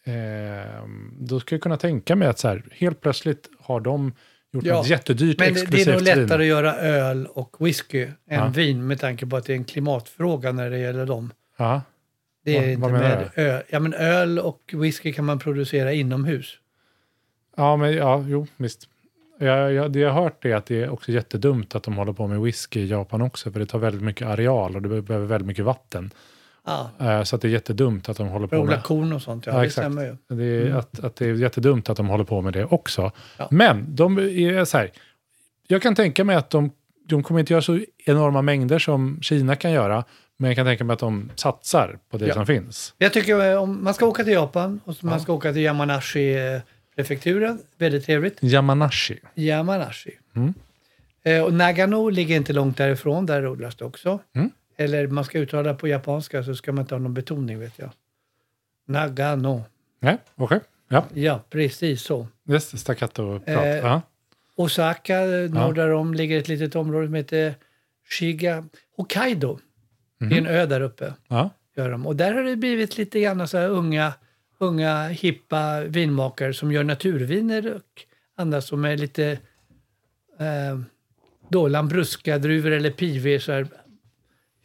eh, 0.04 0.84
då 1.20 1.40
skulle 1.40 1.56
jag 1.56 1.64
kunna 1.64 1.78
tänka 1.78 2.16
mig 2.16 2.28
att 2.28 2.40
så 2.40 2.48
här, 2.48 2.64
helt 2.72 3.02
plötsligt 3.02 3.50
har 3.60 3.80
de 3.80 4.14
gjort 4.52 4.64
Ja, 4.66 4.76
något 4.76 4.88
jättedyrt 4.88 5.40
Men 5.40 5.48
det- 5.48 5.54
det 5.54 5.62
exklusivt 5.62 5.88
är 5.88 5.94
nog 5.94 6.02
lättare 6.02 6.24
vin. 6.26 6.32
att 6.42 6.46
göra 6.48 6.76
öl 6.76 7.26
och 7.28 7.56
whisky 7.60 8.02
än 8.04 8.14
Ja. 8.28 8.48
vin 8.56 8.88
med 8.88 9.00
tanke 9.00 9.26
på 9.26 9.38
att 9.38 9.46
det 9.46 9.54
är 9.54 9.58
en 9.58 9.64
klimatfråga 9.64 10.52
när 10.52 10.70
det 10.70 10.78
gäller 10.80 11.06
dem. 11.06 11.32
Ja, 11.58 11.82
Det 12.46 12.58
är 12.58 12.62
Vad- 12.62 12.70
inte 12.70 12.82
vad 12.82 12.92
med 12.92 13.30
öl. 13.36 13.64
Ja, 13.70 13.80
men 13.80 13.94
öl 13.94 14.40
och 14.40 14.74
whisky 14.74 15.14
kan 15.14 15.26
man 15.26 15.40
producera 15.40 15.94
inomhus. 15.94 16.58
ja, 17.58 17.78
men 17.78 17.94
ja, 17.94 18.26
jo, 18.28 18.48
visst. 18.58 18.88
Jag, 19.40 19.74
jag, 19.74 19.92
det 19.92 20.00
jag 20.00 20.12
har 20.12 20.22
hört 20.24 20.46
är 20.46 20.56
att 20.56 20.66
det 20.66 20.84
är 20.84 20.90
också 20.90 21.12
jättedumt 21.12 21.76
att 21.76 21.84
de 21.84 21.94
håller 21.98 22.14
på 22.14 22.28
med 22.28 22.42
whisky 22.42 22.80
i 22.80 22.88
Japan 22.88 23.22
också, 23.22 23.52
för 23.52 23.60
det 23.60 23.66
tar 23.66 23.80
väldigt 23.80 24.02
mycket 24.02 24.28
areal 24.28 24.76
och 24.76 24.82
det 24.82 25.02
behöver 25.02 25.26
väldigt 25.28 25.48
mycket 25.48 25.66
vatten. 25.66 26.12
Ja, 26.70 26.90
Eh, 27.00 27.24
så 27.24 27.36
att 27.36 27.42
det 27.42 27.48
är 27.48 27.50
jättedumt 27.50 28.10
att 28.10 28.18
de 28.18 28.28
håller 28.28 28.48
på 28.48 28.56
att 28.56 28.62
odla 28.62 28.76
med... 28.76 28.84
korn 28.84 29.14
och 29.14 29.22
sånt. 29.22 29.46
Ja, 29.46 29.52
Ja, 29.54 29.60
det 29.60 29.66
exakt. 29.66 29.84
stämmer 29.86 30.02
ju. 30.06 30.36
Det 30.36 30.44
är, 30.46 30.66
Mm. 30.66 30.78
att, 30.78 31.00
att 31.04 31.16
det 31.16 31.26
är 31.26 31.34
jättedumt 31.34 31.90
att 31.90 31.98
de 31.98 32.08
håller 32.08 32.24
på 32.24 32.42
med 32.42 32.54
det 32.54 32.66
också. 32.66 33.12
Ja. 33.38 33.48
Men 33.52 33.96
de 33.96 34.18
är 34.20 34.66
så 34.66 34.78
här, 34.78 34.92
jag 35.68 35.82
kan 35.82 35.96
tänka 35.96 36.24
mig 36.24 36.36
att 36.36 36.50
de, 36.50 36.72
de 37.06 37.24
kommer 37.24 37.40
inte 37.40 37.54
göra 37.54 37.62
så 37.62 37.80
enorma 38.06 38.42
mängder 38.42 38.80
som 38.80 39.20
Kina 39.22 39.56
kan 39.56 39.72
göra, 39.72 40.04
men 40.38 40.48
jag 40.50 40.56
kan 40.58 40.66
tänka 40.66 40.84
mig 40.84 40.94
att 40.94 41.00
de 41.00 41.32
satsar 41.36 42.00
på 42.12 42.18
det 42.18 42.28
Ja. 42.28 42.34
som 42.34 42.46
finns. 42.46 42.94
Jag 42.98 43.14
tycker 43.14 43.52
eh, 43.52 43.62
om 43.64 43.84
man 43.84 43.94
ska 43.94 44.06
åka 44.06 44.24
till 44.24 44.34
Japan 44.34 44.80
och 44.86 44.96
man 45.04 45.20
ska 45.20 45.34
åka 45.34 45.54
till 45.54 45.62
Yamanashi-prefekturen, 45.62 47.58
väldigt 47.78 48.06
trevligt. 48.06 48.38
Yamanashi. 48.44 49.20
Yamanashi. 49.36 50.12
Mm. 50.36 50.54
Eh, 51.24 51.44
och 51.44 51.54
Nagano 51.54 52.10
ligger 52.10 52.36
inte 52.36 52.54
långt 52.54 52.78
därifrån, 52.78 53.26
där 53.26 53.48
odlas 53.48 53.76
det 53.76 53.86
också. 53.86 54.20
Mm. 54.36 54.50
Eller 54.80 55.08
man 55.08 55.24
ska 55.24 55.40
uttala 55.40 55.74
på 55.74 55.88
japanska 55.88 56.44
så 56.44 56.56
ska 56.56 56.72
man 56.72 56.82
inte 56.82 56.96
ha 56.96 57.00
någon 57.00 57.14
betoning 57.14 57.60
vet 57.60 57.80
jag. 57.80 57.90
Nagano. 58.88 59.64
Nej, 60.00 60.18
okej. 60.36 60.60
Ja, 60.88 61.06
Ja, 61.14 61.44
precis 61.50 62.02
så. 62.02 62.28
yes, 62.50 62.80
staccato-prat. 62.80 63.48
Eh, 63.66 63.78
ja. 63.78 64.02
Osaka, 64.56 65.20
norr 65.50 65.74
därom, 65.74 66.14
ligger 66.14 66.40
ett 66.40 66.48
litet 66.48 66.76
område 66.76 67.08
som 67.08 67.14
heter 67.14 67.56
Shiga. 68.10 68.66
Hokkaido. 68.98 69.60
Det 70.20 70.26
är 70.36 70.38
en 70.38 70.48
ö 70.48 70.66
där 70.66 70.82
uppe. 70.82 71.14
Ja. 71.28 71.50
Gör 71.76 71.92
de. 71.92 72.08
Och 72.08 72.16
där 72.16 72.34
har 72.34 72.44
det 72.44 72.56
blivit 72.56 72.98
lite 72.98 73.20
grann 73.20 73.48
så 73.48 73.58
unga, 73.58 74.14
unga 74.58 75.08
hippa 75.08 75.82
vinmakare 75.82 76.54
som 76.54 76.72
gör 76.72 76.84
naturviner 76.84 77.74
och 77.76 78.06
andra 78.36 78.62
som 78.62 78.86
är 78.86 78.98
lite 78.98 79.26
eh, 80.40 80.80
då 81.50 81.68
lambrusca-druvor 81.68 82.72
eller 82.72 82.92
pive, 82.92 83.40
så 83.40 83.52
här, 83.52 83.68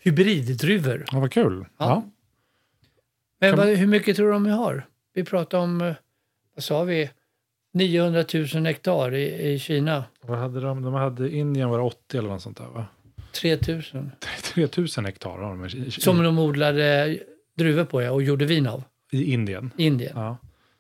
hybriddruvor. 0.04 1.04
ja, 1.12 1.20
vad 1.20 1.32
kul. 1.32 1.66
Ja. 1.78 1.86
Ja. 1.88 2.10
Men 3.40 3.56
vad, 3.56 3.66
hur 3.68 3.86
mycket 3.86 4.16
tror 4.16 4.26
du 4.26 4.32
de 4.32 4.46
har? 4.46 4.86
Vi 5.14 5.24
pratar 5.24 5.58
om, 5.58 5.80
eh, 5.80 5.94
vad 6.54 6.64
sa 6.64 6.82
vi, 6.84 7.10
900 7.72 8.24
000 8.34 8.66
hektar 8.66 9.14
i, 9.14 9.52
i 9.52 9.58
Kina. 9.58 10.04
Vad 10.20 10.38
hade 10.38 10.60
de? 10.60 10.82
De 10.82 10.94
hade 10.94 11.30
Indien 11.36 11.68
var 11.68 11.78
det 11.78 11.84
80 11.84 12.18
eller 12.18 12.28
något 12.28 12.42
sånt 12.42 12.56
där 12.56 12.66
va? 12.66 12.86
3000. 13.32 14.10
3000 14.54 15.04
hektar 15.06 15.30
har 15.30 15.56
de 15.56 15.90
Som 15.90 16.22
de 16.22 16.38
odlade 16.38 17.18
druvor 17.56 17.84
på 17.84 18.02
ja, 18.02 18.10
och 18.10 18.22
gjorde 18.22 18.44
vin 18.44 18.66
av. 18.66 18.84
i 19.12 19.32
Indien. 19.32 19.70
Indien. 19.76 20.12
Ja. 20.14 20.36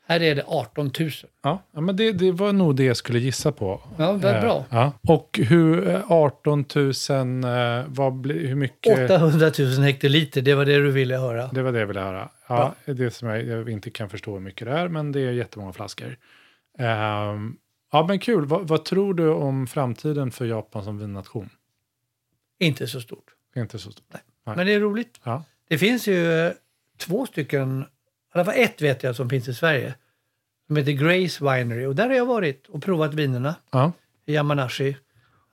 Här 0.06 0.22
är 0.22 0.34
det 0.34 0.44
18 0.46 0.90
000. 1.00 1.10
Ja, 1.42 1.62
ja, 1.72 1.80
men 1.80 1.96
det, 1.96 2.12
det 2.12 2.32
var 2.32 2.52
nog 2.52 2.76
det 2.76 2.84
jag 2.84 2.96
skulle 2.96 3.18
gissa 3.18 3.52
på. 3.52 3.80
Ja, 3.98 4.12
det 4.12 4.28
är 4.28 4.34
Eh, 4.34 4.40
bra. 4.40 4.64
Ja. 4.70 4.92
Och 5.08 5.40
hur, 5.42 5.88
eh, 5.88 6.12
18 6.12 6.64
000, 6.74 7.44
eh, 7.44 7.84
vad 7.88 8.12
blir, 8.14 8.48
hur 8.48 8.54
mycket? 8.54 9.10
800 9.10 9.50
000 9.58 9.68
hektoliter, 9.82 10.42
det 10.42 10.54
var 10.54 10.64
det 10.64 10.76
du 10.76 10.90
ville 10.90 11.16
höra. 11.16 11.46
Det 11.52 11.62
var 11.62 11.72
det 11.72 11.78
jag 11.80 11.86
ville 11.86 12.00
höra. 12.00 12.28
Ja, 12.46 12.74
Det 12.86 13.10
som 13.10 13.28
jag, 13.28 13.44
jag 13.44 13.70
inte 13.70 13.90
kan 13.90 14.10
förstå 14.10 14.32
hur 14.32 14.40
mycket 14.40 14.66
det 14.66 14.72
är, 14.72 14.88
men 14.88 15.12
det 15.12 15.20
är 15.20 15.32
jättemånga 15.32 15.72
flaskor. 15.72 16.16
Ehm, 16.78 17.56
ja, 17.92 18.04
men 18.08 18.18
kul. 18.18 18.44
Vad, 18.46 18.68
vad 18.68 18.84
tror 18.84 19.14
du 19.14 19.28
om 19.28 19.66
framtiden 19.66 20.30
för 20.30 20.44
Japan 20.44 20.84
som 20.84 20.98
vinnation? 20.98 21.50
Inte 22.58 22.86
så 22.86 23.00
stort. 23.00 23.24
Inte 23.56 23.78
så 23.78 23.92
stort. 23.92 24.04
Nej. 24.12 24.56
Men 24.56 24.66
det 24.66 24.72
är 24.72 24.80
roligt. 24.80 25.20
Ja. 25.24 25.44
Det 25.68 25.78
finns 25.78 26.08
ju 26.08 26.46
eh, 26.46 26.52
två 26.98 27.26
stycken, 27.26 27.84
alla 28.38 28.44
fall 28.44 28.54
ett 28.56 28.82
vet 28.82 29.02
jag 29.02 29.16
som 29.16 29.30
finns 29.30 29.48
i 29.48 29.54
Sverige. 29.54 29.94
Som 30.66 30.76
heter 30.76 30.92
Grace 30.92 31.44
Winery 31.44 31.86
och 31.86 31.94
där 31.94 32.08
har 32.08 32.14
jag 32.14 32.26
varit 32.26 32.68
och 32.68 32.82
provat 32.82 33.14
vinerna 33.14 33.54
Ja. 33.70 33.92
i 34.26 34.34
Yamanashi. 34.34 34.96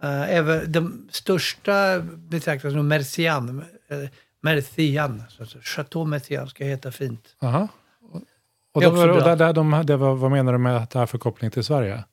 Uh, 0.04 0.32
även 0.32 0.72
de 0.72 1.08
största 1.12 2.00
betraktas 2.00 2.74
som 2.74 2.88
Mercian. 2.88 3.64
Uh, 3.92 4.10
Mercian. 4.42 5.24
Chateau 5.62 6.06
Mercian 6.06 6.48
ska 6.48 6.64
heta 6.64 6.92
fint. 6.92 7.36
Aha. 7.42 7.68
Och, 8.74 8.82
Det 8.82 8.88
också 8.88 9.10
och 9.10 9.24
där, 9.24 9.36
där 9.36 9.54
de, 9.54 9.84
det 9.86 9.98
var, 9.98 10.16
vad 10.16 10.32
menar 10.32 10.52
du 10.52 10.58
med 10.58 10.78
att 10.78 10.90
det 10.90 11.00
här 11.00 11.06
för 11.06 11.18
koppling 11.18 11.52
till 11.52 11.64
Sverige? 11.64 12.04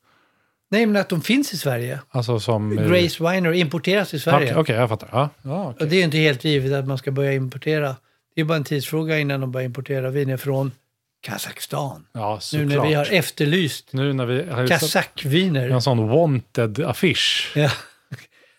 Nej, 0.71 0.85
men 0.85 1.01
att 1.01 1.09
de 1.09 1.21
finns 1.21 1.53
i 1.53 1.57
Sverige. 1.57 1.99
Alltså 2.09 2.39
som... 2.39 2.75
Grace 2.75 3.23
Winery 3.31 3.59
importeras 3.59 4.13
i 4.13 4.19
Sverige. 4.19 4.51
Okej, 4.51 4.61
okej, 4.61 4.75
jag 4.75 4.89
fattar. 4.89 5.09
Ja, 5.11 5.29
ja, 5.41 5.69
okej. 5.69 5.85
Och 5.85 5.89
det 5.91 5.95
är 5.95 6.03
inte 6.03 6.17
helt 6.17 6.43
givet 6.43 6.73
att 6.73 6.87
man 6.87 6.97
ska 6.97 7.11
börja 7.11 7.33
importera. 7.33 7.95
Det 8.39 8.43
är 8.43 8.45
bara 8.45 8.57
en 8.57 8.63
tidsfråga 8.63 9.19
innan 9.19 9.41
de 9.41 9.51
börjar 9.51 9.65
importera 9.65 10.09
viner 10.09 10.37
från 10.37 10.71
Kazakstan. 11.21 12.05
ja 12.13 12.39
Nu 12.53 12.65
när 12.65 12.87
vi 12.87 12.93
har 12.93 13.05
efterlyst 13.13 13.93
Nu 13.93 14.13
när 14.13 14.25
vi 14.25 14.43
har 14.49 14.67
kazakkviner. 14.67 15.69
en 15.69 15.81
sån 15.81 16.09
wanted-affisch. 16.09 17.51
Ja. 17.55 17.71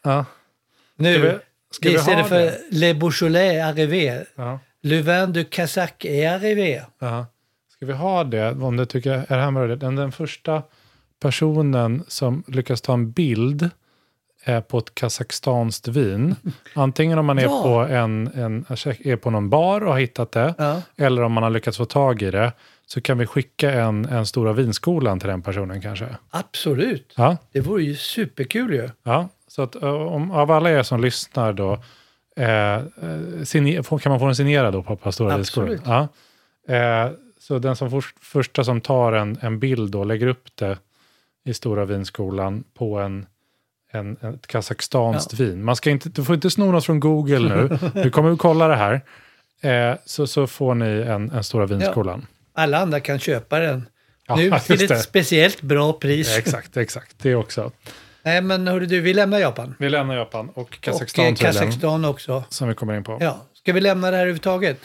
Ja. 0.03 0.25
Nu, 0.97 1.15
Ska 1.15 1.23
vi- 1.23 1.39
ska 1.71 1.89
vi 1.89 1.95
istället 1.95 2.19
ha 2.21 2.29
för 2.29 2.41
det? 2.41 2.61
Le 2.71 2.95
Beaujolais 2.95 3.63
arrivé. 3.63 4.25
Ja. 4.35 4.59
Le 4.83 5.03
vin 5.03 5.33
du 5.33 5.45
Kazakh 5.45 6.07
est 6.07 6.29
arrivé. 6.43 6.83
Ja. 6.99 7.27
Ska 7.73 7.87
vi 7.87 7.93
ha 7.93 8.25
det, 8.25 8.51
om 8.51 8.77
du 8.77 8.87
tycker 8.87 9.11
är 9.29 9.37
det 9.37 9.43
här 9.43 9.69
det, 9.69 9.77
den, 9.77 9.97
den 9.97 10.13
första 10.13 10.63
personen 11.23 12.05
som 12.09 12.45
lyckas 12.47 12.81
ta 12.81 12.93
en 12.93 13.11
bild 13.13 13.71
eh, 14.45 14.61
på 14.61 14.79
ett 14.79 14.95
kazakstanskt 14.95 15.89
vin. 15.89 16.37
Antingen 16.75 17.19
om 17.19 17.27
man 17.27 17.39
är 17.39 17.43
Ja. 17.43 17.63
på 17.63 17.69
en, 17.95 18.31
en, 18.35 18.65
är 18.71 19.17
på 19.17 19.31
någon 19.31 19.51
bar 19.51 19.81
och 19.81 19.93
har 19.93 20.01
hittat 20.01 20.33
det, 20.33 20.55
Ja. 20.59 20.83
eller 20.97 21.23
om 21.23 21.33
man 21.33 21.43
har 21.43 21.51
lyckats 21.51 21.77
få 21.77 21.85
tag 21.85 22.23
i 22.23 22.31
det, 22.31 22.53
så 22.87 23.01
kan 23.01 23.19
vi 23.19 23.27
skicka 23.27 23.71
en, 23.73 24.05
en 24.05 24.27
Stora 24.27 24.53
vinskolan 24.53 25.21
till 25.21 25.29
den 25.29 25.43
personen 25.43 25.81
kanske. 25.83 26.07
Absolut. 26.31 27.13
Ja, 27.17 27.37
Det 27.53 27.61
vore 27.61 27.83
ju 27.83 27.95
superkul 27.95 28.75
ju. 28.75 28.89
ja. 29.03 29.29
så 29.49 29.63
att 29.63 29.75
eh, 29.83 29.89
om, 29.93 30.31
av 30.31 30.51
alla 30.51 30.71
er 30.71 30.83
som 30.83 31.01
lyssnar 31.01 31.53
då, 31.53 31.73
eh, 32.37 32.75
eh, 32.75 32.83
signe, 33.45 33.83
får- 33.83 33.99
kan 33.99 34.11
man 34.11 34.19
få 34.21 34.27
en 34.27 34.37
signerad 34.37 34.73
då 34.73 34.83
på, 34.83 34.97
på 34.97 35.13
Stora 35.13 35.37
vinskolan? 35.37 35.69
Absolut. 35.79 36.09
Ja. 36.67 36.75
Eh, 37.07 37.11
så 37.41 37.59
den 37.59 37.77
som 37.77 37.91
först, 37.91 38.17
första 38.25 38.65
som 38.65 38.81
tar 38.81 39.13
en, 39.13 39.39
en 39.41 39.59
bild 39.59 39.95
och 39.95 40.07
lägger 40.07 40.27
upp 40.27 40.49
det 40.55 40.79
i 41.45 41.55
Stora 41.55 41.85
vinskolan 41.85 42.65
på 42.75 42.99
en, 42.99 43.27
en, 43.93 44.13
ett 44.13 44.47
kazakstanskt 44.47 45.35
vin. 45.35 45.65
Man 45.65 45.77
ska 45.77 45.91
inte, 45.91 46.09
du 46.09 46.25
får 46.25 46.35
inte 46.35 46.51
sno 46.51 46.73
något 46.73 46.85
från 46.85 47.01
Google 47.01 47.39
nu. 47.39 47.79
Vi 48.05 48.11
kommer 48.11 48.33
att 48.33 48.39
kolla 48.39 48.69
det 48.69 48.77
här. 48.77 49.01
Eh, 49.61 49.97
så, 50.05 50.27
så 50.27 50.47
får 50.47 50.75
ni 50.75 50.87
en, 50.87 51.31
en 51.31 51.45
Stora 51.45 51.67
vinskolan. 51.67 52.27
Alla 52.55 52.79
andra 52.79 53.01
kan 53.01 53.19
köpa 53.19 53.59
den. 53.59 53.87
Ja, 54.27 54.37
nu 54.37 54.51
till 54.67 54.79
det. 54.79 54.95
ett 54.95 55.03
speciellt 55.03 55.63
bra 55.63 55.93
pris. 55.93 56.37
Exakt, 56.39 56.77
exakt. 56.77 57.17
Det 57.23 57.35
också. 57.35 57.73
Nej, 58.23 58.41
men 58.43 58.69
hörru 58.69 58.87
du, 58.87 59.01
vi 59.01 59.15
lämnar 59.15 59.39
Japan. 59.39 59.75
Vi 59.79 59.89
lämnar 59.91 60.17
Japan 60.17 60.49
och 60.55 60.81
Kazakstan 60.81 61.25
och 61.25 61.31
eh, 61.31 61.35
Kazakstan 61.37 62.05
också. 62.05 62.45
som 62.49 62.69
vi 62.69 62.75
kommer 62.75 62.97
in 62.97 63.05
på. 63.05 63.19
Ja. 63.21 63.47
Ska 63.55 63.73
vi 63.73 63.81
lämna 63.81 64.11
det 64.11 64.17
här 64.17 64.23
överhuvudtaget? 64.23 64.81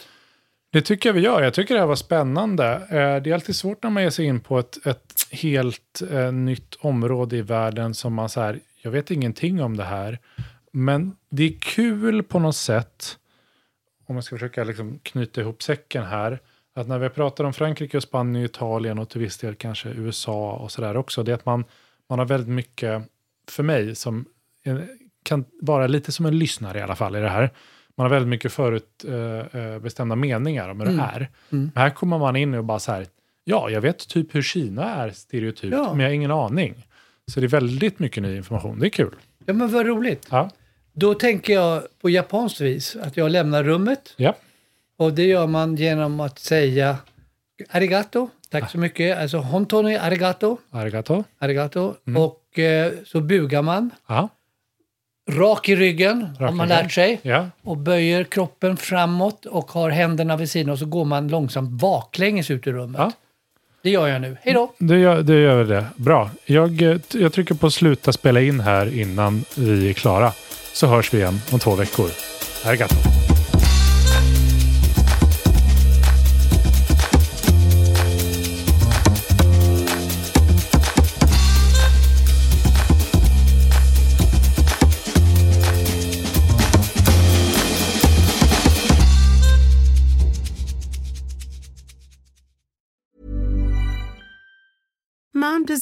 Det 0.72 0.82
tycker 0.82 1.08
jag 1.08 1.14
vi 1.14 1.20
gör. 1.20 1.42
Jag 1.42 1.54
tycker 1.54 1.74
det 1.74 1.80
här 1.80 1.86
var 1.86 1.96
spännande. 1.96 2.64
Eh, 2.90 3.22
Det 3.22 3.30
är 3.30 3.34
alltid 3.34 3.56
svårt 3.56 3.82
när 3.82 3.90
man 3.90 4.02
ger 4.02 4.10
sig 4.10 4.24
in 4.24 4.40
på 4.40 4.58
ett, 4.58 4.86
ett 4.86 5.12
helt 5.30 6.02
eh, 6.12 6.32
nytt 6.32 6.74
område 6.80 7.36
i 7.36 7.42
världen 7.42 7.94
som 7.94 8.14
man 8.14 8.28
så 8.28 8.40
här, 8.40 8.58
jag 8.86 8.90
vet 8.90 9.10
ingenting 9.10 9.62
om 9.62 9.76
det 9.76 9.84
här. 9.84 10.18
Men 10.72 11.16
det 11.30 11.42
är 11.44 11.52
kul 11.60 12.22
på 12.22 12.38
något 12.38 12.56
sätt, 12.56 13.18
om 14.06 14.14
man 14.14 14.22
ska 14.22 14.36
försöka 14.36 14.64
liksom 14.64 14.98
knyta 15.02 15.40
ihop 15.40 15.62
säcken 15.62 16.04
här, 16.04 16.38
att 16.74 16.88
när 16.88 16.98
vi 16.98 17.08
pratar 17.08 17.44
om 17.44 17.52
Frankrike 17.52 17.96
och 17.96 18.02
Spanien 18.02 18.44
och 18.44 18.50
Italien 18.50 18.98
och 18.98 19.08
till 19.08 19.20
viss 19.20 19.38
del 19.38 19.54
kanske 19.54 19.88
USA 19.88 20.52
och 20.52 20.70
sådär 20.72 20.96
också, 20.96 21.22
det 21.22 21.30
är 21.32 21.34
att 21.34 21.46
man, 21.46 21.64
man 22.08 22.18
har 22.18 22.26
väldigt 22.26 22.48
mycket, 22.48 23.02
för 23.50 23.62
mig, 23.62 23.94
som 23.94 24.24
eh, 24.64 24.76
kan 25.22 25.44
vara 25.60 25.86
lite 25.86 26.12
som 26.12 26.26
en 26.26 26.38
lyssnare 26.38 26.78
i 26.78 26.82
alla 26.82 26.96
fall 26.96 27.16
i 27.16 27.20
det 27.20 27.28
här. 27.28 27.50
Man 27.96 28.04
har 28.04 28.10
väldigt 28.10 28.28
mycket 28.28 28.52
förutbestämda 28.52 29.80
bestämda 29.80 30.16
meningar 30.16 30.68
om 30.68 30.80
hur 30.80 30.86
det 30.86 31.02
är. 31.02 31.28
Men 31.48 31.72
här 31.74 31.90
kommer 31.90 32.18
man 32.18 32.36
in 32.36 32.54
och 32.54 32.64
bara 32.64 32.78
så 32.78 32.92
här, 32.92 33.06
ja, 33.44 33.70
jag 33.70 33.80
vet 33.80 34.08
typ 34.08 34.34
hur 34.34 34.42
Kina 34.42 34.84
är 34.94 35.10
stereotypt, 35.10 35.72
Ja. 35.76 35.90
men 35.90 36.00
jag 36.00 36.08
har 36.08 36.14
ingen 36.14 36.30
aning. 36.30 36.86
Så 37.32 37.40
det 37.40 37.46
är 37.46 37.48
väldigt 37.48 37.98
mycket 37.98 38.22
ny 38.22 38.36
information, 38.36 38.78
det 38.78 38.86
är 38.86 38.90
kul. 38.90 39.14
Ja, 39.46 39.52
men 39.52 39.68
vad 39.72 39.86
roligt. 39.86 40.26
Ja, 40.30 40.50
Då 40.92 41.14
tänker 41.14 41.52
jag 41.52 41.82
på 42.00 42.10
japanskt 42.10 42.60
vis 42.60 42.96
att 43.02 43.16
jag 43.16 43.30
lämnar 43.30 43.64
rummet. 43.64 44.14
ja. 44.16 44.34
Och 44.98 45.12
det 45.12 45.24
gör 45.24 45.46
man 45.46 45.76
genom 45.76 46.20
att 46.20 46.38
säga 46.38 46.96
arigato, 47.70 48.28
tack 48.50 48.70
så 48.70 48.78
mycket. 48.78 49.18
Alltså 49.18 49.38
hontoni 49.38 49.96
arigato, 49.96 50.56
arigato. 50.70 51.24
arigato. 51.38 51.94
Mm. 52.06 52.22
Och 52.22 52.58
eh, 52.58 52.92
så 53.06 53.20
bugar 53.20 53.62
man, 53.62 53.90
Ja, 54.08 54.28
rak 55.30 55.68
i 55.68 55.76
ryggen 55.76 56.20
Rak 56.40 56.50
har 56.50 56.56
man 56.56 56.68
lärt 56.68 56.92
sig. 56.92 57.20
ja. 57.22 57.46
Och 57.62 57.76
böjer 57.76 58.24
kroppen 58.24 58.76
framåt 58.76 59.46
och 59.46 59.70
har 59.70 59.90
händerna 59.90 60.36
vid 60.36 60.50
sidan 60.50 60.70
och 60.72 60.78
så 60.78 60.86
går 60.86 61.04
man 61.04 61.28
långsamt 61.28 61.70
baklänges 61.70 62.50
ut 62.50 62.66
ur 62.66 62.72
rummet. 62.72 62.98
Ja. 62.98 63.12
Det 63.82 63.90
gör 63.90 64.08
jag 64.08 64.20
nu. 64.20 64.36
Hej 64.42 64.54
då! 64.54 64.72
Det 64.78 64.98
gör, 64.98 65.22
det 65.22 65.40
gör 65.40 65.64
det. 65.64 65.84
Bra. 65.96 66.30
Jag, 66.44 67.00
jag 67.12 67.32
trycker 67.32 67.54
på 67.54 67.70
sluta 67.70 68.12
spela 68.12 68.40
in 68.40 68.60
här 68.60 68.98
innan 69.00 69.44
vi 69.54 69.88
är 69.88 69.92
klara. 69.92 70.32
Så 70.72 70.86
hörs 70.86 71.14
vi 71.14 71.18
igen 71.18 71.40
om 71.50 71.58
två 71.58 71.74
veckor. 71.74 72.10
Arigato. 72.64 72.94